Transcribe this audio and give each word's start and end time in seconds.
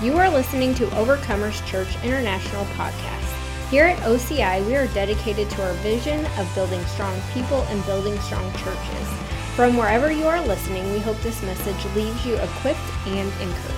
You 0.00 0.16
are 0.18 0.30
listening 0.30 0.74
to 0.74 0.86
Overcomers 0.90 1.66
Church 1.66 1.88
International 2.04 2.64
podcast. 2.76 3.68
Here 3.68 3.86
at 3.86 3.98
OCI, 4.04 4.64
we 4.64 4.76
are 4.76 4.86
dedicated 4.94 5.50
to 5.50 5.66
our 5.66 5.72
vision 5.82 6.24
of 6.38 6.48
building 6.54 6.80
strong 6.84 7.20
people 7.34 7.62
and 7.62 7.84
building 7.84 8.16
strong 8.20 8.48
churches. 8.58 9.08
From 9.56 9.76
wherever 9.76 10.12
you 10.12 10.24
are 10.28 10.40
listening, 10.46 10.88
we 10.92 11.00
hope 11.00 11.20
this 11.22 11.42
message 11.42 11.84
leaves 11.96 12.24
you 12.24 12.36
equipped 12.36 12.78
and 13.08 13.28
encouraged. 13.42 13.72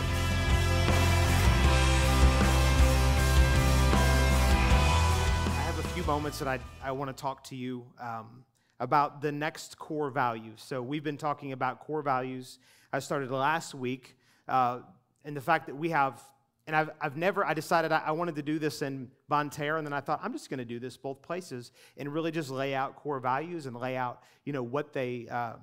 I 5.46 5.62
have 5.64 5.78
a 5.78 5.88
few 5.94 6.04
moments 6.04 6.38
that 6.40 6.48
I, 6.48 6.58
I 6.84 6.92
want 6.92 7.16
to 7.16 7.18
talk 7.18 7.44
to 7.44 7.56
you 7.56 7.86
um, 7.98 8.44
about 8.78 9.22
the 9.22 9.32
next 9.32 9.78
core 9.78 10.10
values. 10.10 10.60
So, 10.62 10.82
we've 10.82 11.02
been 11.02 11.16
talking 11.16 11.52
about 11.52 11.80
core 11.80 12.02
values. 12.02 12.58
I 12.92 12.98
started 12.98 13.30
last 13.30 13.74
week, 13.74 14.18
uh, 14.46 14.80
and 15.24 15.36
the 15.36 15.40
fact 15.40 15.66
that 15.66 15.76
we 15.76 15.90
have, 15.90 16.22
and 16.66 16.74
I've, 16.74 16.90
I've 17.00 17.16
never, 17.16 17.44
I 17.44 17.54
decided 17.54 17.92
I, 17.92 18.02
I 18.06 18.10
wanted 18.12 18.36
to 18.36 18.42
do 18.42 18.58
this 18.58 18.82
in 18.82 19.10
Bonne 19.28 19.50
Terre, 19.50 19.76
and 19.76 19.86
then 19.86 19.92
I 19.92 20.00
thought, 20.00 20.20
I'm 20.22 20.32
just 20.32 20.50
going 20.50 20.58
to 20.58 20.64
do 20.64 20.78
this 20.78 20.96
both 20.96 21.22
places 21.22 21.72
and 21.96 22.12
really 22.12 22.30
just 22.30 22.50
lay 22.50 22.74
out 22.74 22.96
core 22.96 23.20
values 23.20 23.66
and 23.66 23.76
lay 23.76 23.96
out, 23.96 24.22
you 24.44 24.52
know, 24.52 24.62
what 24.62 24.92
they, 24.92 25.26
uh, 25.30 25.54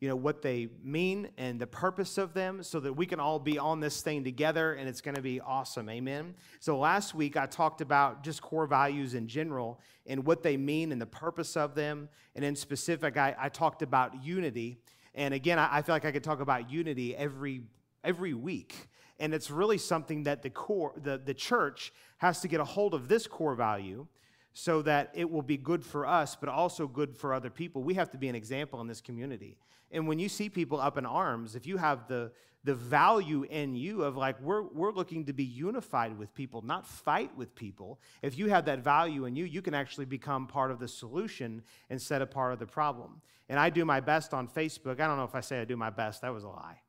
you 0.00 0.08
know 0.08 0.16
what 0.16 0.42
they 0.42 0.68
mean 0.82 1.28
and 1.36 1.60
the 1.60 1.66
purpose 1.66 2.18
of 2.18 2.32
them 2.32 2.62
so 2.62 2.78
that 2.80 2.92
we 2.92 3.04
can 3.04 3.18
all 3.18 3.38
be 3.38 3.58
on 3.58 3.80
this 3.80 4.00
thing 4.00 4.22
together 4.22 4.74
and 4.74 4.88
it's 4.88 5.00
going 5.00 5.16
to 5.16 5.22
be 5.22 5.40
awesome. 5.40 5.88
Amen? 5.88 6.34
So 6.60 6.78
last 6.78 7.14
week 7.14 7.36
i 7.36 7.46
talked 7.46 7.80
about 7.80 8.22
just 8.22 8.40
core 8.40 8.66
values 8.66 9.14
in 9.14 9.26
general 9.26 9.80
and 10.06 10.24
what 10.24 10.42
they 10.42 10.56
mean 10.56 10.92
and 10.92 11.00
the 11.00 11.06
purpose 11.06 11.56
of 11.56 11.74
them. 11.74 12.08
And 12.36 12.44
in 12.44 12.54
specific 12.54 13.16
i, 13.16 13.34
I 13.38 13.48
talked 13.48 13.82
about 13.82 14.22
unity. 14.22 14.78
And 15.14 15.34
again 15.34 15.58
I, 15.58 15.78
I 15.78 15.82
feel 15.82 15.94
like 15.94 16.04
i 16.04 16.12
could 16.12 16.24
talk 16.24 16.40
about 16.40 16.70
unity 16.70 17.16
every 17.16 17.62
every 18.04 18.34
week 18.34 18.87
and 19.18 19.34
it's 19.34 19.50
really 19.50 19.78
something 19.78 20.24
that 20.24 20.42
the 20.42 20.50
core 20.50 20.92
the, 20.96 21.18
the 21.18 21.34
church 21.34 21.92
has 22.18 22.40
to 22.40 22.48
get 22.48 22.60
a 22.60 22.64
hold 22.64 22.94
of 22.94 23.08
this 23.08 23.26
core 23.26 23.54
value 23.54 24.06
so 24.52 24.82
that 24.82 25.10
it 25.14 25.30
will 25.30 25.42
be 25.42 25.56
good 25.56 25.84
for 25.84 26.04
us, 26.04 26.34
but 26.34 26.48
also 26.48 26.88
good 26.88 27.16
for 27.16 27.32
other 27.32 27.48
people. 27.50 27.84
We 27.84 27.94
have 27.94 28.10
to 28.10 28.18
be 28.18 28.28
an 28.28 28.34
example 28.34 28.80
in 28.80 28.88
this 28.88 29.00
community. 29.00 29.56
And 29.92 30.08
when 30.08 30.18
you 30.18 30.28
see 30.28 30.48
people 30.48 30.80
up 30.80 30.98
in 30.98 31.06
arms, 31.06 31.54
if 31.54 31.64
you 31.64 31.76
have 31.76 32.08
the, 32.08 32.32
the 32.64 32.74
value 32.74 33.44
in 33.44 33.76
you 33.76 34.02
of 34.02 34.16
like, 34.16 34.40
we're, 34.40 34.62
we're 34.62 34.90
looking 34.90 35.24
to 35.26 35.32
be 35.32 35.44
unified 35.44 36.18
with 36.18 36.34
people, 36.34 36.62
not 36.62 36.86
fight 36.86 37.30
with 37.36 37.54
people, 37.54 38.00
if 38.20 38.36
you 38.36 38.48
have 38.48 38.64
that 38.64 38.80
value 38.80 39.26
in 39.26 39.36
you, 39.36 39.44
you 39.44 39.62
can 39.62 39.74
actually 39.74 40.06
become 40.06 40.46
part 40.46 40.72
of 40.72 40.80
the 40.80 40.88
solution 40.88 41.62
instead 41.88 42.20
of 42.20 42.30
part 42.30 42.52
of 42.52 42.58
the 42.58 42.66
problem. 42.66 43.20
And 43.48 43.60
I 43.60 43.70
do 43.70 43.84
my 43.84 44.00
best 44.00 44.34
on 44.34 44.48
Facebook. 44.48 45.00
I 45.00 45.06
don't 45.06 45.16
know 45.16 45.24
if 45.24 45.36
I 45.36 45.40
say 45.40 45.60
I 45.60 45.64
do 45.64 45.76
my 45.76 45.90
best, 45.90 46.22
that 46.22 46.34
was 46.34 46.42
a 46.42 46.48
lie. 46.48 46.80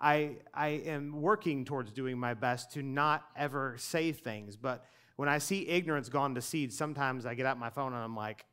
I, 0.00 0.36
I 0.54 0.68
am 0.68 1.20
working 1.20 1.64
towards 1.64 1.92
doing 1.92 2.18
my 2.18 2.34
best 2.34 2.72
to 2.72 2.82
not 2.82 3.24
ever 3.36 3.76
say 3.78 4.12
things, 4.12 4.56
but 4.56 4.84
when 5.16 5.28
I 5.28 5.38
see 5.38 5.68
ignorance 5.68 6.08
gone 6.08 6.34
to 6.36 6.40
seed, 6.40 6.72
sometimes 6.72 7.26
I 7.26 7.34
get 7.34 7.44
out 7.44 7.58
my 7.58 7.68
phone 7.68 7.92
and 7.92 8.02
I'm 8.02 8.16
like, 8.16 8.46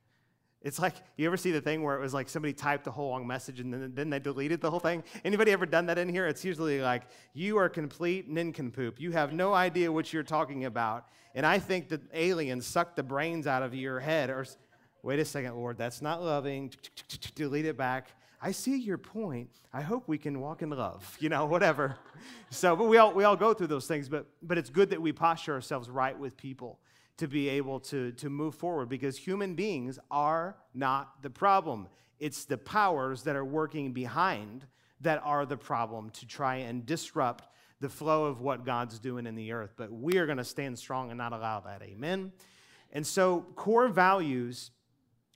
it's 0.61 0.79
like 0.79 0.95
you 1.15 1.25
ever 1.27 1.37
see 1.37 1.51
the 1.51 1.61
thing 1.61 1.83
where 1.83 1.95
it 1.95 2.01
was 2.01 2.13
like 2.13 2.27
somebody 2.27 2.51
typed 2.51 2.87
a 2.87 2.91
whole 2.91 3.09
long 3.09 3.25
message 3.25 3.61
and 3.61 3.71
then, 3.71 3.91
then 3.93 4.09
they 4.09 4.19
deleted 4.19 4.59
the 4.59 4.69
whole 4.69 4.81
thing? 4.81 5.03
Anybody 5.23 5.51
ever 5.51 5.65
done 5.65 5.85
that 5.85 5.97
in 5.97 6.09
here? 6.09 6.27
It's 6.27 6.43
usually 6.43 6.81
like 6.81 7.03
you 7.33 7.57
are 7.57 7.69
complete 7.69 8.27
nincompoop. 8.27 8.99
You 8.99 9.11
have 9.11 9.31
no 9.31 9.53
idea 9.53 9.89
what 9.89 10.11
you're 10.11 10.23
talking 10.23 10.65
about, 10.65 11.05
and 11.35 11.45
I 11.45 11.59
think 11.59 11.87
that 11.89 12.01
aliens 12.13 12.65
suck 12.65 12.95
the 12.95 13.03
brains 13.03 13.47
out 13.47 13.63
of 13.63 13.73
your 13.73 13.99
head. 13.99 14.29
Or 14.29 14.45
wait 15.03 15.19
a 15.19 15.25
second, 15.25 15.55
Lord, 15.55 15.77
that's 15.77 16.01
not 16.01 16.21
loving. 16.21 16.73
Delete 17.35 17.65
it 17.65 17.77
back. 17.77 18.09
I 18.41 18.51
see 18.51 18.77
your 18.77 18.97
point. 18.97 19.49
I 19.73 19.81
hope 19.81 20.07
we 20.07 20.17
can 20.17 20.39
walk 20.39 20.61
in 20.61 20.69
love, 20.69 21.17
you 21.19 21.29
know, 21.29 21.45
whatever. 21.45 21.97
so, 22.49 22.75
but 22.75 22.85
we 22.85 22.97
all, 22.97 23.13
we 23.13 23.23
all 23.23 23.35
go 23.35 23.53
through 23.53 23.67
those 23.67 23.87
things, 23.87 24.09
but, 24.09 24.27
but 24.41 24.57
it's 24.57 24.69
good 24.69 24.89
that 24.91 25.01
we 25.01 25.11
posture 25.11 25.53
ourselves 25.53 25.89
right 25.89 26.17
with 26.17 26.37
people 26.37 26.79
to 27.17 27.27
be 27.27 27.49
able 27.49 27.79
to, 27.79 28.11
to 28.13 28.29
move 28.29 28.53
forward 28.53 28.89
because 28.89 29.17
human 29.17 29.55
beings 29.55 29.97
are 30.11 30.55
not 30.75 31.21
the 31.23 31.29
problem. 31.29 31.87
It's 32.19 32.45
the 32.45 32.57
powers 32.57 33.23
that 33.23 33.35
are 33.35 33.45
working 33.45 33.91
behind 33.91 34.65
that 35.01 35.21
are 35.23 35.45
the 35.45 35.57
problem 35.57 36.09
to 36.11 36.27
try 36.27 36.57
and 36.57 36.85
disrupt 36.85 37.47
the 37.79 37.89
flow 37.89 38.25
of 38.25 38.41
what 38.41 38.65
God's 38.65 38.99
doing 38.99 39.27
in 39.27 39.35
the 39.35 39.51
earth. 39.51 39.73
But 39.77 39.91
we 39.91 40.17
are 40.17 40.25
going 40.25 40.39
to 40.39 40.43
stand 40.43 40.77
strong 40.77 41.09
and 41.09 41.17
not 41.17 41.33
allow 41.33 41.59
that. 41.61 41.81
Amen. 41.83 42.31
And 42.91 43.05
so, 43.05 43.45
core 43.55 43.89
values 43.89 44.71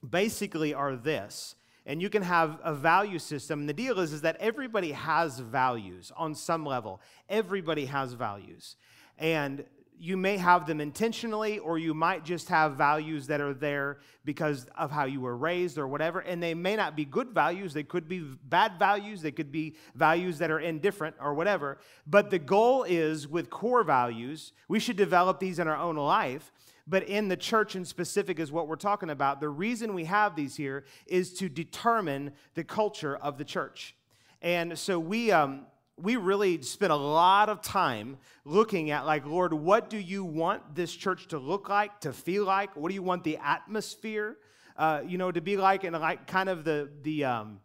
basically 0.08 0.74
are 0.74 0.96
this 0.96 1.56
and 1.86 2.02
you 2.02 2.10
can 2.10 2.22
have 2.22 2.60
a 2.64 2.74
value 2.74 3.20
system. 3.20 3.62
And 3.62 3.70
the 3.70 3.74
deal 3.74 4.00
is, 4.00 4.14
is 4.14 4.22
that 4.22 4.38
everybody 4.40 4.92
has 4.92 5.40
values 5.40 6.12
on 6.16 6.36
some 6.36 6.66
level. 6.66 7.02
Everybody 7.30 7.86
has 7.86 8.14
values. 8.14 8.76
And 9.18 9.66
you 10.04 10.18
may 10.18 10.36
have 10.36 10.66
them 10.66 10.82
intentionally, 10.82 11.60
or 11.60 11.78
you 11.78 11.94
might 11.94 12.26
just 12.26 12.50
have 12.50 12.74
values 12.74 13.28
that 13.28 13.40
are 13.40 13.54
there 13.54 14.00
because 14.26 14.66
of 14.76 14.90
how 14.90 15.06
you 15.06 15.22
were 15.22 15.38
raised 15.38 15.78
or 15.78 15.88
whatever. 15.88 16.22
And 16.22 16.42
they 16.42 16.56
may 16.56 16.76
not 16.76 16.96
be 16.96 17.06
good 17.06 17.30
values, 17.30 17.72
they 17.72 17.84
could 17.84 18.10
be 18.10 18.20
bad 18.20 18.80
values, 18.80 19.22
they 19.22 19.32
could 19.32 19.52
be 19.52 19.76
values 19.94 20.40
that 20.40 20.50
are 20.50 20.60
indifferent 20.60 21.16
or 21.22 21.36
whatever. 21.36 21.78
But 22.08 22.32
the 22.32 22.40
goal 22.40 22.84
is 22.84 23.28
with 23.28 23.52
core 23.52 23.84
values, 23.84 24.54
we 24.68 24.80
should 24.80 24.98
develop 24.98 25.40
these 25.40 25.60
in 25.60 25.68
our 25.68 25.78
own 25.78 25.98
life 25.98 26.52
but 26.88 27.04
in 27.04 27.28
the 27.28 27.38
church 27.38 27.76
in 27.76 27.86
specific 27.86 28.40
is 28.40 28.52
what 28.52 28.68
we're 28.68 28.76
talking 28.76 29.10
about. 29.10 29.40
The 29.40 29.50
reason 29.50 29.94
we 29.94 30.06
have 30.06 30.36
these 30.36 30.56
here 30.56 30.86
is 31.06 31.34
to 31.36 31.50
determine 31.50 32.34
the 32.56 32.64
culture 32.64 33.16
of 33.16 33.38
the 33.38 33.46
church. 33.46 33.96
And 34.42 34.78
so 34.78 35.00
we, 35.00 35.32
um, 35.32 35.68
we 35.98 36.16
really 36.16 36.62
spent 36.64 36.92
a 36.92 36.96
lot 36.96 37.50
of 37.50 37.62
time 37.62 38.18
looking 38.44 38.90
at, 38.90 39.06
like, 39.06 39.26
Lord, 39.26 39.54
what 39.54 39.90
do 39.90 39.98
you 39.98 40.24
want 40.24 40.76
this 40.76 40.94
church 40.94 41.28
to 41.28 41.38
look 41.38 41.70
like, 41.70 42.02
to 42.02 42.12
feel 42.12 42.44
like? 42.44 42.76
What 42.76 42.90
do 42.90 42.96
you 42.96 43.04
want 43.04 43.24
the 43.24 43.38
atmosphere, 43.38 44.38
uh, 44.78 45.02
you 45.06 45.18
know, 45.18 45.32
to 45.32 45.42
be 45.42 45.58
like? 45.58 45.84
And 45.84 45.96
like 46.00 46.26
kind 46.26 46.50
of 46.50 46.64
the, 46.64 46.90
the, 47.04 47.26
um, 47.26 47.60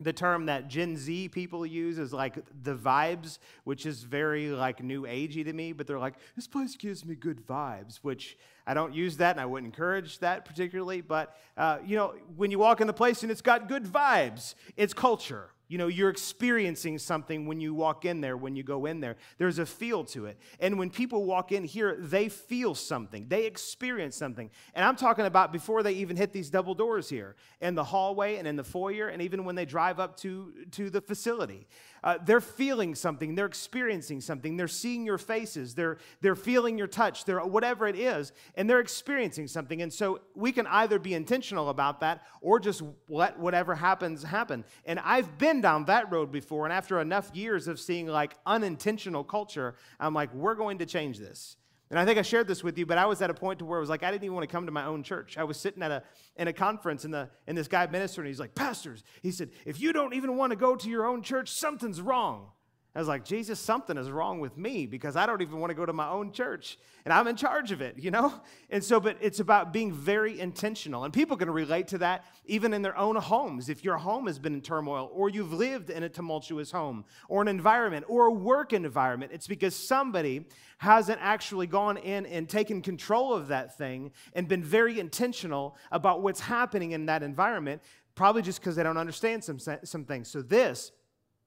the 0.00 0.12
term 0.12 0.46
that 0.46 0.68
Gen 0.68 0.96
Z 0.96 1.28
people 1.28 1.66
use 1.66 1.98
is 1.98 2.12
like 2.12 2.36
the 2.62 2.74
vibes, 2.74 3.38
which 3.64 3.84
is 3.84 4.02
very 4.02 4.48
like 4.48 4.82
new 4.82 5.02
agey 5.02 5.44
to 5.44 5.52
me, 5.52 5.72
but 5.72 5.86
they're 5.86 5.98
like, 5.98 6.14
this 6.36 6.46
place 6.46 6.76
gives 6.76 7.04
me 7.04 7.14
good 7.14 7.44
vibes, 7.46 7.96
which 8.02 8.38
I 8.66 8.74
don't 8.74 8.94
use 8.94 9.16
that 9.16 9.32
and 9.32 9.40
I 9.40 9.46
wouldn't 9.46 9.72
encourage 9.72 10.20
that 10.20 10.44
particularly. 10.44 11.00
But, 11.00 11.36
uh, 11.56 11.78
you 11.84 11.96
know, 11.96 12.14
when 12.36 12.50
you 12.50 12.58
walk 12.58 12.80
in 12.80 12.86
the 12.86 12.92
place 12.92 13.22
and 13.22 13.32
it's 13.32 13.42
got 13.42 13.68
good 13.68 13.84
vibes, 13.84 14.54
it's 14.76 14.94
culture. 14.94 15.50
You 15.68 15.76
know, 15.76 15.86
you're 15.86 16.08
experiencing 16.08 16.98
something 16.98 17.46
when 17.46 17.60
you 17.60 17.74
walk 17.74 18.06
in 18.06 18.22
there, 18.22 18.36
when 18.36 18.56
you 18.56 18.62
go 18.62 18.86
in 18.86 19.00
there. 19.00 19.16
There's 19.36 19.58
a 19.58 19.66
feel 19.66 20.02
to 20.06 20.24
it. 20.26 20.38
And 20.60 20.78
when 20.78 20.88
people 20.88 21.24
walk 21.24 21.52
in 21.52 21.62
here, 21.62 21.96
they 21.98 22.30
feel 22.30 22.74
something, 22.74 23.26
they 23.28 23.44
experience 23.44 24.16
something. 24.16 24.50
And 24.74 24.84
I'm 24.84 24.96
talking 24.96 25.26
about 25.26 25.52
before 25.52 25.82
they 25.82 25.92
even 25.92 26.16
hit 26.16 26.32
these 26.32 26.48
double 26.48 26.74
doors 26.74 27.08
here, 27.10 27.36
in 27.60 27.74
the 27.74 27.84
hallway 27.84 28.36
and 28.36 28.48
in 28.48 28.56
the 28.56 28.64
foyer, 28.64 29.08
and 29.08 29.20
even 29.20 29.44
when 29.44 29.54
they 29.54 29.66
drive 29.66 30.00
up 30.00 30.16
to, 30.18 30.52
to 30.72 30.88
the 30.88 31.00
facility. 31.00 31.66
Uh, 32.04 32.18
they're 32.24 32.40
feeling 32.40 32.94
something, 32.94 33.34
they're 33.34 33.46
experiencing 33.46 34.20
something, 34.20 34.56
they're 34.56 34.68
seeing 34.68 35.04
your 35.04 35.18
faces, 35.18 35.74
they're, 35.74 35.98
they're 36.20 36.36
feeling 36.36 36.78
your 36.78 36.86
touch, 36.86 37.24
they're 37.24 37.40
whatever 37.40 37.86
it 37.86 37.96
is, 37.96 38.32
and 38.54 38.68
they're 38.68 38.80
experiencing 38.80 39.48
something. 39.48 39.82
And 39.82 39.92
so 39.92 40.20
we 40.34 40.52
can 40.52 40.66
either 40.66 40.98
be 40.98 41.14
intentional 41.14 41.68
about 41.70 42.00
that 42.00 42.22
or 42.40 42.60
just 42.60 42.82
let 43.08 43.38
whatever 43.38 43.74
happens 43.74 44.22
happen. 44.22 44.64
And 44.84 44.98
I've 45.00 45.38
been 45.38 45.60
down 45.60 45.84
that 45.86 46.10
road 46.10 46.30
before, 46.30 46.64
and 46.64 46.72
after 46.72 47.00
enough 47.00 47.30
years 47.34 47.68
of 47.68 47.80
seeing 47.80 48.06
like 48.06 48.34
unintentional 48.46 49.24
culture, 49.24 49.74
I'm 49.98 50.14
like, 50.14 50.32
we're 50.34 50.54
going 50.54 50.78
to 50.78 50.86
change 50.86 51.18
this. 51.18 51.56
And 51.90 51.98
I 51.98 52.04
think 52.04 52.18
I 52.18 52.22
shared 52.22 52.46
this 52.46 52.62
with 52.62 52.76
you, 52.76 52.84
but 52.84 52.98
I 52.98 53.06
was 53.06 53.22
at 53.22 53.30
a 53.30 53.34
point 53.34 53.60
to 53.60 53.64
where 53.64 53.78
it 53.78 53.80
was 53.80 53.88
like 53.88 54.02
I 54.02 54.10
didn't 54.10 54.24
even 54.24 54.34
want 54.34 54.48
to 54.48 54.52
come 54.52 54.66
to 54.66 54.72
my 54.72 54.84
own 54.84 55.02
church. 55.02 55.38
I 55.38 55.44
was 55.44 55.58
sitting 55.58 55.82
at 55.82 55.90
a 55.90 56.02
in 56.36 56.48
a 56.48 56.52
conference 56.52 57.04
and 57.04 57.14
the 57.14 57.30
and 57.46 57.56
this 57.56 57.68
guy 57.68 57.86
ministered 57.86 58.26
and 58.26 58.28
he's 58.28 58.40
like, 58.40 58.54
Pastors, 58.54 59.04
he 59.22 59.30
said, 59.30 59.50
if 59.64 59.80
you 59.80 59.92
don't 59.92 60.14
even 60.14 60.36
want 60.36 60.50
to 60.50 60.56
go 60.56 60.76
to 60.76 60.88
your 60.88 61.06
own 61.06 61.22
church, 61.22 61.50
something's 61.50 62.00
wrong. 62.00 62.48
I 62.98 63.00
was 63.00 63.06
like, 63.06 63.24
Jesus, 63.24 63.60
something 63.60 63.96
is 63.96 64.10
wrong 64.10 64.40
with 64.40 64.58
me 64.58 64.84
because 64.84 65.14
I 65.14 65.24
don't 65.24 65.40
even 65.40 65.60
want 65.60 65.70
to 65.70 65.74
go 65.76 65.86
to 65.86 65.92
my 65.92 66.08
own 66.08 66.32
church 66.32 66.80
and 67.04 67.14
I'm 67.14 67.28
in 67.28 67.36
charge 67.36 67.70
of 67.70 67.80
it, 67.80 67.96
you 67.96 68.10
know? 68.10 68.34
And 68.70 68.82
so, 68.82 68.98
but 68.98 69.16
it's 69.20 69.38
about 69.38 69.72
being 69.72 69.92
very 69.92 70.40
intentional. 70.40 71.04
And 71.04 71.14
people 71.14 71.36
can 71.36 71.48
relate 71.48 71.86
to 71.88 71.98
that 71.98 72.24
even 72.46 72.74
in 72.74 72.82
their 72.82 72.98
own 72.98 73.14
homes. 73.14 73.68
If 73.68 73.84
your 73.84 73.98
home 73.98 74.26
has 74.26 74.40
been 74.40 74.52
in 74.52 74.62
turmoil 74.62 75.12
or 75.14 75.28
you've 75.28 75.52
lived 75.52 75.90
in 75.90 76.02
a 76.02 76.08
tumultuous 76.08 76.72
home 76.72 77.04
or 77.28 77.40
an 77.40 77.46
environment 77.46 78.04
or 78.08 78.26
a 78.26 78.32
work 78.32 78.72
environment, 78.72 79.30
it's 79.32 79.46
because 79.46 79.76
somebody 79.76 80.46
hasn't 80.78 81.20
actually 81.22 81.68
gone 81.68 81.98
in 81.98 82.26
and 82.26 82.48
taken 82.48 82.82
control 82.82 83.32
of 83.32 83.46
that 83.46 83.78
thing 83.78 84.10
and 84.32 84.48
been 84.48 84.64
very 84.64 84.98
intentional 84.98 85.76
about 85.92 86.20
what's 86.20 86.40
happening 86.40 86.90
in 86.90 87.06
that 87.06 87.22
environment, 87.22 87.80
probably 88.16 88.42
just 88.42 88.58
because 88.58 88.74
they 88.74 88.82
don't 88.82 88.98
understand 88.98 89.44
some, 89.44 89.60
some 89.84 90.04
things. 90.04 90.26
So, 90.28 90.42
this 90.42 90.90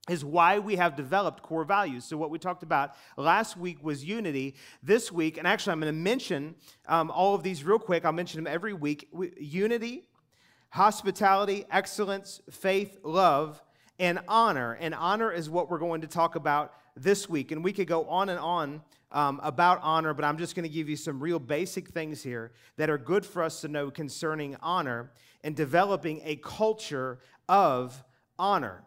is 0.10 0.26
why 0.26 0.58
we 0.60 0.76
have 0.78 0.96
developed 0.96 1.44
core 1.44 1.64
values. 1.64 2.06
So, 2.06 2.18
what 2.18 2.32
we 2.32 2.40
talked 2.40 2.64
about 2.64 2.96
last 3.18 3.56
week 3.56 3.84
was 3.84 4.04
unity. 4.04 4.56
This 4.82 5.12
week, 5.12 5.38
and 5.38 5.46
actually, 5.46 5.74
I'm 5.74 5.80
going 5.80 5.94
to 5.94 6.00
mention 6.00 6.56
um, 6.88 7.12
all 7.12 7.36
of 7.36 7.44
these 7.44 7.64
real 7.64 7.80
quick. 7.80 8.04
I'll 8.04 8.12
mention 8.12 8.44
them 8.44 8.52
every 8.52 8.74
week 8.74 9.10
unity, 9.40 10.08
hospitality, 10.70 11.66
excellence, 11.70 12.42
faith, 12.50 12.98
love, 13.04 13.62
and 14.00 14.20
honor. 14.28 14.74
And 14.80 14.96
honor 14.96 15.32
is 15.32 15.50
what 15.50 15.70
we're 15.70 15.80
going 15.80 16.02
to 16.02 16.08
talk 16.08 16.36
about 16.36 16.74
this 16.96 17.30
week. 17.30 17.52
And 17.52 17.64
we 17.64 17.72
could 17.72 17.88
go 17.88 18.06
on 18.06 18.30
and 18.30 18.40
on 18.40 18.82
um, 19.12 19.40
about 19.44 19.80
honor, 19.84 20.14
but 20.14 20.26
I'm 20.26 20.38
just 20.38 20.56
going 20.56 20.68
to 20.68 20.74
give 20.74 20.90
you 20.90 20.96
some 20.96 21.20
real 21.20 21.40
basic 21.40 21.90
things 21.90 22.24
here 22.24 22.52
that 22.78 22.90
are 22.90 22.98
good 22.98 23.26
for 23.26 23.44
us 23.44 23.62
to 23.62 23.68
know 23.68 23.92
concerning 23.92 24.56
honor 24.62 25.12
and 25.44 25.56
developing 25.56 26.22
a 26.24 26.38
culture 26.38 27.20
of 27.48 28.04
honor. 28.40 28.84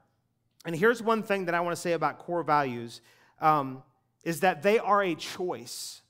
And 0.65 0.75
here's 0.75 1.03
one 1.03 1.23
thing 1.23 1.47
that 1.47 1.55
I 1.55 1.61
want 1.61 1.77
to 1.77 1.81
say 1.81 1.93
about 1.93 2.19
core 2.19 2.43
values 2.43 3.01
um, 3.41 3.83
is 4.25 4.41
that 4.41 4.63
they 4.63 4.79
are 4.79 5.03
a 5.03 5.15
choice. 5.15 6.03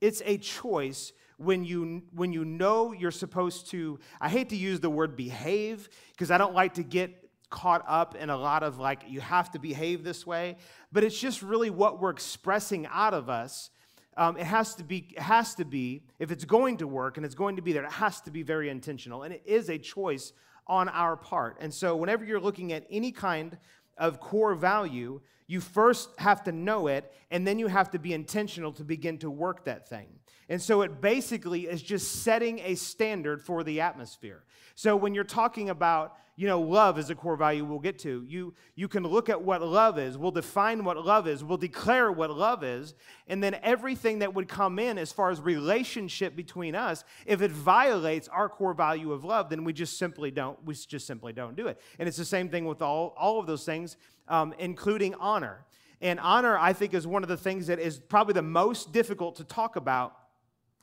It's 0.00 0.22
a 0.24 0.38
choice 0.38 1.12
when 1.38 1.64
you 1.64 2.02
when 2.12 2.32
you 2.32 2.44
know 2.44 2.92
you're 2.92 3.10
supposed 3.10 3.68
to 3.68 3.98
i 4.20 4.28
hate 4.28 4.50
to 4.50 4.54
use 4.54 4.78
the 4.78 4.90
word 4.90 5.16
behave 5.16 5.88
because 6.12 6.30
i 6.30 6.38
don't 6.38 6.54
like 6.54 6.74
to 6.74 6.84
get 6.84 7.22
caught 7.52 7.84
up 7.86 8.16
in 8.16 8.30
a 8.30 8.36
lot 8.36 8.64
of 8.64 8.80
like, 8.80 9.04
you 9.06 9.20
have 9.20 9.52
to 9.52 9.60
behave 9.60 10.02
this 10.02 10.26
way, 10.26 10.56
but 10.90 11.04
it's 11.04 11.20
just 11.20 11.42
really 11.42 11.70
what 11.70 12.00
we're 12.00 12.10
expressing 12.10 12.88
out 12.90 13.14
of 13.14 13.30
us. 13.30 13.70
Um, 14.16 14.36
it 14.36 14.44
has 14.44 14.74
to 14.76 14.84
be, 14.84 15.08
it 15.16 15.22
has 15.22 15.54
to 15.54 15.64
be, 15.64 16.02
if 16.18 16.32
it's 16.32 16.44
going 16.44 16.78
to 16.78 16.88
work 16.88 17.16
and 17.16 17.24
it's 17.24 17.36
going 17.36 17.56
to 17.56 17.62
be 17.62 17.72
there, 17.72 17.84
it 17.84 17.92
has 17.92 18.20
to 18.22 18.30
be 18.30 18.42
very 18.42 18.68
intentional. 18.68 19.22
And 19.22 19.32
it 19.32 19.42
is 19.44 19.68
a 19.68 19.78
choice 19.78 20.32
on 20.66 20.88
our 20.88 21.16
part. 21.16 21.56
And 21.60 21.72
so, 21.72 21.96
whenever 21.96 22.24
you're 22.24 22.40
looking 22.40 22.72
at 22.72 22.86
any 22.90 23.12
kind 23.12 23.58
of 23.98 24.20
core 24.20 24.54
value, 24.54 25.20
you 25.46 25.60
first 25.60 26.10
have 26.18 26.42
to 26.44 26.52
know 26.52 26.86
it, 26.86 27.12
and 27.30 27.46
then 27.46 27.58
you 27.58 27.66
have 27.66 27.90
to 27.90 27.98
be 27.98 28.12
intentional 28.12 28.72
to 28.72 28.84
begin 28.84 29.18
to 29.18 29.30
work 29.30 29.64
that 29.64 29.88
thing. 29.88 30.08
And 30.48 30.60
so 30.60 30.82
it 30.82 31.00
basically 31.00 31.62
is 31.62 31.82
just 31.82 32.22
setting 32.22 32.58
a 32.60 32.74
standard 32.74 33.42
for 33.42 33.62
the 33.62 33.80
atmosphere. 33.80 34.44
So 34.74 34.96
when 34.96 35.14
you're 35.14 35.24
talking 35.24 35.70
about, 35.70 36.16
you 36.34 36.46
know, 36.46 36.60
love 36.60 36.98
is 36.98 37.10
a 37.10 37.14
core 37.14 37.36
value 37.36 37.64
we'll 37.64 37.78
get 37.78 37.98
to, 38.00 38.24
you, 38.26 38.54
you 38.74 38.88
can 38.88 39.02
look 39.02 39.28
at 39.28 39.42
what 39.42 39.60
love 39.62 39.98
is, 39.98 40.16
we'll 40.16 40.30
define 40.30 40.82
what 40.82 40.96
love 41.04 41.28
is, 41.28 41.44
we'll 41.44 41.58
declare 41.58 42.10
what 42.10 42.30
love 42.30 42.64
is, 42.64 42.94
and 43.28 43.42
then 43.42 43.56
everything 43.62 44.20
that 44.20 44.32
would 44.34 44.48
come 44.48 44.78
in 44.78 44.96
as 44.96 45.12
far 45.12 45.30
as 45.30 45.40
relationship 45.40 46.34
between 46.34 46.74
us, 46.74 47.04
if 47.26 47.42
it 47.42 47.50
violates 47.50 48.28
our 48.28 48.48
core 48.48 48.72
value 48.72 49.12
of 49.12 49.24
love, 49.24 49.50
then 49.50 49.62
we 49.62 49.72
just 49.72 49.98
simply 49.98 50.30
don't, 50.30 50.58
we 50.64 50.74
just 50.74 51.06
simply 51.06 51.34
don't 51.34 51.54
do 51.54 51.66
it. 51.66 51.78
And 51.98 52.08
it's 52.08 52.18
the 52.18 52.24
same 52.24 52.48
thing 52.48 52.64
with 52.64 52.80
all, 52.80 53.14
all 53.18 53.38
of 53.38 53.46
those 53.46 53.64
things, 53.64 53.98
um, 54.28 54.54
including 54.58 55.14
honor. 55.14 55.66
And 56.00 56.18
honor, 56.18 56.58
I 56.58 56.72
think, 56.72 56.94
is 56.94 57.06
one 57.06 57.22
of 57.22 57.28
the 57.28 57.36
things 57.36 57.68
that 57.68 57.78
is 57.78 57.98
probably 57.98 58.34
the 58.34 58.42
most 58.42 58.92
difficult 58.92 59.36
to 59.36 59.44
talk 59.44 59.76
about 59.76 60.16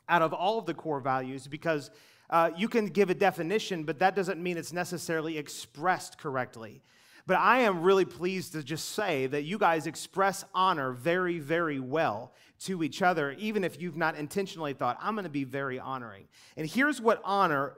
out 0.10 0.22
of 0.22 0.34
all 0.34 0.60
of 0.60 0.66
the 0.66 0.74
core 0.74 1.00
values 1.00 1.48
because 1.48 1.92
uh, 2.30 2.52
you 2.58 2.68
can 2.68 2.88
give 2.88 3.10
a 3.10 3.16
definition, 3.16 3.84
but 3.84 4.00
that 4.00 4.16
doesn't 4.16 4.42
mean 4.42 4.58
it's 4.58 4.74
necessarily 4.74 5.38
expressed 5.38 6.18
correctly. 6.18 6.82
But 7.26 7.38
I 7.38 7.60
am 7.60 7.84
really 7.84 8.06
pleased 8.06 8.54
to 8.54 8.64
just 8.64 8.90
say 8.90 9.28
that 9.28 9.44
you 9.44 9.58
guys 9.58 9.86
express 9.86 10.44
honor 10.54 10.92
very, 10.92 11.40
very 11.40 11.80
well 11.80 12.34
to 12.62 12.84
each 12.84 13.02
other, 13.02 13.34
even 13.34 13.64
if 13.64 13.82
you've 13.82 13.96
not 13.96 14.16
intentionally 14.16 14.74
thought, 14.74 14.98
I'm 15.00 15.16
to 15.26 15.30
be 15.30 15.44
very 15.44 15.80
honoring. 15.80 16.28
And 16.58 16.68
here's 16.68 17.00
what 17.00 17.22
honor 17.24 17.76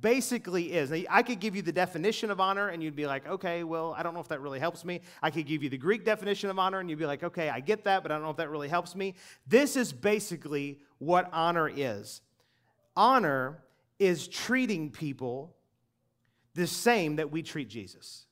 basically 0.00 0.72
is. 0.72 0.90
Now, 0.90 1.02
I 1.10 1.22
could 1.22 1.40
give 1.40 1.56
you 1.56 1.62
the 1.62 1.72
definition 1.72 2.30
of 2.30 2.40
honor, 2.40 2.68
and 2.68 2.82
you'd 2.82 2.96
be 2.96 3.06
like, 3.06 3.26
okay, 3.28 3.64
well, 3.64 3.94
I 3.96 4.02
don't 4.02 4.14
know 4.14 4.20
if 4.20 4.28
that 4.28 4.40
really 4.40 4.60
helps 4.60 4.84
me. 4.84 5.00
I 5.22 5.30
could 5.30 5.46
give 5.46 5.62
you 5.62 5.68
the 5.68 5.78
Greek 5.78 6.04
definition 6.04 6.50
of 6.50 6.58
honor, 6.58 6.80
and 6.80 6.88
you'd 6.88 6.98
be 6.98 7.06
like, 7.06 7.22
okay, 7.22 7.48
I 7.50 7.60
get 7.60 7.84
that, 7.84 8.02
but 8.02 8.12
I 8.12 8.14
don't 8.14 8.22
know 8.22 8.30
if 8.30 8.36
that 8.36 8.50
really 8.50 8.68
helps 8.68 8.94
me. 8.94 9.14
This 9.46 9.76
is 9.76 9.92
basically 9.92 10.78
what 10.98 11.28
honor 11.32 11.68
is 11.68 12.20
honor 12.96 13.62
is 13.98 14.28
treating 14.28 14.90
people 14.90 15.56
the 16.54 16.66
same 16.66 17.16
that 17.16 17.30
we 17.30 17.42
treat 17.42 17.68
Jesus. 17.68 18.26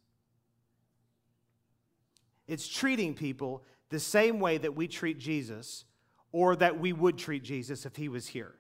It's 2.47 2.69
treating 2.69 3.15
people 3.15 3.63
the 3.89 4.01
same 4.01 4.41
way 4.41 4.59
that 4.59 4.75
we 4.75 4.89
treat 4.89 5.19
Jesus 5.19 5.85
or 6.33 6.57
that 6.57 6.79
we 6.79 6.93
would 6.93 7.17
treat 7.17 7.43
Jesus 7.43 7.87
if 7.87 7.97
he 7.97 8.09
was 8.09 8.27
here. 8.27 8.55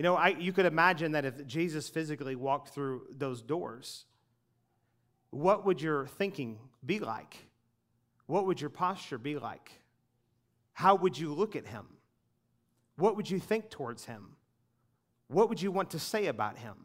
You 0.00 0.04
know, 0.04 0.16
I, 0.16 0.28
you 0.28 0.54
could 0.54 0.64
imagine 0.64 1.12
that 1.12 1.26
if 1.26 1.46
Jesus 1.46 1.90
physically 1.90 2.34
walked 2.34 2.70
through 2.70 3.02
those 3.10 3.42
doors, 3.42 4.06
what 5.28 5.66
would 5.66 5.82
your 5.82 6.06
thinking 6.06 6.58
be 6.82 7.00
like? 7.00 7.36
What 8.24 8.46
would 8.46 8.62
your 8.62 8.70
posture 8.70 9.18
be 9.18 9.36
like? 9.36 9.70
How 10.72 10.94
would 10.94 11.18
you 11.18 11.34
look 11.34 11.54
at 11.54 11.66
him? 11.66 11.84
What 12.96 13.14
would 13.14 13.28
you 13.28 13.38
think 13.38 13.68
towards 13.68 14.06
him? 14.06 14.36
What 15.28 15.50
would 15.50 15.60
you 15.60 15.70
want 15.70 15.90
to 15.90 15.98
say 15.98 16.28
about 16.28 16.56
him? 16.56 16.76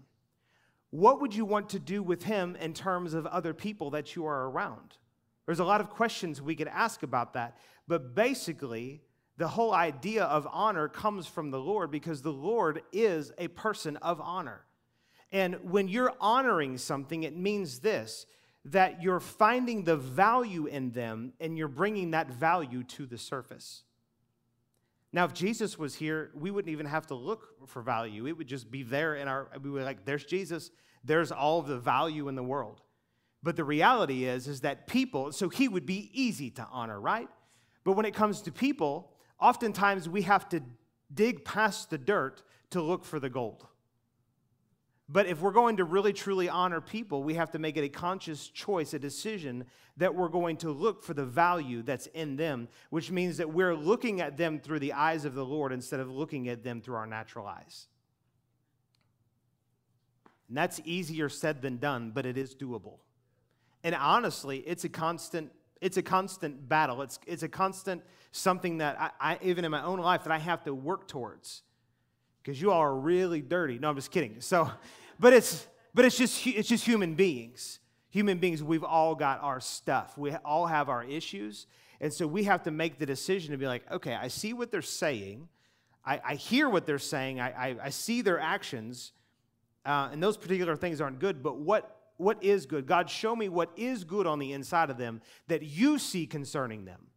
What 0.90 1.22
would 1.22 1.34
you 1.34 1.46
want 1.46 1.70
to 1.70 1.80
do 1.80 2.04
with 2.04 2.24
him 2.24 2.58
in 2.58 2.74
terms 2.74 3.14
of 3.14 3.26
other 3.28 3.54
people 3.54 3.92
that 3.92 4.18
you 4.18 4.26
are 4.26 4.50
around? 4.50 4.98
There's 5.46 5.60
a 5.60 5.64
lot 5.64 5.80
of 5.80 5.90
questions 5.90 6.42
we 6.42 6.54
could 6.54 6.68
ask 6.68 7.02
about 7.02 7.32
that, 7.32 7.60
but 7.88 8.14
basically, 8.14 9.04
the 9.38 9.48
whole 9.48 9.74
idea 9.74 10.24
of 10.24 10.48
honor 10.52 10.88
comes 10.88 11.28
from 11.28 11.52
the 11.52 11.60
Lord 11.60 11.92
because 11.92 12.22
the 12.22 12.32
Lord 12.32 12.82
is 12.94 13.32
a 13.38 13.50
person 13.50 13.98
of 13.98 14.22
honor. 14.22 14.62
And 15.32 15.56
when 15.70 15.88
you're 15.88 16.14
honoring 16.22 16.78
something, 16.78 17.24
it 17.24 17.36
means 17.36 17.80
this 17.80 18.26
that 18.68 19.04
you're 19.04 19.20
finding 19.20 19.84
the 19.84 19.96
value 19.96 20.66
in 20.66 20.90
them 20.90 21.34
and 21.40 21.56
you're 21.56 21.68
bringing 21.68 22.12
that 22.12 22.32
value 22.32 22.84
to 22.84 23.06
the 23.06 23.18
surface. 23.18 23.84
Now, 25.14 25.24
if 25.26 25.34
Jesus 25.34 25.78
was 25.78 25.94
here, 25.94 26.32
we 26.34 26.50
wouldn't 26.50 26.72
even 26.72 26.88
have 26.88 27.06
to 27.08 27.16
look 27.16 27.68
for 27.68 27.84
value. 27.84 28.26
It 28.26 28.36
would 28.36 28.48
just 28.48 28.72
be 28.72 28.82
there 28.82 29.16
in 29.16 29.28
our, 29.28 29.50
we 29.62 29.70
were 29.70 29.84
like, 29.84 30.04
there's 30.04 30.26
Jesus, 30.26 30.72
there's 31.04 31.32
all 31.32 31.62
the 31.62 31.78
value 31.78 32.28
in 32.28 32.34
the 32.36 32.44
world. 32.44 32.82
But 33.44 33.56
the 33.56 33.64
reality 33.64 34.26
is, 34.26 34.48
is 34.48 34.62
that 34.62 34.88
people, 34.88 35.32
so 35.32 35.48
he 35.48 35.68
would 35.68 35.86
be 35.86 36.10
easy 36.12 36.50
to 36.52 36.68
honor, 36.72 37.00
right? 37.00 37.30
But 37.84 37.94
when 37.94 38.06
it 38.06 38.16
comes 38.16 38.42
to 38.42 38.52
people, 38.52 39.12
oftentimes 39.40 40.08
we 40.10 40.24
have 40.24 40.48
to 40.50 40.62
dig 41.14 41.46
past 41.46 41.90
the 41.90 41.98
dirt 41.98 42.42
to 42.72 42.82
look 42.82 43.06
for 43.06 43.20
the 43.20 43.30
gold. 43.30 43.68
But 45.08 45.28
if 45.28 45.40
we're 45.40 45.52
going 45.52 45.78
to 45.78 45.84
really 45.84 46.14
truly 46.14 46.50
honor 46.50 46.82
people, 46.82 47.22
we 47.24 47.36
have 47.36 47.52
to 47.52 47.60
make 47.60 47.78
it 47.78 47.84
a 47.84 47.90
conscious 47.90 48.48
choice, 48.48 48.94
a 48.94 49.00
decision 49.00 49.66
that 49.98 50.16
we're 50.16 50.30
going 50.30 50.58
to 50.58 50.72
look 50.72 51.04
for 51.04 51.14
the 51.14 51.26
value 51.26 51.84
that's 51.84 52.08
in 52.08 52.36
them, 52.38 52.68
which 52.90 53.12
means 53.12 53.38
that 53.38 53.54
we're 53.54 53.76
looking 53.76 54.20
at 54.20 54.36
them 54.36 54.60
through 54.60 54.80
the 54.80 54.94
eyes 54.94 55.24
of 55.24 55.36
the 55.36 55.46
Lord 55.46 55.72
instead 55.72 56.00
of 56.00 56.10
looking 56.10 56.50
at 56.50 56.64
them 56.64 56.82
through 56.82 56.96
our 56.96 57.06
natural 57.06 57.46
eyes. 57.46 57.88
And 60.48 60.58
that's 60.58 60.82
easier 60.86 61.30
said 61.30 61.62
than 61.62 61.78
done, 61.78 62.12
but 62.14 62.26
it 62.26 62.38
is 62.38 62.56
doable. 62.56 62.98
And 63.84 63.94
honestly, 63.94 64.60
it's 64.60 64.84
a 64.84 64.90
constant 64.90 65.52
it's 65.82 65.98
a 65.98 66.02
constant 66.02 66.68
battle. 66.68 67.02
It's, 67.02 67.20
it's 67.28 67.44
a 67.44 67.50
constant 67.50 68.04
something 68.32 68.80
that 68.80 69.00
I, 69.00 69.34
I 69.34 69.40
even 69.42 69.66
in 69.66 69.72
my 69.72 69.84
own 69.84 70.00
life 70.00 70.24
that 70.24 70.32
I 70.32 70.40
have 70.40 70.64
to 70.66 70.74
work 70.74 71.08
towards 71.08 71.64
because 72.42 72.62
you 72.62 72.72
all 72.72 72.82
are 72.82 72.96
really 72.96 73.42
dirty. 73.42 73.80
No, 73.80 73.90
I'm 73.90 73.96
just 73.96 74.12
kidding. 74.12 74.40
So, 74.40 74.70
but 75.20 75.34
it's 75.34 75.68
but 75.94 76.06
it's 76.06 76.18
just 76.18 76.46
it's 76.46 76.70
just 76.70 76.86
human 76.86 77.16
beings. 77.16 77.80
Human 78.10 78.38
beings, 78.38 78.64
we've 78.64 78.84
all 78.84 79.14
got 79.14 79.42
our 79.42 79.60
stuff. 79.60 80.18
We 80.18 80.32
all 80.46 80.68
have 80.68 80.88
our 80.88 81.04
issues, 81.04 81.68
and 82.00 82.14
so 82.14 82.26
we 82.26 82.46
have 82.46 82.64
to 82.64 82.72
make 82.72 82.98
the 82.98 83.06
decision 83.06 83.52
to 83.52 83.58
be 83.58 83.68
like, 83.68 83.90
okay, 83.92 84.14
I 84.14 84.30
see 84.30 84.54
what 84.54 84.72
they're 84.72 84.82
saying, 84.82 85.50
I, 86.06 86.22
I 86.24 86.36
hear 86.36 86.70
what 86.70 86.86
they're 86.86 86.98
saying, 86.98 87.42
I, 87.42 87.50
I, 87.52 87.76
I 87.84 87.90
see 87.90 88.22
their 88.22 88.40
actions, 88.40 89.12
uh, 89.86 90.10
and 90.14 90.24
those 90.24 90.38
particular 90.38 90.78
things 90.78 91.02
aren't 91.02 91.20
good. 91.20 91.44
But 91.44 91.58
what 91.58 92.05
what 92.18 92.44
is 92.44 92.66
good? 92.66 92.86
God, 92.86 93.10
show 93.10 93.36
me 93.36 93.50
what 93.50 93.72
is 93.76 94.04
good 94.04 94.28
on 94.28 94.40
the 94.40 94.54
inside 94.54 94.90
of 94.90 94.98
them 94.98 95.22
that 95.48 95.64
you 95.64 96.00
see 96.00 96.26
concerning 96.26 96.86
them. 96.86 97.08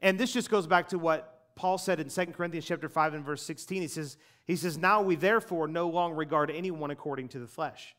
And 0.00 0.18
this 0.18 0.32
just 0.32 0.50
goes 0.50 0.66
back 0.66 0.88
to 0.88 0.98
what 0.98 1.36
Paul 1.54 1.78
said 1.78 2.00
in 2.00 2.08
2 2.08 2.26
Corinthians 2.26 2.66
chapter 2.66 2.88
5 2.88 3.14
and 3.14 3.24
verse 3.24 3.42
16, 3.42 3.82
he 3.82 3.88
says, 3.88 4.16
he 4.44 4.56
says, 4.56 4.76
Now 4.76 5.02
we 5.02 5.16
therefore 5.16 5.68
no 5.68 5.88
longer 5.88 6.16
regard 6.16 6.50
anyone 6.50 6.90
according 6.90 7.28
to 7.28 7.38
the 7.38 7.46
flesh. 7.46 7.96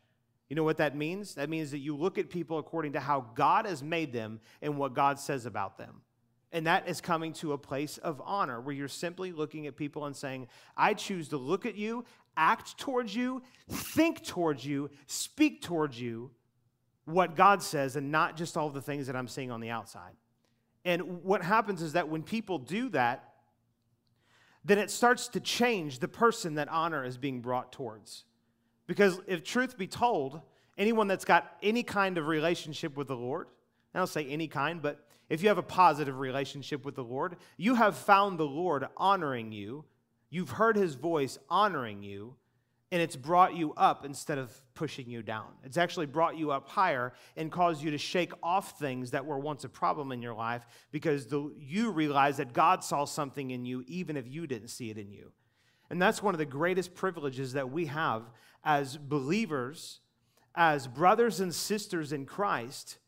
You 0.47 0.55
know 0.55 0.63
what 0.63 0.77
that 0.77 0.95
means? 0.95 1.35
That 1.35 1.49
means 1.49 1.71
that 1.71 1.79
you 1.79 1.95
look 1.95 2.17
at 2.17 2.29
people 2.29 2.57
according 2.57 2.93
to 2.93 2.99
how 2.99 3.25
God 3.35 3.65
has 3.65 3.83
made 3.83 4.13
them 4.13 4.39
and 4.61 4.77
what 4.77 4.93
God 4.93 5.19
says 5.19 5.45
about 5.45 5.77
them. 5.77 6.01
And 6.51 6.65
that 6.65 6.87
is 6.87 7.01
coming 7.01 7.33
to 7.33 7.53
a 7.53 7.57
place 7.57 7.97
of 7.97 8.21
honor 8.23 8.61
where 8.61 8.73
you're 8.73 8.87
simply 8.87 9.31
looking 9.31 9.67
at 9.67 9.75
people 9.75 10.05
and 10.05 10.15
saying, 10.15 10.47
I 10.77 10.93
choose 10.93 11.27
to 11.29 11.37
look 11.37 11.65
at 11.65 11.75
you, 11.75 12.05
act 12.37 12.77
towards 12.77 13.13
you, 13.15 13.41
think 13.69 14.23
towards 14.23 14.65
you, 14.65 14.89
speak 15.07 15.61
towards 15.61 15.99
you 15.99 16.31
what 17.05 17.35
God 17.35 17.61
says, 17.63 17.95
and 17.95 18.11
not 18.11 18.37
just 18.37 18.57
all 18.57 18.69
the 18.69 18.81
things 18.81 19.07
that 19.07 19.15
I'm 19.15 19.27
seeing 19.27 19.51
on 19.51 19.59
the 19.59 19.69
outside. 19.69 20.13
And 20.85 21.23
what 21.23 21.41
happens 21.41 21.81
is 21.81 21.93
that 21.93 22.07
when 22.07 22.23
people 22.23 22.59
do 22.59 22.89
that, 22.89 23.33
then 24.63 24.77
it 24.77 24.91
starts 24.91 25.29
to 25.29 25.39
change 25.39 25.99
the 25.99 26.07
person 26.07 26.55
that 26.55 26.67
honor 26.69 27.03
is 27.03 27.17
being 27.17 27.41
brought 27.41 27.71
towards. 27.71 28.25
Because 28.87 29.19
if 29.27 29.43
truth 29.43 29.77
be 29.77 29.87
told, 29.87 30.41
anyone 30.77 31.07
that's 31.07 31.25
got 31.25 31.57
any 31.63 31.83
kind 31.83 32.17
of 32.17 32.27
relationship 32.27 32.95
with 32.95 33.07
the 33.07 33.15
Lord, 33.15 33.47
I 33.93 33.99
don't 33.99 34.07
say 34.07 34.25
any 34.25 34.47
kind, 34.47 34.81
but 34.81 35.06
if 35.29 35.41
you 35.41 35.49
have 35.49 35.57
a 35.57 35.63
positive 35.63 36.19
relationship 36.19 36.85
with 36.85 36.95
the 36.95 37.03
Lord, 37.03 37.37
you 37.57 37.75
have 37.75 37.95
found 37.97 38.39
the 38.39 38.45
Lord 38.45 38.87
honoring 38.95 39.51
you. 39.51 39.85
You've 40.29 40.51
heard 40.51 40.75
his 40.75 40.95
voice 40.95 41.37
honoring 41.49 42.03
you. 42.03 42.35
and 42.91 43.01
it's 43.01 43.17
brought 43.17 43.55
you 43.55 43.73
up 43.75 44.05
instead 44.05 44.37
of 44.37 44.49
pushing 44.73 45.09
you 45.09 45.21
down. 45.21 45.47
It's 45.63 45.77
actually 45.77 46.05
brought 46.05 46.37
you 46.37 46.51
up 46.51 46.69
higher 46.69 47.13
and 47.35 47.51
caused 47.51 47.83
you 47.83 47.91
to 47.91 47.97
shake 47.97 48.31
off 48.41 48.79
things 48.79 49.11
that 49.11 49.25
were 49.25 49.39
once 49.39 49.65
a 49.65 49.69
problem 49.69 50.11
in 50.13 50.21
your 50.21 50.33
life 50.33 50.65
because 50.91 51.27
the, 51.27 51.53
you 51.59 51.91
realize 51.91 52.37
that 52.37 52.53
God 52.53 52.83
saw 52.83 53.03
something 53.03 53.51
in 53.51 53.65
you 53.65 53.83
even 53.87 54.15
if 54.15 54.25
you 54.27 54.47
didn't 54.47 54.69
see 54.69 54.89
it 54.89 54.97
in 54.97 55.11
you. 55.11 55.31
And 55.89 56.01
that's 56.01 56.23
one 56.23 56.33
of 56.33 56.39
the 56.39 56.45
greatest 56.45 56.95
privileges 56.95 57.53
that 57.53 57.69
we 57.71 57.87
have 57.87 58.23
as 58.63 58.95
believers, 58.95 59.99
as 60.55 60.87
brothers 60.87 61.39
and 61.41 61.53
sisters 61.53 62.13
in 62.13 62.25
Christ, 62.25 62.99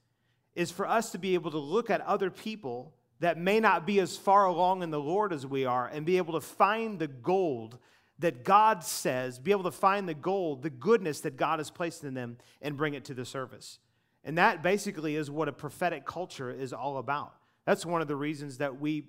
is 0.60 0.72
for 0.72 0.86
us 0.86 1.12
to 1.14 1.18
be 1.18 1.36
able 1.36 1.52
to 1.52 1.58
look 1.58 1.90
at 1.90 2.02
other 2.02 2.30
people 2.30 2.94
that 3.22 3.38
may 3.38 3.62
not 3.62 3.88
be 3.88 4.02
as 4.02 4.18
far 4.18 4.46
along 4.46 4.84
in 4.84 4.92
the 4.92 5.00
Lord 5.00 5.32
as 5.32 5.48
we 5.48 5.64
are 5.64 5.88
and 5.88 6.06
be 6.06 6.18
able 6.18 6.34
to 6.34 6.42
find 6.42 7.00
the 7.00 7.08
gold 7.08 7.78
that 8.20 8.44
God 8.44 8.84
says, 8.84 9.40
be 9.40 9.52
able 9.52 9.64
to 9.64 9.72
find 9.72 10.08
the 10.08 10.14
gold, 10.14 10.62
the 10.62 10.70
goodness 10.70 11.22
that 11.22 11.38
God 11.38 11.60
has 11.60 11.70
placed 11.72 12.04
in 12.04 12.14
them, 12.14 12.38
and 12.62 12.76
bring 12.76 12.94
it 12.94 13.06
to 13.06 13.14
the 13.14 13.24
surface. 13.24 13.80
And 14.26 14.38
that 14.38 14.62
basically 14.62 15.16
is 15.16 15.32
what 15.32 15.48
a 15.48 15.54
prophetic 15.54 16.06
culture 16.06 16.52
is 16.52 16.74
all 16.74 16.98
about. 16.98 17.36
That's 17.66 17.86
one 17.86 18.02
of 18.02 18.10
the 18.10 18.18
reasons 18.18 18.58
that 18.58 18.82
we, 18.82 19.06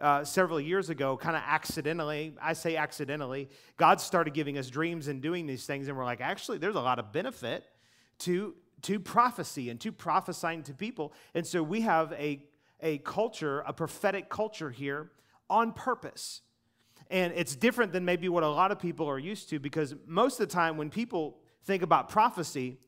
uh, 0.00 0.24
several 0.24 0.58
years 0.58 0.88
ago, 0.88 1.18
kind 1.18 1.36
of 1.36 1.42
accidentally, 1.46 2.34
I 2.40 2.54
say 2.54 2.76
accidentally, 2.76 3.50
God 3.76 4.00
started 4.00 4.32
giving 4.32 4.56
us 4.56 4.70
dreams 4.70 5.08
and 5.08 5.20
doing 5.20 5.46
these 5.46 5.66
things, 5.66 5.88
and 5.88 5.96
we're 5.98 6.06
like, 6.06 6.22
actually, 6.22 6.56
there's 6.56 6.74
a 6.74 6.80
lot 6.80 6.98
of 6.98 7.12
benefit 7.12 7.66
to, 8.20 8.54
to 8.86 9.00
prophecy 9.00 9.68
and 9.68 9.80
to 9.80 9.90
prophesying 9.90 10.62
to 10.62 10.72
people. 10.72 11.12
And 11.34 11.44
so 11.44 11.60
we 11.60 11.80
have 11.80 12.12
a, 12.12 12.40
a 12.80 12.98
culture, 12.98 13.64
a 13.66 13.72
prophetic 13.72 14.28
culture 14.28 14.70
here 14.70 15.10
on 15.50 15.72
purpose. 15.72 16.42
And 17.10 17.32
it's 17.34 17.56
different 17.56 17.92
than 17.92 18.04
maybe 18.04 18.28
what 18.28 18.44
a 18.44 18.48
lot 18.48 18.70
of 18.70 18.78
people 18.78 19.08
are 19.08 19.18
used 19.18 19.50
to 19.50 19.58
because 19.58 19.96
most 20.06 20.40
of 20.40 20.48
the 20.48 20.54
time 20.54 20.76
when 20.76 20.88
people 20.88 21.38
think 21.64 21.82
about 21.82 22.08
prophecy, 22.08 22.78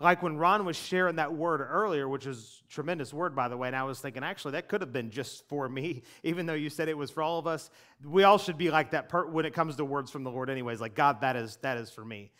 like 0.00 0.24
when 0.24 0.38
Ron 0.38 0.64
was 0.64 0.76
sharing 0.76 1.16
that 1.16 1.32
word 1.32 1.60
earlier, 1.60 2.08
which 2.08 2.26
is 2.26 2.64
tremendous 2.68 3.14
word, 3.14 3.36
by 3.36 3.46
the 3.46 3.56
way, 3.56 3.68
and 3.68 3.76
I 3.76 3.84
was 3.84 4.00
thinking, 4.00 4.24
actually, 4.24 4.52
that 4.52 4.68
could 4.68 4.80
have 4.80 4.92
been 4.92 5.10
just 5.10 5.48
for 5.48 5.68
me, 5.68 6.02
even 6.24 6.46
though 6.46 6.54
you 6.54 6.68
said 6.68 6.88
it 6.88 6.98
was 6.98 7.12
for 7.12 7.22
all 7.22 7.38
of 7.38 7.46
us. 7.46 7.70
We 8.04 8.24
all 8.24 8.38
should 8.38 8.58
be 8.58 8.72
like 8.72 8.90
that 8.90 9.08
per- 9.08 9.26
when 9.26 9.46
it 9.46 9.54
comes 9.54 9.76
to 9.76 9.84
words 9.84 10.10
from 10.10 10.24
the 10.24 10.32
Lord, 10.32 10.50
anyways. 10.50 10.80
Like, 10.80 10.96
God, 10.96 11.20
that 11.20 11.36
is, 11.36 11.58
that 11.62 11.76
is 11.78 11.90
for 11.90 12.04
me. 12.04 12.32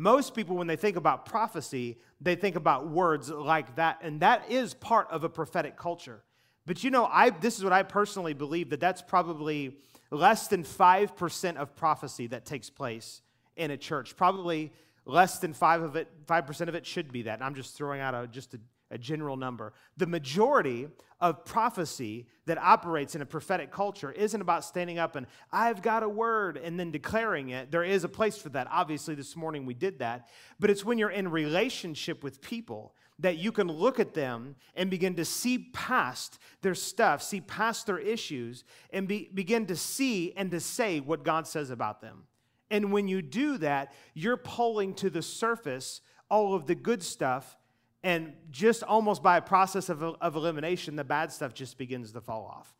Most 0.00 0.34
people, 0.34 0.56
when 0.56 0.66
they 0.66 0.76
think 0.76 0.96
about 0.96 1.26
prophecy, 1.26 1.98
they 2.22 2.34
think 2.34 2.56
about 2.56 2.88
words 2.88 3.28
like 3.28 3.76
that, 3.76 3.98
and 4.00 4.20
that 4.20 4.50
is 4.50 4.72
part 4.72 5.10
of 5.10 5.24
a 5.24 5.28
prophetic 5.28 5.76
culture. 5.76 6.22
But 6.64 6.82
you 6.82 6.90
know, 6.90 7.04
I, 7.04 7.28
this 7.28 7.58
is 7.58 7.64
what 7.64 7.74
I 7.74 7.82
personally 7.82 8.32
believe 8.32 8.70
that 8.70 8.80
that's 8.80 9.02
probably 9.02 9.76
less 10.10 10.48
than 10.48 10.64
5% 10.64 11.56
of 11.56 11.76
prophecy 11.76 12.28
that 12.28 12.46
takes 12.46 12.70
place 12.70 13.20
in 13.56 13.72
a 13.72 13.76
church. 13.76 14.16
Probably 14.16 14.72
less 15.04 15.38
than 15.38 15.52
5 15.52 15.82
of 15.82 15.96
it 15.96 16.08
5% 16.24 16.68
of 16.68 16.74
it 16.74 16.86
should 16.86 17.12
be 17.12 17.20
that. 17.22 17.34
And 17.34 17.44
I'm 17.44 17.54
just 17.54 17.76
throwing 17.76 18.00
out 18.00 18.14
a, 18.14 18.26
just 18.26 18.54
a, 18.54 18.58
a 18.90 18.98
general 18.98 19.36
number. 19.36 19.72
The 19.96 20.06
majority 20.06 20.88
of 21.20 21.44
prophecy 21.44 22.26
that 22.46 22.58
operates 22.58 23.14
in 23.14 23.22
a 23.22 23.26
prophetic 23.26 23.70
culture 23.70 24.10
isn't 24.10 24.40
about 24.40 24.64
standing 24.64 24.98
up 24.98 25.16
and 25.16 25.26
I've 25.52 25.82
got 25.82 26.02
a 26.02 26.08
word 26.08 26.56
and 26.56 26.78
then 26.78 26.90
declaring 26.90 27.50
it. 27.50 27.70
There 27.70 27.84
is 27.84 28.04
a 28.04 28.08
place 28.08 28.38
for 28.38 28.48
that. 28.50 28.66
Obviously, 28.70 29.14
this 29.14 29.36
morning 29.36 29.66
we 29.66 29.74
did 29.74 29.98
that. 29.98 30.28
But 30.58 30.70
it's 30.70 30.84
when 30.84 30.98
you're 30.98 31.10
in 31.10 31.30
relationship 31.30 32.24
with 32.24 32.40
people 32.40 32.94
that 33.20 33.36
you 33.36 33.52
can 33.52 33.68
look 33.68 34.00
at 34.00 34.14
them 34.14 34.56
and 34.74 34.90
begin 34.90 35.14
to 35.14 35.24
see 35.24 35.70
past 35.74 36.38
their 36.62 36.74
stuff, 36.74 37.22
see 37.22 37.40
past 37.42 37.86
their 37.86 37.98
issues, 37.98 38.64
and 38.92 39.06
be, 39.06 39.30
begin 39.34 39.66
to 39.66 39.76
see 39.76 40.32
and 40.32 40.50
to 40.50 40.58
say 40.58 41.00
what 41.00 41.22
God 41.22 41.46
says 41.46 41.70
about 41.70 42.00
them. 42.00 42.24
And 42.70 42.92
when 42.92 43.08
you 43.08 43.20
do 43.20 43.58
that, 43.58 43.92
you're 44.14 44.36
pulling 44.36 44.94
to 44.94 45.10
the 45.10 45.22
surface 45.22 46.00
all 46.30 46.54
of 46.54 46.66
the 46.66 46.74
good 46.74 47.02
stuff, 47.02 47.56
and 48.02 48.32
just 48.50 48.82
almost 48.82 49.22
by 49.22 49.36
a 49.36 49.42
process 49.42 49.88
of, 49.88 50.02
of 50.02 50.36
elimination, 50.36 50.96
the 50.96 51.04
bad 51.04 51.32
stuff 51.32 51.52
just 51.52 51.76
begins 51.76 52.12
to 52.12 52.20
fall 52.20 52.46
off. 52.46 52.74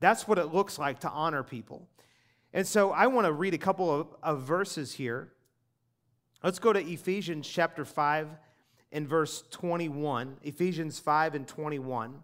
That's 0.00 0.26
what 0.26 0.38
it 0.38 0.46
looks 0.46 0.78
like 0.78 1.00
to 1.00 1.10
honor 1.10 1.42
people. 1.42 1.88
And 2.52 2.66
so 2.66 2.90
I 2.90 3.06
want 3.06 3.26
to 3.26 3.32
read 3.32 3.54
a 3.54 3.58
couple 3.58 3.90
of, 3.90 4.08
of 4.22 4.42
verses 4.42 4.94
here. 4.94 5.32
Let's 6.42 6.58
go 6.58 6.72
to 6.72 6.80
Ephesians 6.80 7.48
chapter 7.48 7.84
5 7.84 8.28
and 8.92 9.08
verse 9.08 9.44
21, 9.50 10.38
Ephesians 10.42 10.98
5 10.98 11.34
and 11.34 11.46
21. 11.46 12.22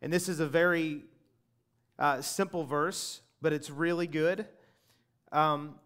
And 0.00 0.12
this 0.12 0.28
is 0.28 0.40
a 0.40 0.46
very 0.46 1.02
uh, 1.98 2.20
simple 2.20 2.64
verse, 2.64 3.20
but 3.40 3.52
it's 3.52 3.70
really 3.70 4.06
good. 4.06 4.46
Um, 5.30 5.76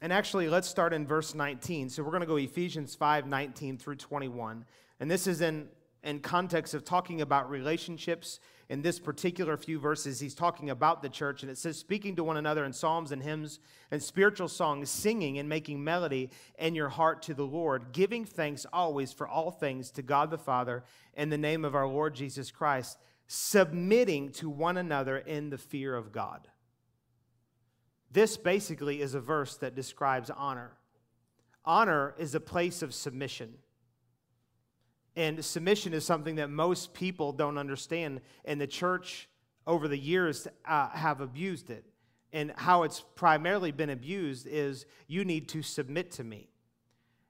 and 0.00 0.12
actually, 0.12 0.48
let's 0.48 0.68
start 0.68 0.92
in 0.92 1.06
verse 1.06 1.34
19. 1.34 1.88
So 1.90 2.02
we're 2.02 2.10
going 2.10 2.20
to 2.20 2.26
go 2.26 2.36
Ephesians 2.36 2.94
5 2.94 3.26
19 3.26 3.78
through 3.78 3.96
21. 3.96 4.64
And 5.00 5.10
this 5.10 5.26
is 5.26 5.40
in, 5.40 5.68
in 6.02 6.20
context 6.20 6.74
of 6.74 6.84
talking 6.84 7.20
about 7.20 7.50
relationships 7.50 8.38
in 8.68 8.82
this 8.82 8.98
particular 8.98 9.56
few 9.56 9.78
verses, 9.78 10.20
he's 10.20 10.34
talking 10.34 10.68
about 10.68 11.00
the 11.00 11.08
church, 11.08 11.42
and 11.42 11.50
it 11.50 11.56
says, 11.56 11.78
speaking 11.78 12.14
to 12.16 12.24
one 12.24 12.36
another 12.36 12.66
in 12.66 12.72
psalms 12.72 13.12
and 13.12 13.22
hymns 13.22 13.60
and 13.90 14.02
spiritual 14.02 14.48
songs, 14.48 14.90
singing 14.90 15.38
and 15.38 15.48
making 15.48 15.82
melody 15.82 16.28
in 16.58 16.74
your 16.74 16.90
heart 16.90 17.22
to 17.22 17.34
the 17.34 17.46
Lord, 17.46 17.92
giving 17.92 18.26
thanks 18.26 18.66
always 18.70 19.10
for 19.10 19.26
all 19.26 19.50
things 19.50 19.90
to 19.92 20.02
God 20.02 20.30
the 20.30 20.36
Father 20.36 20.84
in 21.14 21.30
the 21.30 21.38
name 21.38 21.64
of 21.64 21.74
our 21.74 21.88
Lord 21.88 22.14
Jesus 22.14 22.50
Christ, 22.50 22.98
submitting 23.26 24.32
to 24.32 24.50
one 24.50 24.76
another 24.76 25.16
in 25.16 25.48
the 25.48 25.58
fear 25.58 25.94
of 25.94 26.12
God. 26.12 26.46
This 28.10 28.36
basically 28.36 29.00
is 29.02 29.14
a 29.14 29.20
verse 29.20 29.56
that 29.56 29.74
describes 29.74 30.30
honor. 30.30 30.72
Honor 31.64 32.14
is 32.18 32.34
a 32.34 32.40
place 32.40 32.82
of 32.82 32.94
submission. 32.94 33.54
And 35.14 35.44
submission 35.44 35.92
is 35.92 36.04
something 36.04 36.36
that 36.36 36.48
most 36.48 36.94
people 36.94 37.32
don't 37.32 37.58
understand. 37.58 38.20
And 38.44 38.60
the 38.60 38.66
church, 38.66 39.28
over 39.66 39.88
the 39.88 39.98
years, 39.98 40.46
uh, 40.64 40.88
have 40.90 41.20
abused 41.20 41.70
it. 41.70 41.84
And 42.32 42.52
how 42.56 42.84
it's 42.84 43.04
primarily 43.14 43.72
been 43.72 43.90
abused 43.90 44.46
is 44.46 44.86
you 45.06 45.24
need 45.24 45.48
to 45.48 45.62
submit 45.62 46.12
to 46.12 46.24
me. 46.24 46.48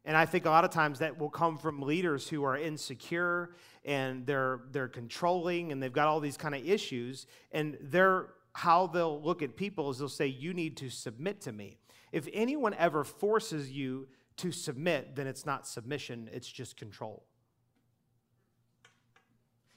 And 0.05 0.17
I 0.17 0.27
think 0.27 0.47
a 0.47 0.51
lot 0.51 0.65
of 0.65 0.71
times 0.71 1.01
that 1.01 1.19
will 1.19 1.31
come 1.31 1.59
from 1.59 1.83
leaders 1.83 2.29
who 2.29 2.45
are 2.45 2.57
insecure 2.57 3.51
and 3.85 4.27
they're, 4.27 4.61
they're 4.71 4.89
controlling 4.89 5.73
and 5.73 5.83
they've 5.83 5.93
got 5.93 6.09
all 6.09 6.21
these 6.21 6.37
kind 6.37 6.55
of 6.55 6.67
issues. 6.67 7.27
And 7.53 7.77
they're, 7.81 8.29
how 8.59 8.89
they'll 8.89 9.23
look 9.23 9.41
at 9.41 9.55
people 9.55 9.89
is 9.89 9.99
they'll 9.99 10.09
say, 10.09 10.27
You 10.27 10.53
need 10.53 10.77
to 10.79 10.91
submit 10.91 11.41
to 11.43 11.53
me. 11.53 11.79
If 12.11 12.29
anyone 12.33 12.75
ever 12.75 13.05
forces 13.05 13.71
you 13.71 14.09
to 14.39 14.51
submit, 14.51 15.15
then 15.15 15.29
it's 15.29 15.47
not 15.47 15.65
submission, 15.65 16.29
it's 16.33 16.51
just 16.51 16.77
control. 16.77 17.25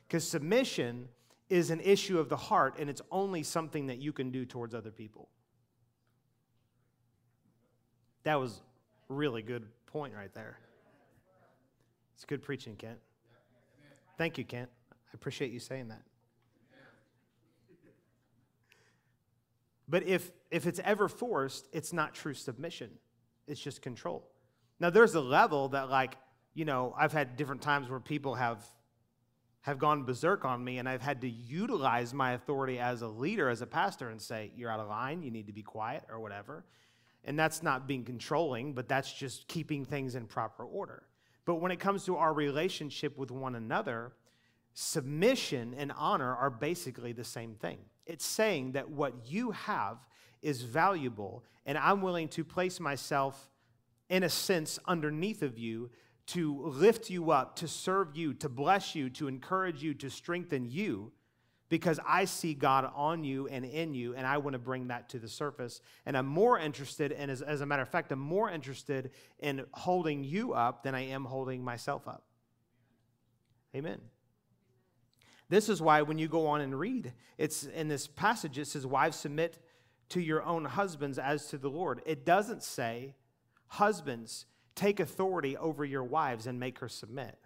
Because 0.07 0.27
submission 0.27 1.09
is 1.47 1.69
an 1.69 1.79
issue 1.79 2.17
of 2.17 2.27
the 2.27 2.37
heart, 2.37 2.77
and 2.79 2.89
it's 2.89 3.03
only 3.11 3.43
something 3.43 3.85
that 3.85 3.99
you 3.99 4.11
can 4.11 4.31
do 4.31 4.45
towards 4.45 4.73
other 4.73 4.91
people. 4.91 5.29
That 8.23 8.39
was 8.39 8.61
really 9.09 9.43
good 9.43 9.67
point 9.85 10.15
right 10.15 10.33
there. 10.33 10.57
It's 12.15 12.25
good 12.25 12.41
preaching, 12.41 12.75
Kent. 12.75 12.97
Thank 14.17 14.39
you, 14.39 14.43
Kent. 14.43 14.69
I 14.91 14.95
appreciate 15.13 15.51
you 15.51 15.59
saying 15.59 15.89
that. 15.89 16.01
But 19.91 20.07
if, 20.07 20.31
if 20.49 20.65
it's 20.65 20.79
ever 20.85 21.09
forced, 21.09 21.67
it's 21.73 21.91
not 21.91 22.15
true 22.15 22.33
submission, 22.33 22.91
it's 23.45 23.59
just 23.59 23.81
control. 23.81 24.25
Now, 24.79 24.89
there's 24.89 25.13
a 25.15 25.21
level 25.21 25.67
that, 25.69 25.89
like, 25.89 26.15
you 26.53 26.63
know, 26.63 26.95
I've 26.97 27.11
had 27.11 27.35
different 27.35 27.61
times 27.61 27.89
where 27.89 27.99
people 27.99 28.33
have 28.35 28.65
have 29.63 29.77
gone 29.77 30.05
berserk 30.05 30.43
on 30.43 30.63
me, 30.63 30.79
and 30.79 30.89
I've 30.89 31.03
had 31.03 31.21
to 31.21 31.29
utilize 31.29 32.15
my 32.15 32.31
authority 32.31 32.79
as 32.79 33.03
a 33.03 33.07
leader, 33.07 33.47
as 33.47 33.61
a 33.61 33.67
pastor, 33.67 34.09
and 34.09 34.19
say, 34.19 34.51
You're 34.55 34.71
out 34.71 34.79
of 34.79 34.87
line, 34.87 35.21
you 35.21 35.29
need 35.29 35.45
to 35.47 35.53
be 35.53 35.61
quiet, 35.61 36.03
or 36.09 36.19
whatever. 36.19 36.65
And 37.25 37.37
that's 37.37 37.61
not 37.61 37.87
being 37.87 38.03
controlling, 38.03 38.73
but 38.73 38.87
that's 38.87 39.13
just 39.13 39.47
keeping 39.47 39.85
things 39.85 40.15
in 40.15 40.25
proper 40.25 40.63
order. 40.63 41.03
But 41.45 41.55
when 41.55 41.71
it 41.71 41.79
comes 41.79 42.05
to 42.05 42.15
our 42.15 42.33
relationship 42.33 43.19
with 43.19 43.29
one 43.29 43.53
another, 43.53 44.13
submission 44.73 45.75
and 45.77 45.91
honor 45.95 46.33
are 46.35 46.49
basically 46.49 47.11
the 47.11 47.23
same 47.23 47.53
thing. 47.53 47.77
It's 48.05 48.25
saying 48.25 48.73
that 48.73 48.89
what 48.89 49.13
you 49.27 49.51
have 49.51 49.97
is 50.41 50.61
valuable, 50.61 51.43
and 51.65 51.77
I'm 51.77 52.01
willing 52.01 52.27
to 52.29 52.43
place 52.43 52.79
myself, 52.79 53.49
in 54.09 54.23
a 54.23 54.29
sense, 54.29 54.79
underneath 54.85 55.41
of 55.41 55.57
you 55.57 55.91
to 56.27 56.61
lift 56.63 57.09
you 57.09 57.31
up, 57.31 57.55
to 57.57 57.67
serve 57.67 58.15
you, 58.15 58.33
to 58.35 58.49
bless 58.49 58.95
you, 58.95 59.09
to 59.09 59.27
encourage 59.27 59.83
you, 59.83 59.93
to 59.95 60.09
strengthen 60.09 60.65
you, 60.69 61.11
because 61.69 61.99
I 62.05 62.25
see 62.25 62.53
God 62.53 62.91
on 62.95 63.23
you 63.23 63.47
and 63.47 63.63
in 63.63 63.93
you, 63.93 64.13
and 64.15 64.27
I 64.27 64.37
want 64.39 64.53
to 64.53 64.59
bring 64.59 64.87
that 64.87 65.09
to 65.09 65.19
the 65.19 65.29
surface. 65.29 65.79
And 66.05 66.17
I'm 66.17 66.27
more 66.27 66.59
interested, 66.59 67.11
and 67.11 67.31
as, 67.31 67.41
as 67.41 67.61
a 67.61 67.65
matter 67.65 67.81
of 67.81 67.89
fact, 67.89 68.11
I'm 68.11 68.19
more 68.19 68.49
interested 68.49 69.11
in 69.39 69.65
holding 69.71 70.23
you 70.23 70.53
up 70.53 70.83
than 70.83 70.95
I 70.95 71.07
am 71.07 71.23
holding 71.23 71.63
myself 71.63 72.07
up. 72.07 72.25
Amen. 73.73 74.01
This 75.51 75.67
is 75.67 75.81
why 75.81 76.01
when 76.01 76.17
you 76.17 76.29
go 76.29 76.47
on 76.47 76.61
and 76.61 76.79
read, 76.79 77.11
it's 77.37 77.65
in 77.65 77.89
this 77.89 78.07
passage, 78.07 78.57
it 78.57 78.67
says, 78.67 78.87
Wives 78.87 79.17
submit 79.17 79.59
to 80.07 80.21
your 80.21 80.41
own 80.43 80.63
husbands 80.63 81.19
as 81.19 81.47
to 81.47 81.57
the 81.57 81.69
Lord. 81.69 82.01
It 82.05 82.25
doesn't 82.25 82.63
say, 82.63 83.15
husbands, 83.67 84.45
take 84.75 85.01
authority 85.01 85.57
over 85.57 85.83
your 85.83 86.05
wives 86.05 86.47
and 86.47 86.57
make 86.57 86.79
her 86.79 86.87
submit. 86.87 87.37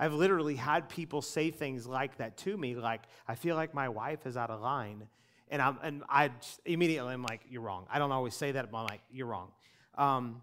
I've 0.00 0.14
literally 0.14 0.56
had 0.56 0.88
people 0.88 1.20
say 1.20 1.50
things 1.50 1.86
like 1.86 2.16
that 2.16 2.38
to 2.38 2.56
me, 2.56 2.76
like, 2.76 3.02
I 3.28 3.34
feel 3.34 3.56
like 3.56 3.74
my 3.74 3.90
wife 3.90 4.26
is 4.26 4.38
out 4.38 4.48
of 4.48 4.62
line. 4.62 5.06
And, 5.50 5.60
I'm, 5.60 5.78
and 5.82 6.02
I 6.08 6.30
immediately 6.64 7.12
am 7.12 7.24
like, 7.24 7.42
you're 7.50 7.60
wrong. 7.60 7.86
I 7.92 7.98
don't 7.98 8.10
always 8.10 8.34
say 8.34 8.52
that, 8.52 8.70
but 8.70 8.78
I'm 8.78 8.86
like, 8.86 9.02
you're 9.10 9.26
wrong. 9.26 9.50
Um, 9.98 10.40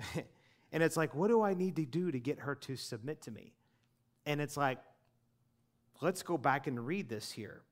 and 0.70 0.82
it's 0.82 0.98
like, 0.98 1.14
what 1.14 1.28
do 1.28 1.40
I 1.40 1.54
need 1.54 1.76
to 1.76 1.86
do 1.86 2.10
to 2.10 2.20
get 2.20 2.40
her 2.40 2.56
to 2.56 2.76
submit 2.76 3.22
to 3.22 3.30
me? 3.30 3.54
And 4.26 4.38
it's 4.38 4.58
like, 4.58 4.80
let's 6.00 6.22
go 6.22 6.38
back 6.38 6.66
and 6.66 6.86
read 6.86 7.08
this 7.08 7.32
here. 7.32 7.62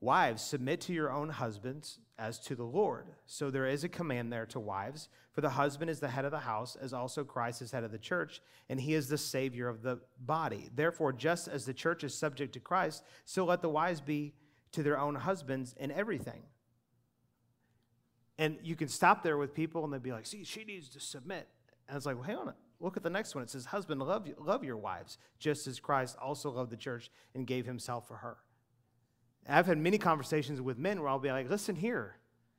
Wives, 0.00 0.42
submit 0.42 0.80
to 0.82 0.92
your 0.92 1.10
own 1.10 1.28
husbands 1.28 1.98
as 2.18 2.38
to 2.38 2.54
the 2.54 2.64
Lord. 2.64 3.06
So 3.26 3.50
there 3.50 3.66
is 3.66 3.82
a 3.82 3.88
command 3.88 4.32
there 4.32 4.46
to 4.46 4.60
wives. 4.60 5.08
For 5.32 5.40
the 5.40 5.50
husband 5.50 5.90
is 5.90 5.98
the 5.98 6.08
head 6.08 6.24
of 6.24 6.30
the 6.30 6.38
house, 6.38 6.76
as 6.80 6.92
also 6.92 7.24
Christ 7.24 7.62
is 7.62 7.72
head 7.72 7.84
of 7.84 7.90
the 7.90 7.98
church, 7.98 8.40
and 8.68 8.80
he 8.80 8.94
is 8.94 9.08
the 9.08 9.18
Savior 9.18 9.68
of 9.68 9.82
the 9.82 10.00
body. 10.20 10.70
Therefore, 10.74 11.12
just 11.12 11.48
as 11.48 11.64
the 11.64 11.74
church 11.74 12.04
is 12.04 12.14
subject 12.14 12.52
to 12.54 12.60
Christ, 12.60 13.02
so 13.24 13.44
let 13.44 13.60
the 13.60 13.68
wives 13.68 14.00
be 14.00 14.34
to 14.72 14.82
their 14.82 14.98
own 14.98 15.14
husbands 15.16 15.74
in 15.78 15.90
everything. 15.90 16.42
And 18.38 18.58
you 18.62 18.76
can 18.76 18.88
stop 18.88 19.24
there 19.24 19.36
with 19.36 19.52
people 19.52 19.84
and 19.84 19.92
they'd 19.92 20.02
be 20.02 20.12
like, 20.12 20.26
see, 20.26 20.44
she 20.44 20.64
needs 20.64 20.88
to 20.90 21.00
submit. 21.00 21.48
And 21.88 21.96
it's 21.96 22.06
like, 22.06 22.16
well, 22.16 22.24
hang 22.24 22.36
on. 22.36 22.54
Look 22.80 22.96
at 22.96 23.02
the 23.02 23.10
next 23.10 23.34
one. 23.34 23.42
It 23.42 23.50
says, 23.50 23.66
Husband, 23.66 24.00
love, 24.00 24.28
love 24.38 24.64
your 24.64 24.76
wives, 24.76 25.18
just 25.38 25.66
as 25.66 25.80
Christ 25.80 26.16
also 26.22 26.50
loved 26.50 26.70
the 26.70 26.76
church 26.76 27.10
and 27.34 27.46
gave 27.46 27.66
himself 27.66 28.06
for 28.06 28.18
her. 28.18 28.36
I've 29.48 29.66
had 29.66 29.78
many 29.78 29.96
conversations 29.98 30.60
with 30.60 30.78
men 30.78 31.00
where 31.00 31.08
I'll 31.08 31.18
be 31.18 31.30
like, 31.30 31.48
listen 31.48 31.74
here, 31.74 32.16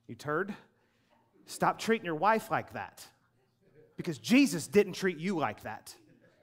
you 0.08 0.16
turd, 0.16 0.54
stop 1.46 1.78
treating 1.78 2.06
your 2.06 2.16
wife 2.16 2.50
like 2.50 2.74
that. 2.74 3.06
Because 3.96 4.18
Jesus 4.18 4.66
didn't 4.68 4.94
treat 4.94 5.18
you 5.18 5.38
like 5.38 5.64
that. 5.64 5.94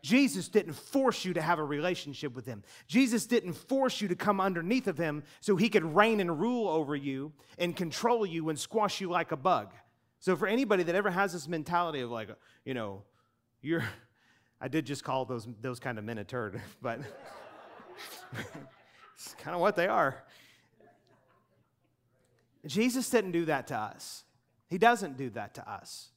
Jesus 0.02 0.48
didn't 0.48 0.74
force 0.74 1.24
you 1.24 1.34
to 1.34 1.42
have 1.42 1.58
a 1.58 1.64
relationship 1.64 2.36
with 2.36 2.46
him. 2.46 2.62
Jesus 2.86 3.26
didn't 3.26 3.54
force 3.54 4.00
you 4.00 4.06
to 4.08 4.14
come 4.14 4.40
underneath 4.40 4.86
of 4.86 4.96
him 4.96 5.24
so 5.40 5.56
he 5.56 5.68
could 5.68 5.96
reign 5.96 6.20
and 6.20 6.38
rule 6.38 6.68
over 6.68 6.94
you 6.94 7.32
and 7.58 7.74
control 7.74 8.24
you 8.24 8.48
and 8.48 8.58
squash 8.58 9.00
you 9.00 9.10
like 9.10 9.32
a 9.32 9.36
bug. 9.36 9.72
So, 10.20 10.36
for 10.36 10.46
anybody 10.46 10.84
that 10.84 10.94
ever 10.94 11.10
has 11.10 11.32
this 11.32 11.48
mentality 11.48 12.00
of 12.00 12.10
like, 12.10 12.28
you 12.64 12.74
know, 12.74 13.02
you're, 13.62 13.84
I 14.60 14.68
did 14.68 14.86
just 14.86 15.04
call 15.04 15.24
those, 15.24 15.46
those 15.60 15.80
kind 15.80 15.98
of 15.98 16.04
men 16.04 16.18
a 16.18 16.24
turd, 16.24 16.60
but 16.82 17.00
it's 19.14 19.34
kind 19.38 19.54
of 19.54 19.60
what 19.60 19.76
they 19.76 19.86
are. 19.86 20.24
Jesus 22.66 23.08
didn't 23.08 23.32
do 23.32 23.44
that 23.44 23.68
to 23.68 23.76
us. 23.76 24.24
He 24.68 24.78
doesn't 24.78 25.16
do 25.16 25.30
that 25.30 25.54
to 25.54 25.70
us. 25.70 26.10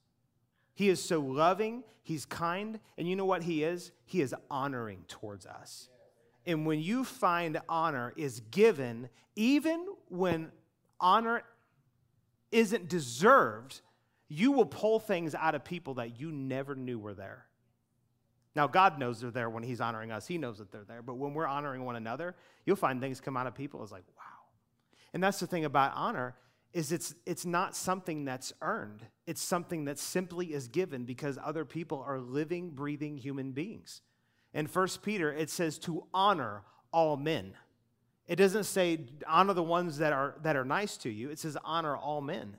He 0.74 0.90
is 0.90 1.04
so 1.04 1.20
loving, 1.20 1.84
he's 2.02 2.26
kind, 2.26 2.80
and 2.98 3.08
you 3.08 3.16
know 3.16 3.26
what 3.26 3.44
he 3.44 3.64
is? 3.64 3.92
He 4.06 4.22
is 4.22 4.34
honoring 4.50 5.04
towards 5.08 5.46
us. 5.46 5.90
And 6.46 6.66
when 6.66 6.80
you 6.80 7.04
find 7.04 7.60
honor 7.68 8.14
is 8.16 8.40
given, 8.52 9.10
even 9.36 9.86
when 10.08 10.52
honor 11.00 11.44
isn't 12.52 12.88
deserved, 12.88 13.82
you 14.30 14.52
will 14.52 14.66
pull 14.66 15.00
things 15.00 15.36
out 15.36 15.56
of 15.56 15.66
people 15.66 15.96
that 15.96 16.20
you 16.20 16.32
never 16.32 16.76
knew 16.76 17.00
were 17.00 17.16
there. 17.16 17.46
Now, 18.56 18.68
God 18.68 19.00
knows 19.00 19.20
they're 19.22 19.32
there 19.32 19.50
when 19.50 19.64
He's 19.64 19.82
honoring 19.82 20.12
us. 20.12 20.28
He 20.28 20.38
knows 20.38 20.60
that 20.60 20.72
they're 20.72 20.84
there. 20.84 21.02
But 21.02 21.16
when 21.16 21.34
we're 21.34 21.48
honoring 21.48 21.84
one 21.84 21.96
another, 21.96 22.36
you'll 22.66 22.76
find 22.76 23.02
things 23.02 23.20
come 23.20 23.38
out 23.38 23.48
of 23.48 23.56
people. 23.56 23.82
It's 23.84 23.92
like, 23.92 24.06
wow. 24.18 24.24
And 25.14 25.24
that's 25.24 25.40
the 25.40 25.48
thing 25.48 25.66
about 25.66 25.94
honor 25.96 26.36
is 26.72 26.92
it's, 26.92 27.16
it's 27.26 27.46
not 27.46 27.76
something 27.76 28.26
that's 28.26 28.54
earned. 28.62 29.02
It's 29.26 29.42
something 29.42 29.86
that 29.86 29.98
simply 29.98 30.54
is 30.54 30.68
given 30.68 31.06
because 31.06 31.40
other 31.44 31.66
people 31.66 32.04
are 32.06 32.20
living, 32.20 32.70
breathing 32.72 33.18
human 33.18 33.52
beings. 33.52 34.02
In 34.54 34.68
first 34.68 35.02
Peter, 35.02 35.32
it 35.34 35.50
says 35.50 35.80
to 35.80 36.06
honor 36.14 36.64
all 36.92 37.18
men. 37.18 37.54
It 38.28 38.36
doesn't 38.36 38.66
say 38.66 39.06
honor 39.28 39.54
the 39.54 39.64
ones 39.64 39.98
that 39.98 40.14
are, 40.14 40.36
that 40.44 40.56
are 40.56 40.66
nice 40.66 40.98
to 40.98 41.10
you. 41.10 41.32
It 41.32 41.40
says 41.40 41.58
honor 41.64 41.98
all 41.98 42.22
men. 42.22 42.58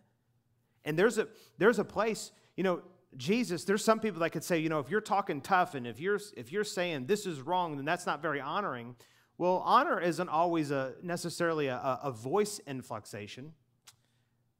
And 0.85 0.99
there's 0.99 1.19
a, 1.19 1.29
there's 1.59 1.79
a 1.79 1.85
place, 1.85 2.33
you 2.57 2.65
know, 2.65 2.83
Jesus, 3.17 3.65
there's 3.65 3.85
some 3.85 3.99
people 3.99 4.21
that 4.21 4.31
could 4.31 4.45
say, 4.45 4.59
you 4.59 4.69
know, 4.69 4.79
if 4.79 4.89
you're 4.89 5.01
talking 5.01 5.41
tough 5.41 5.75
and 5.75 5.87
if 5.87 5.99
you're, 5.99 6.21
if 6.37 6.53
you're 6.53 6.65
saying 6.65 7.07
this 7.07 7.27
is 7.27 7.41
wrong, 7.41 7.77
then 7.77 7.85
that's 7.85 8.07
not 8.07 8.23
very 8.23 8.41
honoring. 8.41 8.95
Well, 9.37 9.63
honor 9.65 10.01
isn't 10.01 10.29
always 10.29 10.71
a, 10.71 10.95
necessarily 11.03 11.67
a, 11.67 11.99
a 12.03 12.13
voice 12.13 12.61
influxation, 12.67 13.53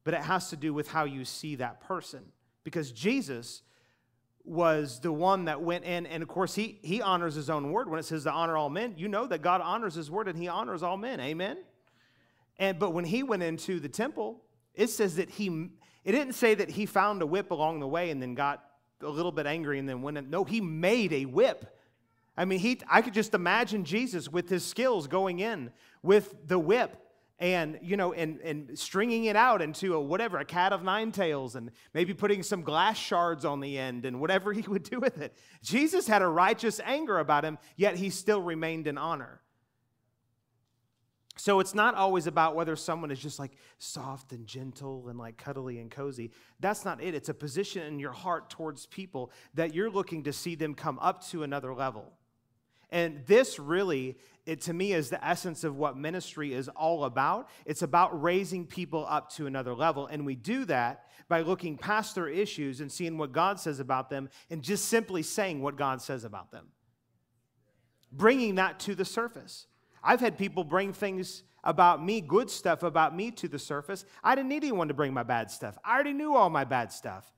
but 0.03 0.13
it 0.13 0.21
has 0.21 0.49
to 0.49 0.57
do 0.57 0.73
with 0.73 0.89
how 0.89 1.05
you 1.05 1.23
see 1.23 1.55
that 1.55 1.81
person. 1.81 2.23
Because 2.63 2.91
Jesus 2.91 3.61
was 4.43 4.99
the 4.99 5.11
one 5.11 5.45
that 5.45 5.61
went 5.61 5.85
in, 5.85 6.05
and 6.07 6.23
of 6.23 6.27
course, 6.27 6.55
he, 6.55 6.79
he 6.81 7.01
honors 7.01 7.35
his 7.35 7.49
own 7.49 7.71
word. 7.71 7.89
When 7.89 7.99
it 7.99 8.05
says 8.05 8.23
to 8.23 8.31
honor 8.31 8.57
all 8.57 8.69
men, 8.69 8.95
you 8.97 9.07
know 9.07 9.27
that 9.27 9.41
God 9.41 9.61
honors 9.61 9.93
his 9.93 10.09
word 10.11 10.27
and 10.27 10.37
he 10.37 10.47
honors 10.47 10.83
all 10.83 10.97
men. 10.97 11.19
Amen? 11.19 11.57
And, 12.57 12.79
but 12.79 12.91
when 12.91 13.05
he 13.05 13.23
went 13.23 13.43
into 13.43 13.79
the 13.79 13.89
temple, 13.89 14.43
it 14.73 14.87
says 14.87 15.15
that 15.17 15.29
he 15.29 15.69
it 16.03 16.11
didn't 16.11 16.33
say 16.33 16.55
that 16.55 16.71
he 16.71 16.85
found 16.85 17.21
a 17.21 17.25
whip 17.25 17.51
along 17.51 17.79
the 17.79 17.87
way 17.87 18.09
and 18.09 18.21
then 18.21 18.35
got 18.35 18.63
a 19.01 19.09
little 19.09 19.31
bit 19.31 19.45
angry 19.45 19.79
and 19.79 19.87
then 19.87 20.01
went. 20.01 20.29
No, 20.29 20.43
he 20.43 20.61
made 20.61 21.13
a 21.13 21.25
whip. 21.25 21.77
I 22.37 22.45
mean, 22.45 22.59
he, 22.59 22.79
I 22.89 23.01
could 23.01 23.13
just 23.13 23.33
imagine 23.33 23.83
Jesus 23.83 24.29
with 24.29 24.49
his 24.49 24.65
skills 24.65 25.07
going 25.07 25.39
in 25.39 25.71
with 26.01 26.47
the 26.47 26.57
whip 26.57 26.97
and, 27.39 27.79
you 27.81 27.97
know, 27.97 28.13
and, 28.13 28.39
and 28.41 28.77
stringing 28.77 29.25
it 29.25 29.35
out 29.35 29.61
into 29.61 29.95
a 29.95 29.99
whatever, 29.99 30.37
a 30.37 30.45
cat 30.45 30.73
of 30.73 30.83
nine 30.83 31.11
tails 31.11 31.55
and 31.55 31.71
maybe 31.93 32.13
putting 32.13 32.43
some 32.43 32.61
glass 32.61 32.97
shards 32.97 33.45
on 33.45 33.59
the 33.59 33.77
end 33.77 34.05
and 34.05 34.19
whatever 34.19 34.53
he 34.53 34.61
would 34.61 34.83
do 34.83 34.99
with 34.99 35.19
it. 35.19 35.35
Jesus 35.61 36.07
had 36.07 36.21
a 36.21 36.27
righteous 36.27 36.79
anger 36.83 37.19
about 37.19 37.43
him, 37.43 37.57
yet 37.75 37.95
he 37.95 38.09
still 38.09 38.41
remained 38.41 38.87
in 38.87 38.97
honor. 38.97 39.41
So 41.37 41.59
it's 41.59 41.73
not 41.73 41.95
always 41.95 42.27
about 42.27 42.55
whether 42.55 42.75
someone 42.75 43.09
is 43.09 43.19
just 43.19 43.39
like 43.39 43.53
soft 43.79 44.31
and 44.31 44.45
gentle 44.45 45.07
and 45.07 45.17
like 45.17 45.37
cuddly 45.37 45.79
and 45.79 45.89
cozy. 45.89 46.31
That's 46.59 46.83
not 46.83 47.01
it. 47.01 47.15
It's 47.15 47.29
a 47.29 47.33
position 47.33 47.83
in 47.83 47.99
your 47.99 48.11
heart 48.11 48.49
towards 48.49 48.85
people 48.85 49.31
that 49.53 49.73
you're 49.73 49.89
looking 49.89 50.23
to 50.23 50.33
see 50.33 50.55
them 50.55 50.75
come 50.75 50.99
up 50.99 51.25
to 51.29 51.43
another 51.43 51.73
level. 51.73 52.11
And 52.91 53.25
this 53.25 53.57
really, 53.57 54.17
it 54.45 54.61
to 54.61 54.73
me 54.73 54.91
is 54.91 55.09
the 55.09 55.25
essence 55.25 55.63
of 55.63 55.77
what 55.77 55.97
ministry 55.97 56.53
is 56.53 56.67
all 56.67 57.05
about. 57.05 57.47
It's 57.65 57.81
about 57.81 58.21
raising 58.21 58.67
people 58.67 59.05
up 59.07 59.31
to 59.33 59.47
another 59.47 59.73
level. 59.73 60.07
And 60.07 60.25
we 60.25 60.35
do 60.35 60.65
that 60.65 61.05
by 61.29 61.41
looking 61.41 61.77
past 61.77 62.15
their 62.15 62.27
issues 62.27 62.81
and 62.81 62.91
seeing 62.91 63.17
what 63.17 63.31
God 63.31 63.59
says 63.59 63.79
about 63.79 64.09
them 64.09 64.29
and 64.49 64.61
just 64.61 64.85
simply 64.89 65.23
saying 65.23 65.61
what 65.61 65.77
God 65.77 66.01
says 66.01 66.25
about 66.25 66.51
them. 66.51 66.67
Bringing 68.11 68.55
that 68.55 68.81
to 68.81 68.93
the 68.93 69.05
surface. 69.05 69.67
I've 70.03 70.19
had 70.19 70.37
people 70.37 70.63
bring 70.63 70.93
things 70.93 71.43
about 71.63 72.03
me, 72.03 72.21
good 72.21 72.49
stuff 72.49 72.83
about 72.83 73.15
me 73.15 73.31
to 73.31 73.47
the 73.47 73.59
surface. 73.59 74.05
I 74.23 74.35
didn't 74.35 74.49
need 74.49 74.63
anyone 74.63 74.87
to 74.87 74.93
bring 74.93 75.13
my 75.13 75.23
bad 75.23 75.51
stuff. 75.51 75.77
I 75.85 75.93
already 75.93 76.13
knew 76.13 76.35
all 76.35 76.49
my 76.49 76.63
bad 76.63 76.91
stuff. 76.91 77.31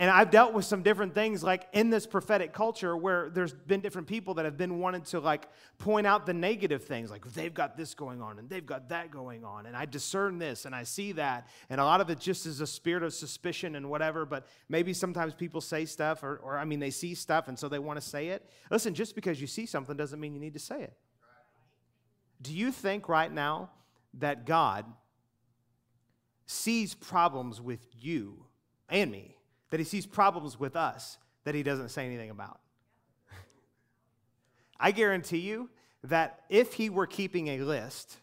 And 0.00 0.10
I've 0.10 0.30
dealt 0.30 0.54
with 0.54 0.64
some 0.64 0.82
different 0.82 1.14
things 1.14 1.44
like 1.44 1.68
in 1.74 1.90
this 1.90 2.06
prophetic 2.06 2.54
culture 2.54 2.96
where 2.96 3.28
there's 3.28 3.52
been 3.52 3.80
different 3.80 4.08
people 4.08 4.32
that 4.34 4.46
have 4.46 4.56
been 4.56 4.78
wanting 4.78 5.02
to 5.02 5.20
like 5.20 5.46
point 5.76 6.06
out 6.06 6.24
the 6.24 6.32
negative 6.32 6.84
things 6.84 7.10
like 7.10 7.30
they've 7.34 7.52
got 7.52 7.76
this 7.76 7.92
going 7.92 8.22
on 8.22 8.38
and 8.38 8.48
they've 8.48 8.64
got 8.64 8.88
that 8.88 9.10
going 9.10 9.44
on 9.44 9.66
and 9.66 9.76
I 9.76 9.84
discern 9.84 10.38
this 10.38 10.64
and 10.64 10.74
I 10.74 10.84
see 10.84 11.12
that 11.12 11.48
and 11.68 11.82
a 11.82 11.84
lot 11.84 12.00
of 12.00 12.08
it 12.08 12.18
just 12.18 12.46
is 12.46 12.62
a 12.62 12.66
spirit 12.66 13.02
of 13.02 13.12
suspicion 13.12 13.76
and 13.76 13.90
whatever 13.90 14.24
but 14.24 14.46
maybe 14.70 14.94
sometimes 14.94 15.34
people 15.34 15.60
say 15.60 15.84
stuff 15.84 16.22
or, 16.22 16.36
or 16.38 16.56
I 16.56 16.64
mean 16.64 16.80
they 16.80 16.90
see 16.90 17.14
stuff 17.14 17.48
and 17.48 17.58
so 17.58 17.68
they 17.68 17.78
want 17.78 18.00
to 18.00 18.06
say 18.06 18.28
it. 18.28 18.48
Listen, 18.70 18.94
just 18.94 19.14
because 19.14 19.38
you 19.38 19.46
see 19.46 19.66
something 19.66 19.98
doesn't 19.98 20.18
mean 20.18 20.32
you 20.32 20.40
need 20.40 20.54
to 20.54 20.58
say 20.58 20.80
it. 20.80 20.94
Do 22.40 22.54
you 22.54 22.72
think 22.72 23.06
right 23.06 23.30
now 23.30 23.68
that 24.14 24.46
God 24.46 24.86
sees 26.46 26.94
problems 26.94 27.60
with 27.60 27.86
you 28.00 28.46
and 28.88 29.12
me, 29.12 29.36
that 29.70 29.80
He 29.80 29.84
sees 29.84 30.06
problems 30.06 30.58
with 30.58 30.76
us 30.76 31.18
that 31.44 31.54
He 31.54 31.62
doesn't 31.62 31.88
say 31.90 32.06
anything 32.06 32.30
about? 32.30 32.60
I 34.80 34.90
guarantee 34.90 35.38
you 35.38 35.70
that 36.04 36.40
if 36.48 36.74
He 36.74 36.90
were 36.90 37.06
keeping 37.06 37.48
a 37.48 37.58
list, 37.60 38.16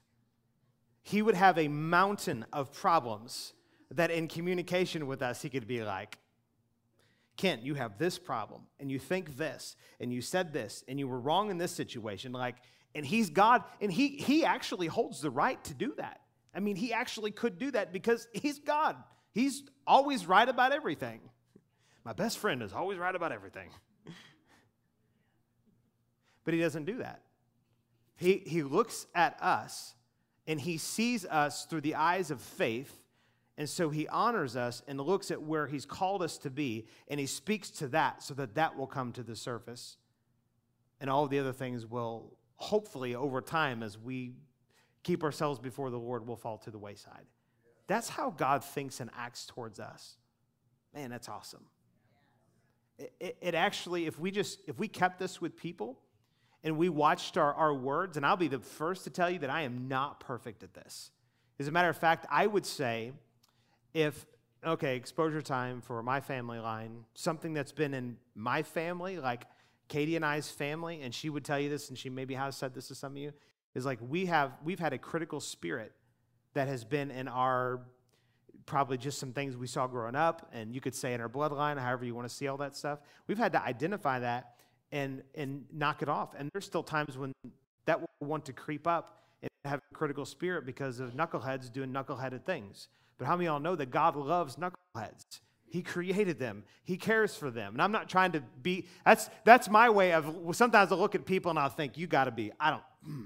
He 1.03 1.21
would 1.21 1.35
have 1.35 1.57
a 1.57 1.67
mountain 1.67 2.45
of 2.53 2.73
problems 2.73 3.53
that 3.91 4.11
in 4.11 4.27
communication 4.27 5.07
with 5.07 5.21
us, 5.21 5.41
He 5.41 5.49
could 5.49 5.67
be 5.67 5.83
like, 5.83 6.17
Kent, 7.37 7.61
you 7.61 7.75
have 7.75 7.99
this 7.99 8.17
problem, 8.17 8.63
and 8.79 8.91
you 8.91 8.97
think 8.97 9.37
this, 9.37 9.75
and 9.99 10.11
you 10.11 10.21
said 10.21 10.51
this, 10.51 10.83
and 10.87 10.99
you 10.99 11.07
were 11.07 11.19
wrong 11.19 11.51
in 11.51 11.59
this 11.59 11.71
situation. 11.71 12.31
Like, 12.31 12.55
and 12.95 13.05
he's 13.05 13.29
God, 13.29 13.63
and 13.79 13.93
he, 13.93 14.09
he 14.09 14.43
actually 14.43 14.87
holds 14.87 15.21
the 15.21 15.29
right 15.29 15.63
to 15.65 15.75
do 15.75 15.93
that. 15.97 16.21
I 16.53 16.59
mean, 16.59 16.75
he 16.75 16.91
actually 16.91 17.29
could 17.29 17.59
do 17.59 17.69
that 17.71 17.93
because 17.93 18.27
he's 18.33 18.57
God. 18.57 18.95
He's 19.33 19.63
always 19.85 20.25
right 20.25 20.49
about 20.49 20.73
everything. 20.73 21.19
My 22.07 22.13
best 22.13 22.37
friend 22.37 22.63
is 22.63 22.71
always 22.71 22.97
right 22.97 23.13
about 23.13 23.33
everything. 23.33 23.69
but 26.45 26.53
he 26.53 26.61
doesn't 26.61 26.85
do 26.85 26.99
that. 26.99 27.21
He, 28.15 28.41
he 28.45 28.63
looks 28.63 29.07
at 29.13 29.37
us 29.43 29.93
and 30.47 30.57
he 30.57 30.77
sees 30.77 31.25
us 31.25 31.65
through 31.65 31.81
the 31.81 31.95
eyes 31.95 32.31
of 32.31 32.39
faith. 32.39 33.03
And 33.57 33.67
so 33.67 33.89
he 33.89 34.07
honors 34.07 34.55
us 34.55 34.81
and 34.87 35.01
looks 35.01 35.31
at 35.31 35.41
where 35.41 35.67
he's 35.67 35.85
called 35.85 36.23
us 36.23 36.37
to 36.37 36.49
be, 36.49 36.85
and 37.09 37.19
he 37.19 37.25
speaks 37.25 37.69
to 37.71 37.89
that 37.89 38.23
so 38.23 38.33
that 38.35 38.55
that 38.55 38.77
will 38.77 38.87
come 38.87 39.11
to 39.11 39.23
the 39.23 39.35
surface. 39.35 39.97
And 41.01 41.09
all 41.09 41.27
the 41.27 41.39
other 41.39 41.51
things 41.51 41.85
will, 41.85 42.37
hopefully, 42.55 43.15
over 43.15 43.41
time, 43.41 43.83
as 43.83 43.97
we 43.97 44.31
keep 45.03 45.25
ourselves 45.25 45.59
before 45.59 45.89
the 45.89 45.99
Lord, 45.99 46.25
will 46.25 46.37
fall 46.37 46.57
to 46.59 46.71
the 46.71 46.77
wayside. 46.77 47.25
That's 47.87 48.07
how 48.07 48.29
God 48.29 48.63
thinks 48.63 49.01
and 49.01 49.09
acts 49.17 49.45
towards 49.45 49.81
us. 49.81 50.15
Man, 50.93 51.09
that's 51.09 51.27
awesome. 51.27 51.65
It, 52.97 53.37
it, 53.41 53.55
actually, 53.55 54.07
if 54.07 54.19
we 54.19 54.31
just, 54.31 54.59
if 54.67 54.79
we 54.79 54.87
kept 54.87 55.19
this 55.19 55.39
with 55.39 55.55
people, 55.55 55.99
and 56.63 56.77
we 56.77 56.89
watched 56.89 57.37
our, 57.37 57.53
our 57.53 57.73
words, 57.73 58.17
and 58.17 58.25
I'll 58.25 58.35
be 58.35 58.47
the 58.47 58.59
first 58.59 59.03
to 59.03 59.09
tell 59.09 59.29
you 59.29 59.39
that 59.39 59.49
I 59.49 59.61
am 59.61 59.87
not 59.87 60.19
perfect 60.19 60.63
at 60.63 60.73
this. 60.73 61.11
As 61.59 61.67
a 61.67 61.71
matter 61.71 61.89
of 61.89 61.97
fact, 61.97 62.25
I 62.29 62.47
would 62.47 62.65
say 62.65 63.13
if, 63.93 64.25
okay, 64.65 64.95
exposure 64.95 65.41
time 65.41 65.81
for 65.81 66.01
my 66.03 66.19
family 66.19 66.59
line, 66.59 67.05
something 67.13 67.53
that's 67.53 67.71
been 67.71 67.93
in 67.93 68.17
my 68.35 68.63
family, 68.63 69.17
like 69.17 69.45
Katie 69.87 70.15
and 70.15 70.25
I's 70.25 70.49
family, 70.49 71.01
and 71.01 71.13
she 71.13 71.29
would 71.29 71.45
tell 71.45 71.59
you 71.59 71.69
this, 71.69 71.89
and 71.89 71.97
she 71.97 72.09
maybe 72.09 72.33
has 72.33 72.55
said 72.55 72.73
this 72.73 72.87
to 72.89 72.95
some 72.95 73.13
of 73.13 73.17
you, 73.17 73.31
is 73.75 73.85
like 73.85 73.99
we 74.01 74.25
have, 74.25 74.51
we've 74.63 74.79
had 74.79 74.93
a 74.93 74.97
critical 74.97 75.39
spirit 75.39 75.93
that 76.53 76.67
has 76.67 76.83
been 76.83 77.11
in 77.11 77.27
our 77.27 77.81
probably 78.67 78.97
just 78.97 79.17
some 79.17 79.33
things 79.33 79.57
we 79.57 79.65
saw 79.65 79.87
growing 79.87 80.15
up, 80.15 80.51
and 80.53 80.75
you 80.75 80.81
could 80.81 80.93
say 80.93 81.15
in 81.15 81.21
our 81.21 81.29
bloodline, 81.29 81.79
however 81.79 82.05
you 82.05 82.13
want 82.13 82.29
to 82.29 82.33
see 82.33 82.47
all 82.47 82.57
that 82.57 82.75
stuff. 82.75 82.99
We've 83.25 83.37
had 83.37 83.53
to 83.53 83.63
identify 83.63 84.19
that 84.19 84.57
and, 84.91 85.23
and 85.33 85.65
knock 85.73 86.03
it 86.03 86.09
off. 86.09 86.35
And 86.37 86.51
there's 86.53 86.65
still 86.65 86.83
times 86.83 87.17
when 87.17 87.33
that 87.85 87.99
will 87.99 88.27
want 88.27 88.45
to 88.45 88.53
creep 88.53 88.85
up 88.85 89.23
and 89.41 89.49
have 89.65 89.79
a 89.91 89.95
critical 89.95 90.25
spirit 90.25 90.65
because 90.65 90.99
of 90.99 91.13
knuckleheads 91.13 91.71
doing 91.71 91.91
knuckleheaded 91.91 92.43
things. 92.43 92.89
But 93.17 93.25
how 93.25 93.35
many 93.35 93.47
of 93.47 93.53
y'all 93.53 93.59
know 93.61 93.75
that 93.75 93.89
God 93.89 94.15
loves 94.15 94.57
knuckleheads? 94.57 95.39
He 95.69 95.81
created 95.81 96.37
them. 96.37 96.63
He 96.83 96.97
cares 96.97 97.35
for 97.35 97.49
them. 97.49 97.73
And 97.73 97.81
I'm 97.81 97.91
not 97.91 98.07
trying 98.07 98.33
to 98.33 98.41
be, 98.61 98.85
that's, 99.05 99.29
that's 99.43 99.69
my 99.69 99.89
way 99.89 100.13
of, 100.13 100.55
sometimes 100.55 100.91
I 100.91 100.95
look 100.95 101.15
at 101.15 101.25
people 101.25 101.49
and 101.49 101.59
I'll 101.59 101.69
think, 101.69 101.97
you 101.97 102.07
got 102.07 102.25
to 102.25 102.31
be. 102.31 102.51
I 102.59 102.69
don't. 102.71 102.83
Hmm. 103.03 103.23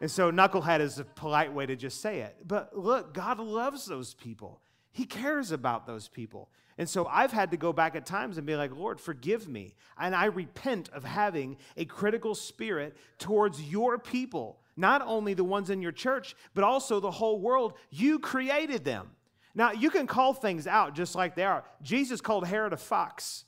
And 0.00 0.10
so 0.10 0.30
knucklehead 0.30 0.80
is 0.80 0.98
a 0.98 1.04
polite 1.04 1.52
way 1.52 1.66
to 1.66 1.76
just 1.76 2.00
say 2.00 2.20
it. 2.20 2.36
But 2.46 2.76
look, 2.76 3.14
God 3.14 3.40
loves 3.40 3.86
those 3.86 4.14
people. 4.14 4.60
He 4.92 5.04
cares 5.04 5.52
about 5.52 5.86
those 5.86 6.08
people. 6.08 6.50
And 6.78 6.88
so 6.88 7.06
I've 7.06 7.32
had 7.32 7.50
to 7.50 7.56
go 7.56 7.72
back 7.72 7.96
at 7.96 8.06
times 8.06 8.38
and 8.38 8.46
be 8.46 8.54
like, 8.54 8.74
Lord, 8.74 9.00
forgive 9.00 9.48
me. 9.48 9.74
And 9.98 10.14
I 10.14 10.26
repent 10.26 10.88
of 10.90 11.04
having 11.04 11.56
a 11.76 11.84
critical 11.84 12.36
spirit 12.36 12.96
towards 13.18 13.60
your 13.60 13.98
people, 13.98 14.60
not 14.76 15.02
only 15.04 15.34
the 15.34 15.44
ones 15.44 15.70
in 15.70 15.82
your 15.82 15.92
church, 15.92 16.36
but 16.54 16.62
also 16.62 17.00
the 17.00 17.10
whole 17.10 17.40
world. 17.40 17.74
You 17.90 18.20
created 18.20 18.84
them. 18.84 19.10
Now, 19.54 19.72
you 19.72 19.90
can 19.90 20.06
call 20.06 20.34
things 20.34 20.68
out 20.68 20.94
just 20.94 21.16
like 21.16 21.34
they 21.34 21.44
are. 21.44 21.64
Jesus 21.82 22.20
called 22.20 22.46
Herod 22.46 22.72
a 22.72 22.76
fox, 22.76 23.44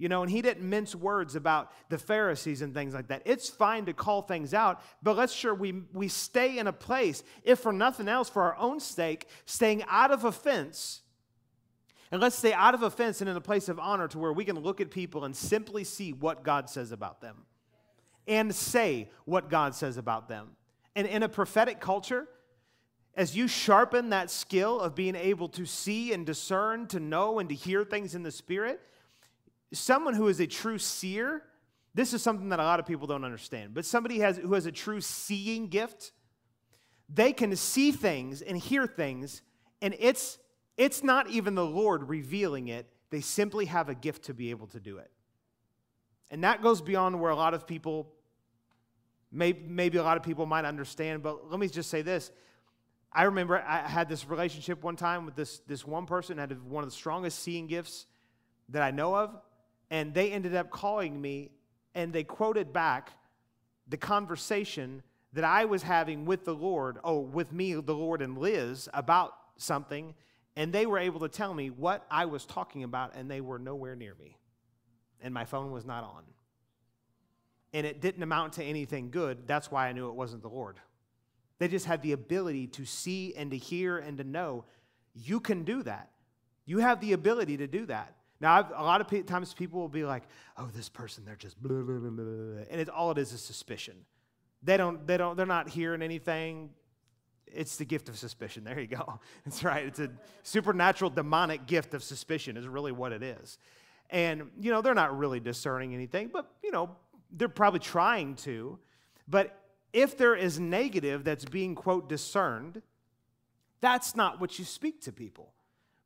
you 0.00 0.08
know, 0.08 0.22
and 0.22 0.30
he 0.30 0.40
didn't 0.40 0.66
mince 0.66 0.94
words 0.94 1.36
about 1.36 1.70
the 1.90 1.98
Pharisees 1.98 2.62
and 2.62 2.72
things 2.72 2.94
like 2.94 3.08
that. 3.08 3.20
It's 3.26 3.50
fine 3.50 3.84
to 3.84 3.92
call 3.92 4.22
things 4.22 4.54
out, 4.54 4.80
but 5.02 5.14
let's 5.14 5.32
sure 5.32 5.54
we, 5.54 5.82
we 5.92 6.08
stay 6.08 6.58
in 6.58 6.66
a 6.66 6.72
place, 6.72 7.22
if 7.44 7.58
for 7.58 7.70
nothing 7.70 8.08
else, 8.08 8.30
for 8.30 8.42
our 8.42 8.56
own 8.56 8.80
sake, 8.80 9.28
staying 9.44 9.84
out 9.88 10.10
of 10.10 10.24
offense 10.24 11.02
and 12.10 12.20
let's 12.20 12.36
stay 12.36 12.54
out 12.54 12.74
of 12.74 12.82
offense 12.82 13.20
and 13.20 13.28
in 13.28 13.36
a 13.36 13.40
place 13.42 13.68
of 13.68 13.78
honor 13.78 14.08
to 14.08 14.18
where 14.18 14.32
we 14.32 14.44
can 14.44 14.58
look 14.58 14.80
at 14.80 14.90
people 14.90 15.24
and 15.24 15.36
simply 15.36 15.84
see 15.84 16.12
what 16.12 16.42
God 16.42 16.68
says 16.68 16.92
about 16.92 17.20
them 17.20 17.44
and 18.26 18.54
say 18.54 19.10
what 19.26 19.50
God 19.50 19.74
says 19.74 19.98
about 19.98 20.28
them. 20.28 20.48
And 20.96 21.06
in 21.06 21.22
a 21.22 21.28
prophetic 21.28 21.78
culture, 21.78 22.26
as 23.14 23.36
you 23.36 23.46
sharpen 23.46 24.10
that 24.10 24.30
skill 24.30 24.80
of 24.80 24.94
being 24.94 25.14
able 25.14 25.48
to 25.50 25.66
see 25.66 26.12
and 26.12 26.24
discern, 26.24 26.86
to 26.88 26.98
know 26.98 27.38
and 27.38 27.48
to 27.48 27.54
hear 27.54 27.84
things 27.84 28.14
in 28.14 28.22
the 28.22 28.30
Spirit, 28.30 28.80
someone 29.72 30.14
who 30.14 30.28
is 30.28 30.40
a 30.40 30.46
true 30.46 30.78
seer, 30.78 31.42
this 31.94 32.12
is 32.14 32.22
something 32.22 32.48
that 32.50 32.60
a 32.60 32.64
lot 32.64 32.80
of 32.80 32.86
people 32.86 33.06
don't 33.06 33.24
understand, 33.24 33.74
but 33.74 33.84
somebody 33.84 34.20
has, 34.20 34.36
who 34.36 34.54
has 34.54 34.66
a 34.66 34.72
true 34.72 35.00
seeing 35.00 35.68
gift, 35.68 36.12
they 37.08 37.32
can 37.32 37.54
see 37.56 37.90
things 37.92 38.42
and 38.42 38.56
hear 38.56 38.86
things, 38.86 39.42
and 39.82 39.94
it's 39.98 40.38
it's 40.76 41.04
not 41.04 41.28
even 41.28 41.54
the 41.54 41.64
Lord 41.64 42.08
revealing 42.08 42.68
it, 42.68 42.88
they 43.10 43.20
simply 43.20 43.66
have 43.66 43.90
a 43.90 43.94
gift 43.94 44.24
to 44.24 44.34
be 44.34 44.48
able 44.48 44.66
to 44.68 44.80
do 44.80 44.96
it. 44.96 45.10
And 46.30 46.42
that 46.44 46.62
goes 46.62 46.80
beyond 46.80 47.20
where 47.20 47.30
a 47.30 47.36
lot 47.36 47.52
of 47.52 47.66
people, 47.66 48.14
maybe, 49.30 49.60
maybe 49.66 49.98
a 49.98 50.02
lot 50.02 50.16
of 50.16 50.22
people 50.22 50.46
might 50.46 50.64
understand, 50.64 51.22
but 51.22 51.50
let 51.50 51.60
me 51.60 51.68
just 51.68 51.90
say 51.90 52.00
this. 52.00 52.30
I 53.12 53.24
remember 53.24 53.58
I 53.58 53.88
had 53.88 54.08
this 54.08 54.26
relationship 54.26 54.82
one 54.82 54.96
time 54.96 55.26
with 55.26 55.34
this, 55.34 55.58
this 55.66 55.86
one 55.86 56.06
person, 56.06 56.38
had 56.38 56.58
one 56.62 56.82
of 56.82 56.88
the 56.88 56.96
strongest 56.96 57.40
seeing 57.40 57.66
gifts 57.66 58.06
that 58.70 58.80
I 58.80 58.90
know 58.90 59.14
of, 59.14 59.36
and 59.90 60.14
they 60.14 60.30
ended 60.30 60.54
up 60.54 60.70
calling 60.70 61.20
me 61.20 61.50
and 61.94 62.12
they 62.12 62.24
quoted 62.24 62.72
back 62.72 63.12
the 63.88 63.96
conversation 63.96 65.02
that 65.32 65.44
I 65.44 65.64
was 65.64 65.82
having 65.82 66.24
with 66.24 66.44
the 66.44 66.54
Lord, 66.54 66.98
oh, 67.04 67.20
with 67.20 67.52
me, 67.52 67.74
the 67.74 67.94
Lord, 67.94 68.22
and 68.22 68.38
Liz 68.38 68.88
about 68.92 69.34
something 69.56 70.14
and 70.56 70.72
they 70.72 70.86
were 70.86 70.98
able 70.98 71.20
to 71.20 71.28
tell 71.28 71.54
me 71.54 71.70
what 71.70 72.04
I 72.10 72.26
was 72.26 72.44
talking 72.44 72.82
about, 72.82 73.14
and 73.14 73.30
they 73.30 73.40
were 73.40 73.58
nowhere 73.58 73.94
near 73.94 74.14
me. 74.14 74.36
And 75.22 75.32
my 75.32 75.44
phone 75.44 75.70
was 75.70 75.84
not 75.84 76.04
on. 76.04 76.24
And 77.72 77.86
it 77.86 78.00
didn't 78.00 78.22
amount 78.22 78.54
to 78.54 78.64
anything 78.64 79.10
good. 79.10 79.46
That's 79.46 79.70
why 79.70 79.88
I 79.88 79.92
knew 79.92 80.08
it 80.08 80.14
wasn't 80.14 80.42
the 80.42 80.48
Lord. 80.48 80.78
They 81.58 81.68
just 81.68 81.86
had 81.86 82.02
the 82.02 82.12
ability 82.12 82.66
to 82.68 82.84
see 82.84 83.34
and 83.36 83.50
to 83.52 83.56
hear 83.56 83.98
and 83.98 84.18
to 84.18 84.24
know. 84.24 84.64
You 85.14 85.40
can 85.40 85.62
do 85.62 85.82
that. 85.84 86.10
You 86.66 86.78
have 86.78 87.00
the 87.00 87.12
ability 87.12 87.58
to 87.58 87.66
do 87.66 87.86
that. 87.86 88.16
Now, 88.40 88.54
I've, 88.54 88.70
a 88.70 88.82
lot 88.82 89.00
of 89.00 89.26
times 89.26 89.52
people 89.52 89.80
will 89.80 89.88
be 89.88 90.04
like, 90.04 90.24
"Oh, 90.56 90.68
this 90.74 90.88
person, 90.88 91.24
they're 91.24 91.36
just 91.36 91.60
blah 91.62 91.82
blah 91.82 91.98
blah 91.98 92.10
blah," 92.10 92.64
and 92.70 92.80
it's 92.80 92.90
all 92.90 93.10
it 93.10 93.18
is 93.18 93.32
is 93.32 93.42
suspicion. 93.42 93.94
They 94.62 94.76
don't, 94.76 95.06
they 95.06 95.16
don't, 95.16 95.36
they're 95.36 95.46
not 95.46 95.68
hearing 95.68 96.02
anything 96.02 96.70
it's 97.54 97.76
the 97.76 97.84
gift 97.84 98.08
of 98.08 98.18
suspicion. 98.18 98.64
There 98.64 98.78
you 98.78 98.86
go. 98.86 99.20
That's 99.44 99.64
right. 99.64 99.84
It's 99.86 100.00
a 100.00 100.10
supernatural 100.42 101.10
demonic 101.10 101.66
gift 101.66 101.94
of 101.94 102.02
suspicion, 102.02 102.56
is 102.56 102.68
really 102.68 102.92
what 102.92 103.12
it 103.12 103.22
is. 103.22 103.58
And, 104.10 104.50
you 104.60 104.70
know, 104.70 104.82
they're 104.82 104.94
not 104.94 105.16
really 105.16 105.40
discerning 105.40 105.94
anything, 105.94 106.30
but, 106.32 106.50
you 106.64 106.72
know, 106.72 106.90
they're 107.30 107.48
probably 107.48 107.80
trying 107.80 108.34
to. 108.36 108.78
But 109.28 109.56
if 109.92 110.16
there 110.16 110.34
is 110.34 110.58
negative 110.58 111.22
that's 111.24 111.44
being, 111.44 111.74
quote, 111.74 112.08
discerned, 112.08 112.82
that's 113.80 114.16
not 114.16 114.40
what 114.40 114.58
you 114.58 114.64
speak 114.64 115.00
to 115.02 115.12
people. 115.12 115.52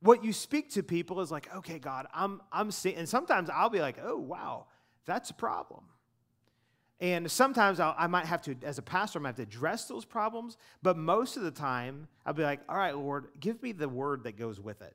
What 0.04 0.22
you 0.22 0.34
speak 0.34 0.70
to 0.72 0.82
people 0.82 1.22
is 1.22 1.30
like, 1.30 1.48
okay, 1.56 1.78
God, 1.78 2.06
I'm, 2.12 2.42
I'm 2.52 2.70
seeing, 2.70 2.96
and 2.96 3.08
sometimes 3.08 3.48
I'll 3.48 3.70
be 3.70 3.80
like, 3.80 3.96
oh, 4.04 4.18
wow, 4.18 4.66
that's 5.06 5.30
a 5.30 5.34
problem. 5.34 5.84
And 7.00 7.30
sometimes 7.30 7.80
I'll, 7.80 7.94
i 7.96 8.06
might 8.06 8.26
have 8.26 8.42
to, 8.42 8.54
as 8.64 8.76
a 8.76 8.82
pastor, 8.82 9.18
I 9.18 9.22
might 9.22 9.28
have 9.30 9.36
to 9.36 9.42
address 9.44 9.86
those 9.86 10.04
problems. 10.04 10.58
But 10.82 10.98
most 10.98 11.38
of 11.38 11.42
the 11.42 11.50
time, 11.50 12.08
I'll 12.26 12.34
be 12.34 12.42
like, 12.42 12.60
all 12.68 12.76
right, 12.76 12.94
Lord, 12.94 13.28
give 13.40 13.62
me 13.62 13.72
the 13.72 13.88
word 13.88 14.24
that 14.24 14.36
goes 14.36 14.60
with 14.60 14.82
it. 14.82 14.94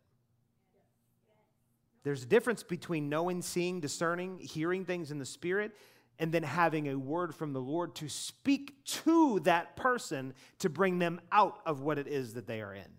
There's 2.04 2.22
a 2.22 2.28
difference 2.28 2.62
between 2.62 3.10
knowing, 3.10 3.42
seeing, 3.42 3.80
discerning, 3.80 4.38
hearing 4.38 4.86
things 4.86 5.10
in 5.10 5.18
the 5.18 5.26
Spirit, 5.26 5.76
and 6.20 6.32
then 6.32 6.44
having 6.44 6.88
a 6.88 6.96
word 6.96 7.34
from 7.34 7.54
the 7.54 7.62
Lord 7.62 7.96
to 7.96 8.10
speak 8.10 8.86
to 8.86 9.40
that 9.40 9.76
person 9.76 10.36
to 10.60 10.70
bring 10.70 11.00
them 11.00 11.20
out 11.32 11.62
of 11.66 11.82
what 11.82 11.98
it 11.98 12.08
is 12.08 12.36
that 12.36 12.46
they 12.46 12.62
are 12.62 12.76
in. 12.76 12.99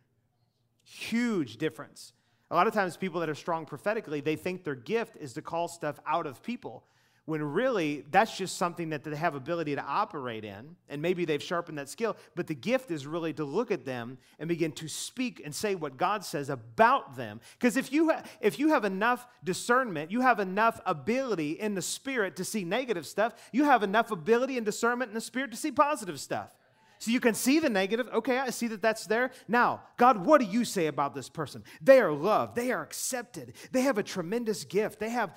Huge 0.90 1.56
difference. 1.56 2.12
A 2.50 2.54
lot 2.56 2.66
of 2.66 2.74
times, 2.74 2.96
people 2.96 3.20
that 3.20 3.28
are 3.28 3.34
strong 3.36 3.64
prophetically, 3.64 4.20
they 4.20 4.34
think 4.34 4.64
their 4.64 4.74
gift 4.74 5.16
is 5.16 5.32
to 5.34 5.42
call 5.42 5.68
stuff 5.68 6.00
out 6.04 6.26
of 6.26 6.42
people 6.42 6.82
when 7.26 7.40
really 7.44 8.04
that's 8.10 8.36
just 8.36 8.56
something 8.56 8.88
that 8.88 9.04
they 9.04 9.14
have 9.14 9.36
ability 9.36 9.76
to 9.76 9.84
operate 9.84 10.44
in 10.44 10.74
and 10.88 11.00
maybe 11.00 11.24
they've 11.24 11.42
sharpened 11.42 11.78
that 11.78 11.88
skill 11.88 12.16
but 12.34 12.48
the 12.48 12.54
gift 12.54 12.90
is 12.90 13.06
really 13.06 13.32
to 13.32 13.44
look 13.44 13.70
at 13.70 13.84
them 13.84 14.18
and 14.40 14.48
begin 14.48 14.72
to 14.72 14.88
speak 14.88 15.40
and 15.44 15.54
say 15.54 15.76
what 15.76 15.96
god 15.96 16.24
says 16.24 16.50
about 16.50 17.14
them 17.16 17.40
because 17.56 17.76
if 17.76 17.92
you 17.92 18.10
ha- 18.10 18.22
if 18.40 18.58
you 18.58 18.70
have 18.70 18.84
enough 18.84 19.28
discernment 19.44 20.10
you 20.10 20.22
have 20.22 20.40
enough 20.40 20.80
ability 20.86 21.52
in 21.52 21.74
the 21.74 21.82
spirit 21.82 22.34
to 22.34 22.44
see 22.44 22.64
negative 22.64 23.06
stuff 23.06 23.32
you 23.52 23.62
have 23.62 23.84
enough 23.84 24.10
ability 24.10 24.56
and 24.56 24.66
discernment 24.66 25.08
in 25.10 25.14
the 25.14 25.20
spirit 25.20 25.52
to 25.52 25.56
see 25.56 25.70
positive 25.70 26.18
stuff 26.18 26.56
so 27.00 27.10
you 27.10 27.18
can 27.18 27.32
see 27.32 27.58
the 27.60 27.70
negative. 27.70 28.08
Okay, 28.12 28.38
I 28.38 28.50
see 28.50 28.68
that 28.68 28.82
that's 28.82 29.06
there. 29.06 29.30
Now, 29.48 29.80
God, 29.96 30.26
what 30.26 30.38
do 30.38 30.46
you 30.46 30.66
say 30.66 30.86
about 30.86 31.14
this 31.14 31.30
person? 31.30 31.64
They 31.80 31.98
are 31.98 32.12
loved. 32.12 32.54
They 32.54 32.70
are 32.72 32.82
accepted. 32.82 33.54
They 33.72 33.80
have 33.80 33.96
a 33.96 34.02
tremendous 34.02 34.64
gift. 34.64 35.00
They 35.00 35.08
have 35.08 35.34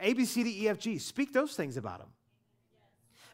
A, 0.00 0.14
B, 0.14 0.24
C, 0.24 0.42
D, 0.42 0.64
E, 0.64 0.68
F, 0.70 0.78
G. 0.78 0.96
Speak 0.96 1.34
those 1.34 1.54
things 1.54 1.76
about 1.76 1.98
them. 1.98 2.08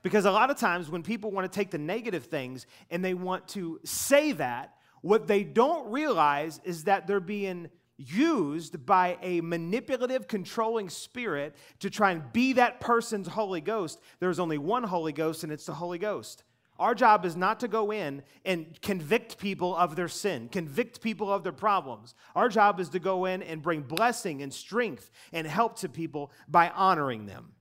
Because 0.03 0.25
a 0.25 0.33
lot 0.33 0.51
of 0.51 0.59
times 0.59 0.91
when 0.91 1.05
people 1.05 1.31
want 1.31 1.51
to 1.51 1.57
take 1.57 1.71
the 1.71 1.79
negative 1.79 2.25
things 2.27 2.67
and 2.91 3.05
they 3.05 3.14
want 3.14 3.47
to 3.49 3.79
say 3.85 4.33
that, 4.33 4.75
what 5.01 5.29
they 5.29 5.45
don't 5.45 5.88
realize 5.93 6.61
is 6.64 6.85
that 6.85 7.07
they're 7.07 7.21
being 7.21 7.71
used 7.97 8.85
by 8.85 9.19
a 9.23 9.41
manipulative, 9.41 10.27
controlling 10.27 10.91
spirit 10.91 11.55
to 11.79 11.91
try 11.91 12.11
and 12.11 12.33
be 12.33 12.55
that 12.55 12.81
person's 12.81 13.29
Holy 13.29 13.61
Ghost. 13.61 14.01
There's 14.19 14.41
only 14.41 14.59
one 14.59 14.83
Holy 14.83 15.12
Ghost, 15.12 15.45
and 15.45 15.53
it's 15.53 15.67
the 15.67 15.75
Holy 15.75 15.99
Ghost. 15.99 16.43
Our 16.79 16.95
job 16.95 17.25
is 17.25 17.35
not 17.35 17.61
to 17.61 17.69
go 17.69 17.91
in 17.91 18.23
and 18.45 18.81
convict 18.81 19.38
people 19.38 19.75
of 19.75 19.97
their 19.97 20.09
sin, 20.09 20.49
convict 20.49 21.01
people 21.01 21.33
of 21.33 21.43
their 21.43 21.53
problems. 21.53 22.14
Our 22.37 22.49
job 22.49 22.79
is 22.79 22.88
to 22.91 23.01
go 23.01 23.25
in 23.25 23.43
and 23.43 23.62
bring 23.62 23.83
blessing 23.83 24.43
and 24.43 24.55
strength 24.55 25.11
and 25.33 25.47
help 25.47 25.79
to 25.81 25.88
people 25.88 26.31
by 26.47 26.71
honoring 26.71 27.27
them. 27.27 27.53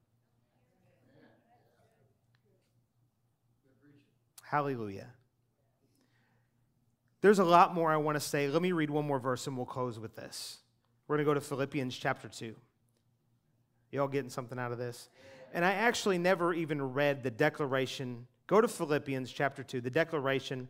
Hallelujah. 4.44 5.08
There's 7.22 7.40
a 7.40 7.44
lot 7.44 7.74
more 7.74 7.92
I 7.92 7.98
want 7.98 8.16
to 8.16 8.22
say. 8.22 8.48
Let 8.48 8.62
me 8.62 8.72
read 8.72 8.90
one 8.90 9.06
more 9.06 9.20
verse 9.20 9.48
and 9.48 9.58
we'll 9.58 9.66
close 9.66 10.00
with 10.00 10.16
this. 10.16 10.60
We're 11.08 11.18
going 11.18 11.26
to 11.26 11.30
go 11.30 11.34
to 11.34 11.42
Philippians 11.42 11.98
chapter 11.98 12.30
2. 12.30 12.56
Y'all 13.92 14.08
getting 14.08 14.30
something 14.30 14.60
out 14.60 14.72
of 14.72 14.78
this? 14.78 15.10
And 15.54 15.66
I 15.66 15.74
actually 15.74 16.18
never 16.18 16.54
even 16.54 16.94
read 16.94 17.24
the 17.24 17.32
declaration. 17.32 18.28
Go 18.48 18.62
to 18.62 18.68
Philippians 18.68 19.32
chapter 19.32 19.62
2, 19.62 19.82
the 19.82 19.90
declaration 19.90 20.70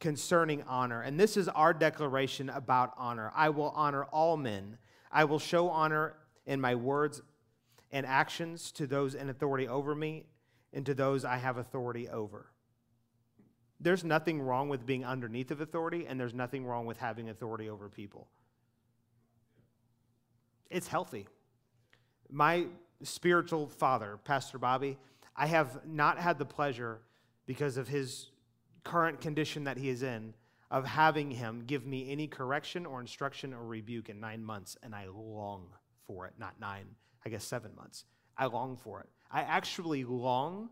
concerning 0.00 0.62
honor. 0.62 1.02
And 1.02 1.20
this 1.20 1.36
is 1.36 1.48
our 1.48 1.74
declaration 1.74 2.48
about 2.50 2.94
honor. 2.96 3.30
I 3.34 3.50
will 3.50 3.72
honor 3.76 4.04
all 4.04 4.36
men. 4.36 4.78
I 5.12 5.24
will 5.24 5.38
show 5.38 5.68
honor 5.68 6.14
in 6.46 6.60
my 6.60 6.74
words 6.74 7.22
and 7.92 8.04
actions 8.06 8.72
to 8.72 8.86
those 8.86 9.14
in 9.14 9.28
authority 9.28 9.68
over 9.68 9.94
me 9.94 10.24
and 10.72 10.84
to 10.86 10.94
those 10.94 11.24
I 11.24 11.36
have 11.36 11.58
authority 11.58 12.08
over. 12.08 12.46
There's 13.80 14.02
nothing 14.02 14.40
wrong 14.40 14.68
with 14.68 14.86
being 14.86 15.04
underneath 15.04 15.50
of 15.50 15.60
authority, 15.60 16.06
and 16.06 16.18
there's 16.18 16.34
nothing 16.34 16.64
wrong 16.64 16.86
with 16.86 16.96
having 16.96 17.28
authority 17.28 17.68
over 17.68 17.88
people. 17.88 18.28
It's 20.70 20.88
healthy. 20.88 21.26
My 22.30 22.66
spiritual 23.02 23.68
father, 23.68 24.18
Pastor 24.24 24.58
Bobby, 24.58 24.96
I 25.36 25.46
have 25.46 25.86
not 25.86 26.18
had 26.18 26.38
the 26.38 26.44
pleasure, 26.44 27.00
because 27.46 27.76
of 27.76 27.88
his 27.88 28.30
current 28.84 29.20
condition 29.20 29.64
that 29.64 29.76
he 29.76 29.88
is 29.88 30.02
in, 30.02 30.34
of 30.70 30.84
having 30.84 31.30
him 31.30 31.64
give 31.66 31.86
me 31.86 32.10
any 32.10 32.26
correction 32.26 32.86
or 32.86 33.00
instruction 33.00 33.52
or 33.52 33.64
rebuke 33.64 34.08
in 34.08 34.20
nine 34.20 34.44
months, 34.44 34.76
and 34.82 34.94
I 34.94 35.06
long 35.14 35.68
for 36.06 36.26
it. 36.26 36.34
Not 36.38 36.58
nine, 36.60 36.86
I 37.24 37.28
guess 37.28 37.44
seven 37.44 37.72
months. 37.76 38.04
I 38.36 38.46
long 38.46 38.76
for 38.76 39.00
it. 39.00 39.08
I 39.30 39.42
actually 39.42 40.04
long 40.04 40.70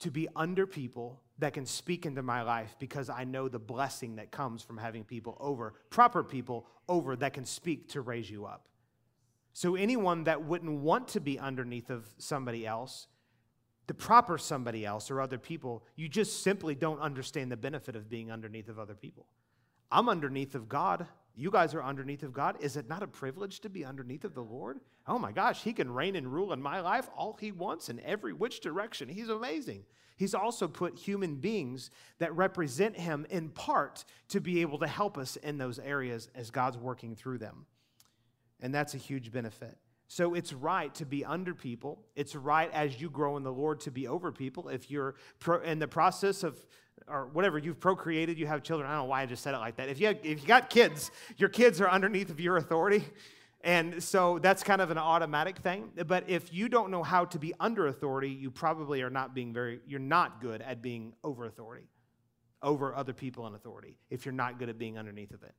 to 0.00 0.10
be 0.10 0.28
under 0.36 0.66
people 0.66 1.20
that 1.38 1.52
can 1.52 1.66
speak 1.66 2.06
into 2.06 2.22
my 2.22 2.42
life 2.42 2.76
because 2.78 3.10
I 3.10 3.24
know 3.24 3.48
the 3.48 3.58
blessing 3.58 4.16
that 4.16 4.30
comes 4.30 4.62
from 4.62 4.78
having 4.78 5.04
people 5.04 5.36
over, 5.40 5.74
proper 5.90 6.22
people 6.22 6.66
over 6.88 7.16
that 7.16 7.32
can 7.32 7.44
speak 7.44 7.88
to 7.90 8.00
raise 8.00 8.30
you 8.30 8.46
up. 8.46 8.68
So, 9.52 9.74
anyone 9.74 10.24
that 10.24 10.44
wouldn't 10.44 10.80
want 10.80 11.08
to 11.08 11.20
be 11.20 11.38
underneath 11.38 11.90
of 11.90 12.06
somebody 12.18 12.64
else, 12.64 13.08
the 13.88 13.94
proper 13.94 14.38
somebody 14.38 14.84
else 14.84 15.10
or 15.10 15.20
other 15.20 15.38
people, 15.38 15.82
you 15.96 16.08
just 16.08 16.42
simply 16.42 16.74
don't 16.74 17.00
understand 17.00 17.50
the 17.50 17.56
benefit 17.56 17.96
of 17.96 18.08
being 18.08 18.30
underneath 18.30 18.68
of 18.68 18.78
other 18.78 18.94
people. 18.94 19.26
I'm 19.90 20.10
underneath 20.10 20.54
of 20.54 20.68
God. 20.68 21.06
You 21.34 21.50
guys 21.50 21.74
are 21.74 21.82
underneath 21.82 22.22
of 22.22 22.34
God. 22.34 22.56
Is 22.60 22.76
it 22.76 22.88
not 22.88 23.02
a 23.02 23.06
privilege 23.06 23.60
to 23.60 23.70
be 23.70 23.86
underneath 23.86 24.24
of 24.24 24.34
the 24.34 24.42
Lord? 24.42 24.80
Oh 25.06 25.18
my 25.18 25.32
gosh, 25.32 25.62
He 25.62 25.72
can 25.72 25.90
reign 25.90 26.16
and 26.16 26.30
rule 26.30 26.52
in 26.52 26.60
my 26.60 26.80
life 26.80 27.08
all 27.16 27.38
He 27.40 27.50
wants 27.50 27.88
in 27.88 27.98
every 28.00 28.34
which 28.34 28.60
direction. 28.60 29.08
He's 29.08 29.30
amazing. 29.30 29.84
He's 30.18 30.34
also 30.34 30.68
put 30.68 30.98
human 30.98 31.36
beings 31.36 31.90
that 32.18 32.36
represent 32.36 32.94
Him 32.94 33.26
in 33.30 33.48
part 33.48 34.04
to 34.28 34.40
be 34.40 34.60
able 34.60 34.78
to 34.80 34.86
help 34.86 35.16
us 35.16 35.36
in 35.36 35.56
those 35.56 35.78
areas 35.78 36.28
as 36.34 36.50
God's 36.50 36.76
working 36.76 37.16
through 37.16 37.38
them. 37.38 37.64
And 38.60 38.74
that's 38.74 38.92
a 38.94 38.98
huge 38.98 39.32
benefit. 39.32 39.78
So 40.08 40.32
it's 40.32 40.54
right 40.54 40.92
to 40.94 41.04
be 41.04 41.24
under 41.24 41.54
people. 41.54 42.02
It's 42.16 42.34
right 42.34 42.70
as 42.72 43.00
you 43.00 43.10
grow 43.10 43.36
in 43.36 43.42
the 43.42 43.52
Lord 43.52 43.80
to 43.80 43.90
be 43.90 44.08
over 44.08 44.32
people. 44.32 44.68
If 44.68 44.90
you're 44.90 45.16
pro- 45.38 45.60
in 45.60 45.78
the 45.78 45.86
process 45.86 46.42
of, 46.42 46.58
or 47.06 47.26
whatever, 47.26 47.58
you've 47.58 47.78
procreated, 47.78 48.38
you 48.38 48.46
have 48.46 48.62
children. 48.62 48.88
I 48.88 48.94
don't 48.94 49.04
know 49.04 49.10
why 49.10 49.22
I 49.22 49.26
just 49.26 49.42
said 49.42 49.54
it 49.54 49.58
like 49.58 49.76
that. 49.76 49.90
If 49.90 50.00
you, 50.00 50.08
have, 50.08 50.16
if 50.22 50.40
you 50.40 50.48
got 50.48 50.70
kids, 50.70 51.10
your 51.36 51.50
kids 51.50 51.80
are 51.82 51.90
underneath 51.90 52.30
of 52.30 52.40
your 52.40 52.56
authority. 52.56 53.04
And 53.62 54.02
so 54.02 54.38
that's 54.38 54.62
kind 54.62 54.80
of 54.80 54.90
an 54.90 54.98
automatic 54.98 55.58
thing. 55.58 55.90
But 56.06 56.24
if 56.26 56.54
you 56.54 56.70
don't 56.70 56.90
know 56.90 57.02
how 57.02 57.26
to 57.26 57.38
be 57.38 57.52
under 57.60 57.88
authority, 57.88 58.30
you 58.30 58.50
probably 58.50 59.02
are 59.02 59.10
not 59.10 59.34
being 59.34 59.52
very, 59.52 59.80
you're 59.86 60.00
not 60.00 60.40
good 60.40 60.62
at 60.62 60.80
being 60.80 61.12
over 61.22 61.44
authority, 61.44 61.88
over 62.62 62.94
other 62.94 63.12
people 63.12 63.46
in 63.46 63.54
authority, 63.54 63.98
if 64.08 64.24
you're 64.24 64.32
not 64.32 64.58
good 64.58 64.70
at 64.70 64.78
being 64.78 64.96
underneath 64.96 65.34
of 65.34 65.42
it. 65.42 65.52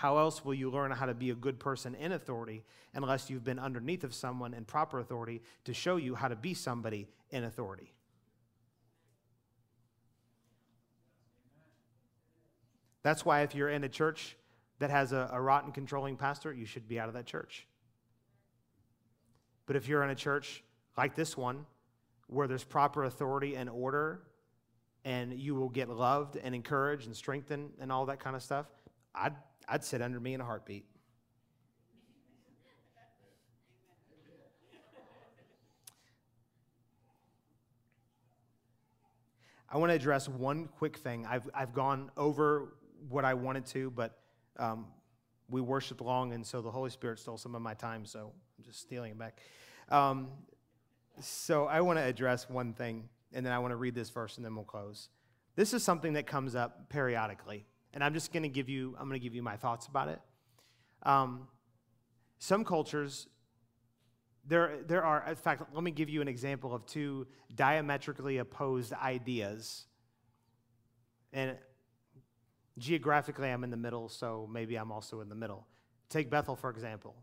How 0.00 0.16
else 0.16 0.42
will 0.46 0.54
you 0.54 0.70
learn 0.70 0.92
how 0.92 1.04
to 1.04 1.12
be 1.12 1.28
a 1.28 1.34
good 1.34 1.60
person 1.60 1.94
in 1.94 2.12
authority 2.12 2.64
unless 2.94 3.28
you've 3.28 3.44
been 3.44 3.58
underneath 3.58 4.02
of 4.02 4.14
someone 4.14 4.54
in 4.54 4.64
proper 4.64 4.98
authority 4.98 5.42
to 5.64 5.74
show 5.74 5.96
you 5.96 6.14
how 6.14 6.28
to 6.28 6.36
be 6.36 6.54
somebody 6.54 7.06
in 7.28 7.44
authority? 7.44 7.92
That's 13.02 13.26
why 13.26 13.42
if 13.42 13.54
you're 13.54 13.68
in 13.68 13.84
a 13.84 13.90
church 13.90 14.38
that 14.78 14.88
has 14.88 15.12
a, 15.12 15.28
a 15.34 15.38
rotten, 15.38 15.70
controlling 15.70 16.16
pastor, 16.16 16.50
you 16.50 16.64
should 16.64 16.88
be 16.88 16.98
out 16.98 17.08
of 17.08 17.14
that 17.14 17.26
church. 17.26 17.66
But 19.66 19.76
if 19.76 19.86
you're 19.86 20.02
in 20.02 20.08
a 20.08 20.14
church 20.14 20.64
like 20.96 21.14
this 21.14 21.36
one, 21.36 21.66
where 22.26 22.48
there's 22.48 22.64
proper 22.64 23.04
authority 23.04 23.54
and 23.54 23.68
order, 23.68 24.22
and 25.04 25.34
you 25.34 25.54
will 25.54 25.68
get 25.68 25.90
loved 25.90 26.38
and 26.42 26.54
encouraged 26.54 27.04
and 27.04 27.14
strengthened 27.14 27.72
and 27.78 27.92
all 27.92 28.06
that 28.06 28.18
kind 28.18 28.34
of 28.34 28.42
stuff, 28.42 28.64
I'd 29.14 29.34
I'd 29.68 29.84
sit 29.84 30.02
under 30.02 30.18
me 30.18 30.34
in 30.34 30.40
a 30.40 30.44
heartbeat. 30.44 30.84
I 39.72 39.78
want 39.78 39.90
to 39.90 39.94
address 39.94 40.28
one 40.28 40.68
quick 40.78 40.96
thing. 40.96 41.26
I've, 41.26 41.48
I've 41.54 41.72
gone 41.72 42.10
over 42.16 42.74
what 43.08 43.24
I 43.24 43.34
wanted 43.34 43.66
to, 43.66 43.90
but 43.90 44.18
um, 44.58 44.86
we 45.48 45.60
worshiped 45.60 46.00
long, 46.00 46.32
and 46.32 46.44
so 46.44 46.60
the 46.60 46.70
Holy 46.70 46.90
Spirit 46.90 47.20
stole 47.20 47.38
some 47.38 47.54
of 47.54 47.62
my 47.62 47.74
time, 47.74 48.04
so 48.04 48.32
I'm 48.58 48.64
just 48.64 48.80
stealing 48.80 49.12
it 49.12 49.18
back. 49.18 49.40
Um, 49.88 50.28
so 51.20 51.66
I 51.66 51.80
want 51.82 52.00
to 52.00 52.04
address 52.04 52.50
one 52.50 52.72
thing, 52.72 53.08
and 53.32 53.46
then 53.46 53.52
I 53.52 53.60
want 53.60 53.70
to 53.70 53.76
read 53.76 53.94
this 53.94 54.10
verse, 54.10 54.38
and 54.38 54.44
then 54.44 54.56
we'll 54.56 54.64
close. 54.64 55.08
This 55.54 55.72
is 55.72 55.84
something 55.84 56.14
that 56.14 56.26
comes 56.26 56.56
up 56.56 56.88
periodically 56.88 57.64
and 57.92 58.04
I'm 58.04 58.14
just 58.14 58.32
going 58.32 58.42
to 58.42 58.48
give 58.48 58.68
you 58.68 58.94
I'm 58.98 59.08
going 59.08 59.20
to 59.20 59.22
give 59.22 59.34
you 59.34 59.42
my 59.42 59.56
thoughts 59.56 59.86
about 59.86 60.08
it. 60.08 60.20
Um, 61.02 61.48
some 62.38 62.64
cultures 62.64 63.26
there 64.46 64.78
there 64.86 65.04
are 65.04 65.24
in 65.28 65.36
fact 65.36 65.62
let 65.74 65.84
me 65.84 65.90
give 65.90 66.08
you 66.08 66.22
an 66.22 66.28
example 66.28 66.74
of 66.74 66.86
two 66.86 67.26
diametrically 67.54 68.38
opposed 68.38 68.92
ideas. 68.92 69.86
And 71.32 71.56
geographically 72.78 73.50
i'm 73.50 73.62
in 73.62 73.70
the 73.70 73.76
middle 73.76 74.08
so 74.08 74.48
maybe 74.50 74.76
i'm 74.76 74.90
also 74.90 75.20
in 75.20 75.28
the 75.28 75.34
middle. 75.34 75.66
Take 76.08 76.30
bethel 76.30 76.56
for 76.56 76.70
example. 76.70 77.14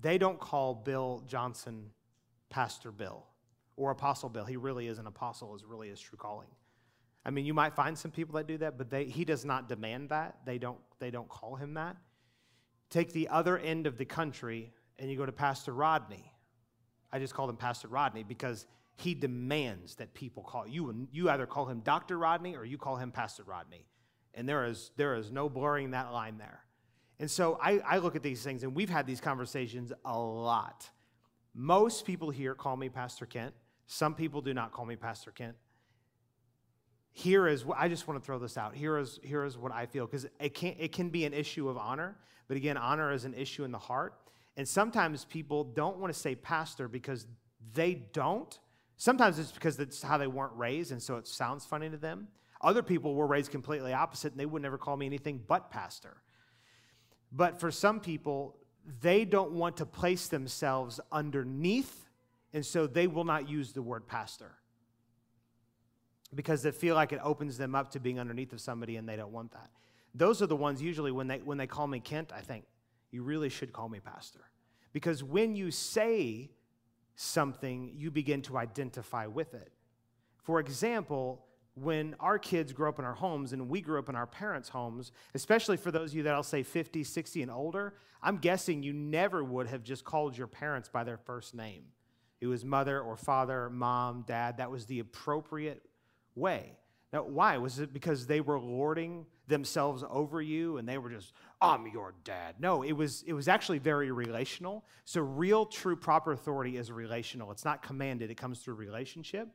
They 0.00 0.18
don't 0.18 0.38
call 0.38 0.74
bill 0.74 1.24
johnson 1.26 1.90
pastor 2.50 2.92
bill 2.92 3.26
or 3.76 3.90
apostle 3.90 4.28
bill. 4.28 4.44
He 4.44 4.56
really 4.56 4.86
is 4.88 4.98
an 4.98 5.06
apostle 5.06 5.54
is 5.54 5.64
really 5.64 5.88
his 5.88 6.00
true 6.00 6.18
calling 6.18 6.48
I 7.24 7.30
mean, 7.30 7.44
you 7.44 7.54
might 7.54 7.74
find 7.74 7.96
some 7.98 8.10
people 8.10 8.34
that 8.36 8.46
do 8.46 8.58
that, 8.58 8.78
but 8.78 8.90
they, 8.90 9.04
he 9.04 9.24
does 9.24 9.44
not 9.44 9.68
demand 9.68 10.08
that. 10.08 10.38
They 10.46 10.58
don't, 10.58 10.78
they 10.98 11.10
don't 11.10 11.28
call 11.28 11.54
him 11.56 11.74
that. 11.74 11.96
Take 12.88 13.12
the 13.12 13.28
other 13.28 13.58
end 13.58 13.86
of 13.86 13.98
the 13.98 14.04
country 14.04 14.72
and 14.98 15.10
you 15.10 15.16
go 15.16 15.26
to 15.26 15.32
Pastor 15.32 15.72
Rodney. 15.72 16.32
I 17.12 17.18
just 17.18 17.34
called 17.34 17.50
him 17.50 17.56
Pastor 17.56 17.88
Rodney 17.88 18.22
because 18.22 18.66
he 18.96 19.14
demands 19.14 19.96
that 19.96 20.14
people 20.14 20.42
call 20.42 20.66
you. 20.66 21.08
You 21.12 21.30
either 21.30 21.46
call 21.46 21.66
him 21.66 21.80
Dr. 21.80 22.18
Rodney 22.18 22.56
or 22.56 22.64
you 22.64 22.78
call 22.78 22.96
him 22.96 23.10
Pastor 23.10 23.42
Rodney. 23.44 23.86
And 24.34 24.48
there 24.48 24.64
is, 24.64 24.90
there 24.96 25.14
is 25.14 25.30
no 25.30 25.48
blurring 25.48 25.90
that 25.90 26.12
line 26.12 26.38
there. 26.38 26.60
And 27.18 27.30
so 27.30 27.58
I, 27.62 27.80
I 27.80 27.98
look 27.98 28.16
at 28.16 28.22
these 28.22 28.42
things, 28.42 28.62
and 28.62 28.74
we've 28.74 28.88
had 28.88 29.06
these 29.06 29.20
conversations 29.20 29.92
a 30.04 30.18
lot. 30.18 30.88
Most 31.54 32.06
people 32.06 32.30
here 32.30 32.54
call 32.54 32.76
me 32.76 32.88
Pastor 32.88 33.26
Kent. 33.26 33.54
Some 33.86 34.14
people 34.14 34.40
do 34.40 34.54
not 34.54 34.72
call 34.72 34.86
me 34.86 34.96
Pastor 34.96 35.30
Kent 35.30 35.56
here 37.12 37.48
is 37.48 37.64
what 37.64 37.78
I 37.78 37.88
just 37.88 38.06
want 38.06 38.20
to 38.20 38.24
throw 38.24 38.38
this 38.38 38.56
out. 38.56 38.74
Here 38.74 38.96
is, 38.98 39.18
here 39.22 39.44
is 39.44 39.58
what 39.58 39.72
I 39.72 39.86
feel 39.86 40.06
because 40.06 40.26
it 40.38 40.54
can, 40.54 40.74
it 40.78 40.92
can 40.92 41.08
be 41.08 41.24
an 41.24 41.34
issue 41.34 41.68
of 41.68 41.76
honor, 41.76 42.16
but 42.48 42.56
again, 42.56 42.76
honor 42.76 43.12
is 43.12 43.24
an 43.24 43.34
issue 43.34 43.64
in 43.64 43.72
the 43.72 43.78
heart. 43.78 44.14
And 44.56 44.66
sometimes 44.66 45.24
people 45.24 45.64
don't 45.64 45.98
want 45.98 46.12
to 46.12 46.18
say 46.18 46.34
pastor 46.34 46.88
because 46.88 47.26
they 47.72 47.94
don't. 47.94 48.58
Sometimes 48.96 49.38
it's 49.38 49.52
because 49.52 49.76
that's 49.76 50.02
how 50.02 50.18
they 50.18 50.26
weren't 50.26 50.54
raised, 50.56 50.92
and 50.92 51.02
so 51.02 51.16
it 51.16 51.26
sounds 51.26 51.64
funny 51.64 51.88
to 51.88 51.96
them. 51.96 52.28
Other 52.60 52.82
people 52.82 53.14
were 53.14 53.26
raised 53.26 53.50
completely 53.50 53.94
opposite, 53.94 54.32
and 54.32 54.40
they 54.40 54.46
would 54.46 54.60
never 54.60 54.76
call 54.76 54.96
me 54.96 55.06
anything 55.06 55.40
but 55.46 55.70
pastor. 55.70 56.18
But 57.32 57.58
for 57.58 57.70
some 57.70 58.00
people, 58.00 58.56
they 59.00 59.24
don't 59.24 59.52
want 59.52 59.78
to 59.78 59.86
place 59.86 60.28
themselves 60.28 61.00
underneath, 61.10 62.08
and 62.52 62.66
so 62.66 62.86
they 62.86 63.06
will 63.06 63.24
not 63.24 63.48
use 63.48 63.72
the 63.72 63.82
word 63.82 64.06
pastor 64.06 64.59
because 66.34 66.62
they 66.62 66.70
feel 66.70 66.94
like 66.94 67.12
it 67.12 67.20
opens 67.22 67.58
them 67.58 67.74
up 67.74 67.90
to 67.92 68.00
being 68.00 68.18
underneath 68.20 68.52
of 68.52 68.60
somebody 68.60 68.96
and 68.96 69.08
they 69.08 69.16
don't 69.16 69.32
want 69.32 69.52
that. 69.52 69.70
Those 70.14 70.42
are 70.42 70.46
the 70.46 70.56
ones 70.56 70.82
usually 70.82 71.12
when 71.12 71.26
they, 71.26 71.38
when 71.38 71.58
they 71.58 71.66
call 71.66 71.86
me 71.86 72.00
Kent, 72.00 72.32
I 72.34 72.40
think, 72.40 72.64
you 73.10 73.22
really 73.22 73.48
should 73.48 73.72
call 73.72 73.88
me 73.88 74.00
pastor. 74.00 74.40
Because 74.92 75.22
when 75.22 75.54
you 75.54 75.70
say 75.70 76.50
something, 77.14 77.92
you 77.96 78.10
begin 78.10 78.42
to 78.42 78.56
identify 78.56 79.26
with 79.26 79.54
it. 79.54 79.72
For 80.42 80.58
example, 80.58 81.44
when 81.74 82.16
our 82.18 82.38
kids 82.38 82.72
grow 82.72 82.88
up 82.88 82.98
in 82.98 83.04
our 83.04 83.14
homes 83.14 83.52
and 83.52 83.68
we 83.68 83.80
grew 83.80 83.98
up 83.98 84.08
in 84.08 84.16
our 84.16 84.26
parents' 84.26 84.68
homes, 84.68 85.12
especially 85.34 85.76
for 85.76 85.90
those 85.90 86.10
of 86.10 86.16
you 86.16 86.22
that 86.24 86.34
I'll 86.34 86.42
say 86.42 86.62
50, 86.62 87.04
60, 87.04 87.42
and 87.42 87.50
older, 87.50 87.94
I'm 88.22 88.38
guessing 88.38 88.82
you 88.82 88.92
never 88.92 89.44
would 89.44 89.66
have 89.68 89.82
just 89.82 90.04
called 90.04 90.36
your 90.36 90.46
parents 90.46 90.88
by 90.88 91.04
their 91.04 91.16
first 91.16 91.54
name. 91.54 91.84
It 92.40 92.46
was 92.46 92.64
mother 92.64 93.00
or 93.00 93.16
father, 93.16 93.70
mom, 93.70 94.24
dad. 94.26 94.56
That 94.56 94.70
was 94.70 94.86
the 94.86 94.98
appropriate 94.98 95.82
way. 96.34 96.72
Now, 97.12 97.24
why? 97.24 97.58
Was 97.58 97.80
it 97.80 97.92
because 97.92 98.26
they 98.26 98.40
were 98.40 98.60
lording 98.60 99.26
themselves 99.48 100.04
over 100.08 100.40
you 100.40 100.76
and 100.76 100.88
they 100.88 100.96
were 100.96 101.10
just, 101.10 101.32
I'm 101.60 101.86
your 101.88 102.14
dad? 102.22 102.54
No, 102.60 102.82
it 102.82 102.92
was, 102.92 103.24
it 103.26 103.32
was 103.32 103.48
actually 103.48 103.78
very 103.78 104.12
relational. 104.12 104.84
So, 105.04 105.20
real, 105.20 105.66
true, 105.66 105.96
proper 105.96 106.32
authority 106.32 106.76
is 106.76 106.92
relational. 106.92 107.50
It's 107.50 107.64
not 107.64 107.82
commanded, 107.82 108.30
it 108.30 108.36
comes 108.36 108.60
through 108.60 108.74
relationship. 108.74 109.48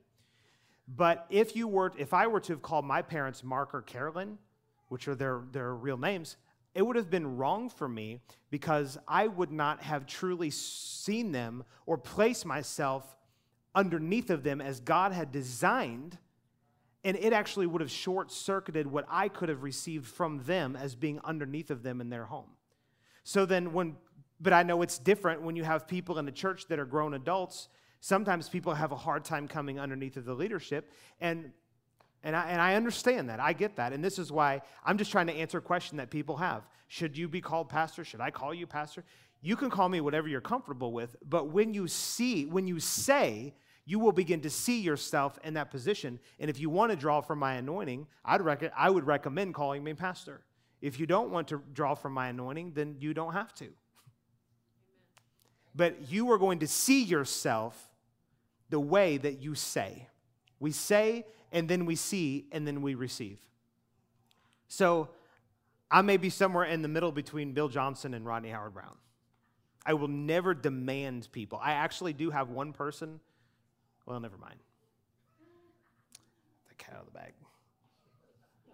But 0.88 1.26
if 1.30 1.56
you 1.56 1.68
were, 1.68 1.94
if 1.98 2.14
I 2.14 2.28
were 2.28 2.42
to 2.42 2.54
have 2.54 2.62
called 2.62 2.86
my 2.86 3.02
parents 3.02 3.44
Mark 3.44 3.74
or 3.74 3.82
Carolyn, 3.82 4.38
which 4.90 5.08
are 5.08 5.16
their, 5.16 5.44
their 5.52 5.74
real 5.74 5.98
names, 5.98 6.38
it 6.76 6.86
would 6.86 6.98
have 6.98 7.10
been 7.10 7.38
wrong 7.38 7.70
for 7.70 7.88
me 7.88 8.20
because 8.52 8.98
I 9.08 9.28
would 9.28 9.52
not 9.52 9.82
have 9.82 10.06
truly 10.06 10.50
seen 10.52 11.32
them 11.32 11.64
or 11.86 11.98
placed 11.98 12.46
myself 12.46 13.16
underneath 13.74 14.30
of 14.30 14.44
them 14.44 14.62
as 14.62 14.80
God 14.82 15.14
had 15.14 15.32
designed. 15.32 16.18
And 17.06 17.16
it 17.16 17.32
actually 17.32 17.68
would 17.68 17.80
have 17.80 17.92
short 17.92 18.32
circuited 18.32 18.86
what 18.88 19.06
I 19.10 19.30
could 19.30 19.48
have 19.48 19.64
received 19.64 20.08
from 20.08 20.44
them 20.44 20.76
as 20.76 20.96
being 20.96 21.22
underneath 21.24 21.72
of 21.72 21.84
them 21.84 22.02
in 22.02 22.10
their 22.10 22.26
home. 22.26 22.50
So 23.24 23.46
then, 23.46 23.72
when, 23.72 23.96
but 24.42 24.52
I 24.52 24.64
know 24.64 24.82
it's 24.82 24.98
different 24.98 25.42
when 25.42 25.56
you 25.56 25.64
have 25.64 25.88
people 25.88 26.18
in 26.18 26.26
the 26.26 26.32
church 26.34 26.68
that 26.68 26.80
are 26.80 26.86
grown 26.86 27.14
adults 27.14 27.70
Sometimes 28.06 28.50
people 28.50 28.72
have 28.76 28.92
a 28.92 28.96
hard 28.96 29.26
time 29.26 29.48
coming 29.48 29.80
underneath 29.80 30.16
of 30.16 30.26
the 30.26 30.34
leadership. 30.36 30.92
And, 31.20 31.52
and, 32.24 32.36
I, 32.36 32.50
and 32.50 32.62
I 32.62 32.76
understand 32.76 33.30
that. 33.30 33.40
I 33.40 33.52
get 33.52 33.78
that. 33.78 33.94
And 33.94 34.04
this 34.04 34.20
is 34.20 34.32
why 34.32 34.62
I'm 34.84 35.00
just 35.00 35.12
trying 35.12 35.26
to 35.26 35.34
answer 35.34 35.58
a 35.58 35.62
question 35.62 35.98
that 35.98 36.12
people 36.12 36.38
have. 36.38 36.68
Should 36.88 37.18
you 37.18 37.28
be 37.28 37.42
called 37.42 37.68
pastor? 37.68 38.06
Should 38.06 38.22
I 38.22 38.30
call 38.30 38.54
you 38.54 38.68
pastor? 38.68 39.06
You 39.42 39.56
can 39.56 39.72
call 39.72 39.90
me 39.90 40.02
whatever 40.02 40.28
you're 40.28 40.40
comfortable 40.40 40.92
with. 40.94 41.16
But 41.28 41.50
when 41.50 41.74
you 41.74 41.88
see, 41.88 42.46
when 42.46 42.68
you 42.68 42.80
say, 42.80 43.56
you 43.86 44.00
will 44.00 44.12
begin 44.12 44.42
to 44.42 44.50
see 44.50 44.82
yourself 44.82 45.38
in 45.44 45.54
that 45.54 45.72
position. 45.72 46.20
And 46.40 46.50
if 46.50 46.60
you 46.60 46.70
want 46.70 46.92
to 46.92 46.96
draw 46.96 47.22
from 47.22 47.40
my 47.40 47.56
anointing, 47.56 48.08
I'd 48.24 48.42
rec- 48.42 48.74
I 48.76 48.90
would 48.90 49.06
recommend 49.06 49.54
calling 49.54 49.84
me 49.84 49.94
pastor. 49.94 50.42
If 50.82 51.00
you 51.00 51.06
don't 51.06 51.30
want 51.30 51.48
to 51.50 51.62
draw 51.74 51.96
from 51.96 52.14
my 52.14 52.30
anointing, 52.30 52.74
then 52.74 52.96
you 53.00 53.14
don't 53.14 53.34
have 53.34 53.54
to 53.56 53.70
but 55.76 56.10
you 56.10 56.32
are 56.32 56.38
going 56.38 56.60
to 56.60 56.68
see 56.68 57.04
yourself 57.04 57.90
the 58.70 58.80
way 58.80 59.18
that 59.18 59.42
you 59.42 59.54
say. 59.56 60.08
We 60.60 60.72
say, 60.72 61.26
and 61.52 61.68
then 61.68 61.86
we 61.86 61.96
see, 61.96 62.48
and 62.52 62.66
then 62.66 62.82
we 62.82 62.96
receive. 62.96 63.40
So 64.68 65.10
I 65.92 66.02
may 66.02 66.18
be 66.18 66.30
somewhere 66.30 66.64
in 66.64 66.82
the 66.82 66.88
middle 66.88 67.12
between 67.12 67.52
Bill 67.52 67.68
Johnson 67.68 68.14
and 68.14 68.26
Rodney 68.26 68.50
Howard 68.50 68.74
Browne. 68.74 68.98
I 69.86 69.94
will 69.94 70.08
never 70.08 70.54
demand 70.54 71.28
people. 71.32 71.60
I 71.62 71.74
actually 71.74 72.14
do 72.14 72.32
have 72.32 72.50
one 72.50 72.74
person. 72.74 73.20
Well, 74.06 74.20
never 74.20 74.38
mind. 74.38 74.60
The 76.70 76.76
cat 76.76 76.96
out 76.96 77.02
of 77.02 77.06
the 77.08 77.12
bag. 77.12 77.34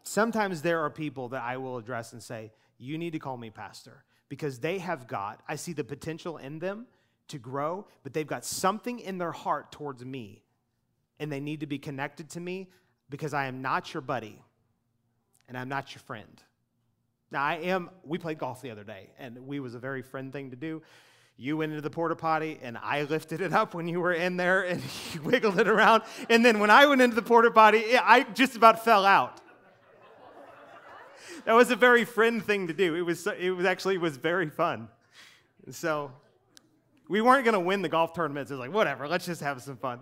Sometimes 0.03 0.61
there 0.61 0.81
are 0.81 0.89
people 0.89 1.29
that 1.29 1.41
I 1.41 1.57
will 1.57 1.77
address 1.77 2.13
and 2.13 2.21
say, 2.21 2.51
You 2.77 2.97
need 2.97 3.11
to 3.11 3.19
call 3.19 3.37
me 3.37 3.49
pastor 3.49 4.03
because 4.29 4.59
they 4.59 4.79
have 4.79 5.07
got, 5.07 5.41
I 5.47 5.55
see 5.55 5.73
the 5.73 5.83
potential 5.83 6.37
in 6.37 6.59
them 6.59 6.87
to 7.29 7.37
grow, 7.37 7.85
but 8.03 8.13
they've 8.13 8.27
got 8.27 8.45
something 8.45 8.99
in 8.99 9.17
their 9.17 9.31
heart 9.31 9.71
towards 9.71 10.03
me, 10.03 10.43
and 11.19 11.31
they 11.31 11.39
need 11.39 11.61
to 11.61 11.65
be 11.65 11.77
connected 11.77 12.29
to 12.31 12.39
me 12.39 12.69
because 13.09 13.33
I 13.33 13.45
am 13.45 13.61
not 13.61 13.93
your 13.93 14.01
buddy 14.01 14.41
and 15.47 15.57
I'm 15.57 15.69
not 15.69 15.93
your 15.93 15.99
friend. 15.99 16.41
Now, 17.29 17.43
I 17.43 17.55
am, 17.55 17.89
we 18.05 18.17
played 18.17 18.37
golf 18.37 18.61
the 18.61 18.71
other 18.71 18.83
day, 18.83 19.09
and 19.19 19.47
we 19.47 19.59
was 19.59 19.75
a 19.75 19.79
very 19.79 20.01
friend 20.01 20.31
thing 20.31 20.51
to 20.51 20.55
do. 20.55 20.81
You 21.37 21.57
went 21.57 21.71
into 21.71 21.81
the 21.81 21.89
porta 21.89 22.15
potty, 22.15 22.59
and 22.61 22.77
I 22.77 23.03
lifted 23.03 23.41
it 23.41 23.51
up 23.51 23.73
when 23.73 23.87
you 23.87 23.99
were 23.99 24.13
in 24.13 24.37
there, 24.37 24.63
and 24.63 24.81
you 25.13 25.21
wiggled 25.21 25.59
it 25.59 25.67
around. 25.67 26.03
And 26.29 26.45
then 26.45 26.59
when 26.59 26.69
I 26.69 26.85
went 26.85 27.01
into 27.01 27.15
the 27.15 27.21
porta 27.21 27.51
potty, 27.51 27.97
I 27.97 28.23
just 28.23 28.55
about 28.55 28.83
fell 28.83 29.05
out 29.05 29.41
that 31.45 31.53
was 31.53 31.71
a 31.71 31.75
very 31.75 32.05
friend 32.05 32.43
thing 32.43 32.67
to 32.67 32.73
do. 32.73 32.95
It 32.95 33.01
was, 33.01 33.25
it 33.27 33.51
was 33.51 33.65
actually 33.65 33.95
it 33.95 34.01
was 34.01 34.17
very 34.17 34.49
fun. 34.49 34.87
So 35.69 36.11
we 37.07 37.21
weren't 37.21 37.45
going 37.45 37.53
to 37.53 37.59
win 37.59 37.81
the 37.81 37.89
golf 37.89 38.13
tournaments. 38.13 38.51
It 38.51 38.55
was 38.55 38.59
like, 38.59 38.73
whatever, 38.73 39.07
let's 39.07 39.25
just 39.25 39.41
have 39.41 39.61
some 39.61 39.77
fun. 39.77 39.99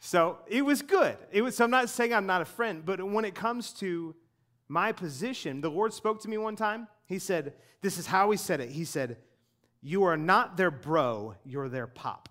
So 0.00 0.38
it 0.48 0.62
was 0.62 0.82
good. 0.82 1.16
It 1.30 1.42
was, 1.42 1.56
so 1.56 1.64
I'm 1.64 1.70
not 1.70 1.88
saying 1.88 2.12
I'm 2.12 2.26
not 2.26 2.42
a 2.42 2.44
friend, 2.44 2.84
but 2.84 3.02
when 3.02 3.24
it 3.24 3.34
comes 3.34 3.72
to 3.74 4.14
my 4.68 4.90
position, 4.90 5.60
the 5.60 5.70
Lord 5.70 5.92
spoke 5.92 6.20
to 6.22 6.28
me 6.28 6.38
one 6.38 6.56
time. 6.56 6.88
He 7.06 7.18
said, 7.18 7.54
This 7.80 7.98
is 7.98 8.06
how 8.06 8.30
He 8.30 8.36
said 8.36 8.60
it. 8.60 8.70
He 8.70 8.84
said, 8.84 9.18
You 9.82 10.04
are 10.04 10.16
not 10.16 10.56
their 10.56 10.70
bro, 10.70 11.34
you're 11.44 11.68
their 11.68 11.86
pop. 11.86 12.28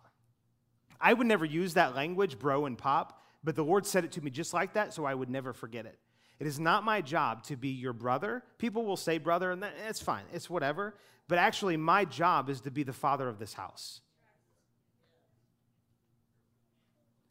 I 0.99 1.13
would 1.13 1.27
never 1.27 1.45
use 1.45 1.73
that 1.73 1.95
language, 1.95 2.37
bro 2.37 2.65
and 2.65 2.77
pop, 2.77 3.23
but 3.43 3.55
the 3.55 3.63
Lord 3.63 3.85
said 3.87 4.05
it 4.05 4.11
to 4.13 4.21
me 4.21 4.29
just 4.29 4.53
like 4.53 4.73
that, 4.73 4.93
so 4.93 5.05
I 5.05 5.15
would 5.15 5.29
never 5.29 5.51
forget 5.51 5.85
it. 5.85 5.97
It 6.39 6.47
is 6.47 6.59
not 6.59 6.83
my 6.83 7.01
job 7.01 7.43
to 7.45 7.55
be 7.55 7.69
your 7.69 7.93
brother. 7.93 8.43
People 8.57 8.85
will 8.85 8.97
say 8.97 9.17
brother, 9.17 9.51
and 9.51 9.63
that's 9.63 10.01
fine, 10.01 10.23
it's 10.33 10.49
whatever. 10.49 10.95
But 11.27 11.37
actually, 11.37 11.77
my 11.77 12.05
job 12.05 12.49
is 12.49 12.61
to 12.61 12.71
be 12.71 12.83
the 12.83 12.93
father 12.93 13.27
of 13.27 13.39
this 13.39 13.53
house. 13.53 14.01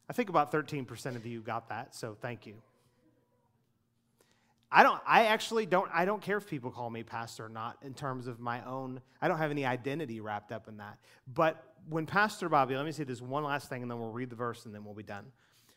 I 0.09 0.13
think 0.13 0.29
about 0.29 0.51
13% 0.51 1.15
of 1.15 1.25
you 1.25 1.39
got 1.41 1.69
that, 1.69 1.95
so 1.95 2.17
thank 2.19 2.45
you. 2.45 2.55
I 4.71 4.83
don't 4.83 5.01
I 5.05 5.25
actually 5.25 5.65
don't 5.65 5.89
I 5.93 6.05
don't 6.05 6.21
care 6.21 6.37
if 6.37 6.47
people 6.47 6.71
call 6.71 6.89
me 6.89 7.03
pastor 7.03 7.45
or 7.45 7.49
not 7.49 7.77
in 7.81 7.93
terms 7.93 8.27
of 8.27 8.39
my 8.39 8.65
own 8.65 9.01
I 9.21 9.27
don't 9.27 9.37
have 9.37 9.51
any 9.51 9.65
identity 9.65 10.21
wrapped 10.21 10.51
up 10.51 10.67
in 10.67 10.77
that. 10.77 10.97
But 11.27 11.63
when 11.89 12.05
Pastor 12.05 12.47
Bobby, 12.47 12.75
let 12.75 12.85
me 12.85 12.91
say 12.91 13.03
this 13.03 13.21
one 13.21 13.43
last 13.43 13.69
thing 13.69 13.81
and 13.81 13.91
then 13.91 13.99
we'll 13.99 14.11
read 14.11 14.29
the 14.29 14.35
verse 14.35 14.65
and 14.65 14.73
then 14.73 14.85
we'll 14.85 14.93
be 14.93 15.03
done. 15.03 15.25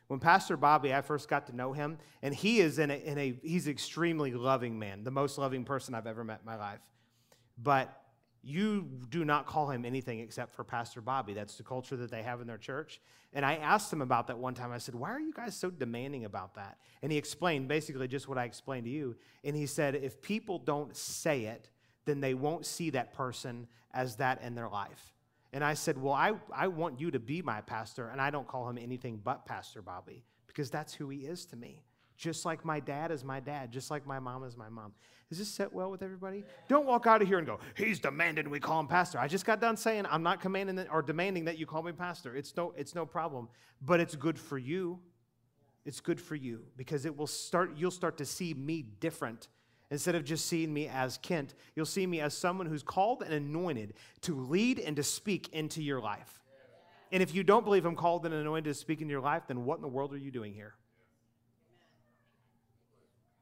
When 0.08 0.20
Pastor 0.20 0.56
Bobby, 0.56 0.92
I 0.92 1.00
first 1.00 1.28
got 1.28 1.46
to 1.46 1.56
know 1.56 1.72
him, 1.72 1.96
and 2.22 2.34
he 2.34 2.60
is 2.60 2.78
in 2.78 2.90
a, 2.90 2.94
in 2.94 3.16
a 3.16 3.38
he's 3.42 3.68
extremely 3.68 4.32
loving 4.32 4.78
man, 4.78 5.02
the 5.02 5.10
most 5.10 5.38
loving 5.38 5.64
person 5.64 5.94
I've 5.94 6.06
ever 6.06 6.22
met 6.22 6.40
in 6.40 6.46
my 6.46 6.56
life. 6.56 6.80
But 7.56 8.03
you 8.44 8.88
do 9.10 9.24
not 9.24 9.46
call 9.46 9.70
him 9.70 9.84
anything 9.84 10.20
except 10.20 10.54
for 10.54 10.64
Pastor 10.64 11.00
Bobby. 11.00 11.32
That's 11.32 11.56
the 11.56 11.62
culture 11.62 11.96
that 11.96 12.10
they 12.10 12.22
have 12.22 12.40
in 12.40 12.46
their 12.46 12.58
church. 12.58 13.00
And 13.32 13.44
I 13.44 13.56
asked 13.56 13.92
him 13.92 14.02
about 14.02 14.26
that 14.28 14.38
one 14.38 14.54
time. 14.54 14.70
I 14.70 14.78
said, 14.78 14.94
Why 14.94 15.10
are 15.10 15.20
you 15.20 15.32
guys 15.32 15.56
so 15.56 15.70
demanding 15.70 16.24
about 16.24 16.54
that? 16.54 16.78
And 17.02 17.10
he 17.10 17.18
explained 17.18 17.68
basically 17.68 18.06
just 18.06 18.28
what 18.28 18.38
I 18.38 18.44
explained 18.44 18.84
to 18.84 18.90
you. 18.90 19.16
And 19.42 19.56
he 19.56 19.66
said, 19.66 19.94
If 19.94 20.22
people 20.22 20.58
don't 20.58 20.96
say 20.96 21.44
it, 21.46 21.68
then 22.04 22.20
they 22.20 22.34
won't 22.34 22.66
see 22.66 22.90
that 22.90 23.14
person 23.14 23.66
as 23.92 24.16
that 24.16 24.42
in 24.42 24.54
their 24.54 24.68
life. 24.68 25.14
And 25.52 25.64
I 25.64 25.74
said, 25.74 25.96
Well, 25.96 26.14
I, 26.14 26.32
I 26.54 26.68
want 26.68 27.00
you 27.00 27.10
to 27.12 27.18
be 27.18 27.42
my 27.42 27.60
pastor, 27.60 28.08
and 28.08 28.20
I 28.20 28.30
don't 28.30 28.46
call 28.46 28.68
him 28.68 28.78
anything 28.78 29.20
but 29.22 29.46
Pastor 29.46 29.82
Bobby 29.82 30.24
because 30.46 30.70
that's 30.70 30.94
who 30.94 31.08
he 31.08 31.20
is 31.20 31.46
to 31.46 31.56
me. 31.56 31.82
Just 32.16 32.44
like 32.44 32.64
my 32.64 32.80
dad 32.80 33.10
is 33.10 33.24
my 33.24 33.40
dad, 33.40 33.72
just 33.72 33.90
like 33.90 34.06
my 34.06 34.18
mom 34.18 34.44
is 34.44 34.56
my 34.56 34.68
mom. 34.68 34.92
Does 35.28 35.38
this 35.38 35.48
set 35.48 35.72
well 35.72 35.90
with 35.90 36.02
everybody? 36.02 36.44
Don't 36.68 36.86
walk 36.86 37.06
out 37.06 37.20
of 37.20 37.28
here 37.28 37.38
and 37.38 37.46
go, 37.46 37.58
He's 37.76 37.98
demanding 37.98 38.50
we 38.50 38.60
call 38.60 38.78
him 38.78 38.86
pastor. 38.86 39.18
I 39.18 39.26
just 39.26 39.44
got 39.44 39.60
done 39.60 39.76
saying, 39.76 40.06
I'm 40.08 40.22
not 40.22 40.40
commanding 40.40 40.76
that, 40.76 40.88
or 40.92 41.02
demanding 41.02 41.46
that 41.46 41.58
you 41.58 41.66
call 41.66 41.82
me 41.82 41.92
pastor. 41.92 42.36
It's 42.36 42.56
no, 42.56 42.72
it's 42.76 42.94
no 42.94 43.04
problem, 43.04 43.48
but 43.82 44.00
it's 44.00 44.14
good 44.14 44.38
for 44.38 44.58
you. 44.58 45.00
It's 45.84 46.00
good 46.00 46.20
for 46.20 46.34
you 46.34 46.62
because 46.76 47.04
it 47.04 47.16
will 47.16 47.26
start, 47.26 47.72
you'll 47.76 47.90
start 47.90 48.16
to 48.18 48.24
see 48.24 48.54
me 48.54 48.82
different 48.82 49.48
Instead 49.90 50.14
of 50.14 50.24
just 50.24 50.46
seeing 50.46 50.72
me 50.72 50.88
as 50.88 51.18
Kent, 51.18 51.54
you'll 51.76 51.86
see 51.86 52.06
me 52.06 52.20
as 52.20 52.36
someone 52.36 52.66
who's 52.66 52.82
called 52.82 53.22
and 53.22 53.32
anointed 53.32 53.94
to 54.22 54.34
lead 54.34 54.78
and 54.78 54.96
to 54.96 55.02
speak 55.02 55.48
into 55.52 55.82
your 55.82 56.00
life. 56.00 56.42
And 57.12 57.22
if 57.22 57.34
you 57.34 57.44
don't 57.44 57.64
believe 57.64 57.84
I'm 57.84 57.94
called 57.94 58.24
and 58.24 58.34
anointed 58.34 58.64
to 58.64 58.74
speak 58.74 59.02
into 59.02 59.12
your 59.12 59.20
life, 59.20 59.44
then 59.46 59.64
what 59.64 59.76
in 59.76 59.82
the 59.82 59.88
world 59.88 60.12
are 60.12 60.18
you 60.18 60.30
doing 60.30 60.52
here? 60.52 60.74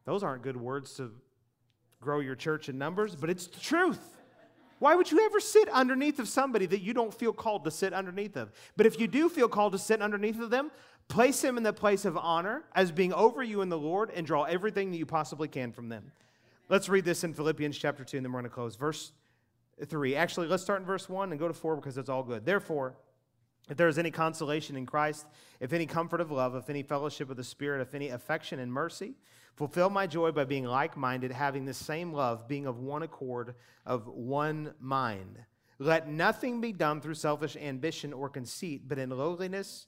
Those 0.05 0.23
aren't 0.23 0.43
good 0.43 0.57
words 0.57 0.95
to 0.95 1.13
grow 2.01 2.21
your 2.21 2.35
church 2.35 2.69
in 2.69 2.79
numbers, 2.79 3.15
but 3.15 3.31
it's 3.31 3.47
the 3.47 3.61
truth. 3.61 4.19
Why 4.81 4.97
would 4.97 5.13
you 5.13 5.21
ever 5.21 5.39
sit 5.39 5.69
underneath 5.69 6.19
of 6.19 6.29
somebody 6.29 6.67
that 6.67 6.81
you 6.81 6.93
don't 6.93 7.15
feel 7.15 7.33
called 7.33 7.63
to 7.65 7.71
sit 7.71 7.93
underneath 7.93 8.37
of? 8.37 8.51
But 8.77 8.87
if 8.87 8.99
you 8.99 9.07
do 9.07 9.29
feel 9.29 9.49
called 9.49 9.73
to 9.75 9.79
sit 9.79 10.03
underneath 10.03 10.41
of 10.41 10.51
them, 10.51 10.73
place 11.07 11.43
him 11.43 11.57
in 11.57 11.63
the 11.63 11.73
place 11.73 12.05
of 12.05 12.17
honor 12.17 12.65
as 12.75 12.91
being 12.91 13.13
over 13.13 13.45
you 13.45 13.61
in 13.61 13.69
the 13.69 13.79
Lord 13.79 14.11
and 14.11 14.27
draw 14.27 14.43
everything 14.43 14.91
that 14.91 14.97
you 14.97 15.07
possibly 15.07 15.47
can 15.47 15.71
from 15.71 15.89
them. 15.89 16.11
Let's 16.69 16.89
read 16.89 17.05
this 17.05 17.23
in 17.23 17.33
Philippians 17.33 17.79
chapter 17.79 18.03
2, 18.05 18.17
and 18.17 18.27
then 18.27 18.33
we're 18.33 18.41
going 18.41 18.51
to 18.51 18.55
close. 18.55 18.75
Verse 18.75 19.13
3. 19.87 20.17
Actually, 20.17 20.49
let's 20.49 20.65
start 20.65 20.81
in 20.81 20.87
verse 20.87 21.09
1 21.09 21.31
and 21.31 21.39
go 21.39 21.47
to 21.47 21.55
4 21.55 21.77
because 21.77 21.97
it's 21.97 22.09
all 22.09 22.25
good. 22.25 22.45
Therefore, 22.45 22.97
if 23.71 23.77
there 23.77 23.89
is 23.89 23.99
any 23.99 24.11
consolation 24.11 24.75
in 24.75 24.87
Christ, 24.87 25.27
if 25.61 25.73
any 25.73 25.87
comfort 25.87 26.21
of 26.21 26.33
love, 26.33 26.57
if 26.57 26.69
any 26.69 26.83
fellowship 26.83 27.31
of 27.31 27.37
the 27.37 27.45
Spirit, 27.45 27.81
if 27.81 27.95
any 27.95 28.09
affection 28.09 28.59
and 28.59 28.73
mercy, 28.73 29.15
fulfill 29.55 29.91
my 29.91 30.07
joy 30.07 30.33
by 30.33 30.45
being 30.45 30.65
like 30.65 30.97
minded, 30.97 31.33
having 31.33 31.65
the 31.65 31.75
same 31.75 32.13
love, 32.13 32.49
being 32.49 32.67
of 32.67 32.79
one 32.79 33.03
accord, 33.03 33.55
of 33.85 34.07
one 34.07 34.75
mind. 34.81 35.39
Let 35.79 36.09
nothing 36.09 36.61
be 36.61 36.73
done 36.73 37.01
through 37.01 37.15
selfish 37.15 37.57
ambition 37.57 38.13
or 38.13 38.29
conceit, 38.29 38.89
but 38.89 38.99
in 38.99 39.11
lowliness 39.11 39.87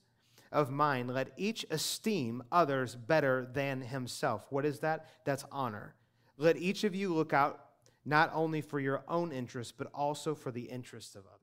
of 0.51 0.71
mind, 0.71 1.13
let 1.13 1.33
each 1.37 1.67
esteem 1.71 2.43
others 2.51 2.95
better 2.95 3.47
than 3.53 3.81
himself. 3.81 4.47
What 4.51 4.65
is 4.65 4.81
that? 4.81 5.07
That's 5.25 5.45
honor. 5.51 5.95
Let 6.37 6.57
each 6.57 6.85
of 6.85 6.95
you 6.95 7.15
look 7.15 7.33
out 7.33 7.61
not 8.05 8.31
only 8.35 8.61
for 8.61 8.81
your 8.81 9.03
own 9.09 9.33
interests, 9.33 9.73
but 9.77 9.89
also 9.95 10.35
for 10.35 10.51
the 10.51 10.63
interests 10.63 11.15
of 11.15 11.25
others. 11.27 11.41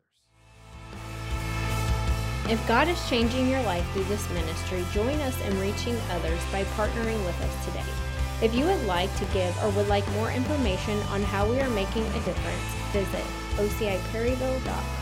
If 2.49 2.65
God 2.67 2.88
is 2.88 3.09
changing 3.09 3.49
your 3.49 3.61
life 3.63 3.86
through 3.93 4.03
this 4.05 4.30
ministry, 4.32 4.84
join 4.91 5.19
us 5.22 5.39
in 5.45 5.59
reaching 5.59 5.95
others 6.11 6.39
by 6.51 6.63
partnering 6.76 7.24
with 7.26 7.41
us 7.41 7.65
today. 7.65 8.01
If 8.41 8.55
you 8.55 8.65
would 8.65 8.83
like 8.87 9.15
to 9.17 9.25
give 9.25 9.55
or 9.63 9.69
would 9.71 9.87
like 9.87 10.09
more 10.13 10.31
information 10.31 10.97
on 11.09 11.21
how 11.21 11.47
we 11.47 11.59
are 11.59 11.69
making 11.69 12.07
a 12.07 12.19
difference, 12.25 12.63
visit 12.91 13.23
ociperryville.com. 13.57 15.01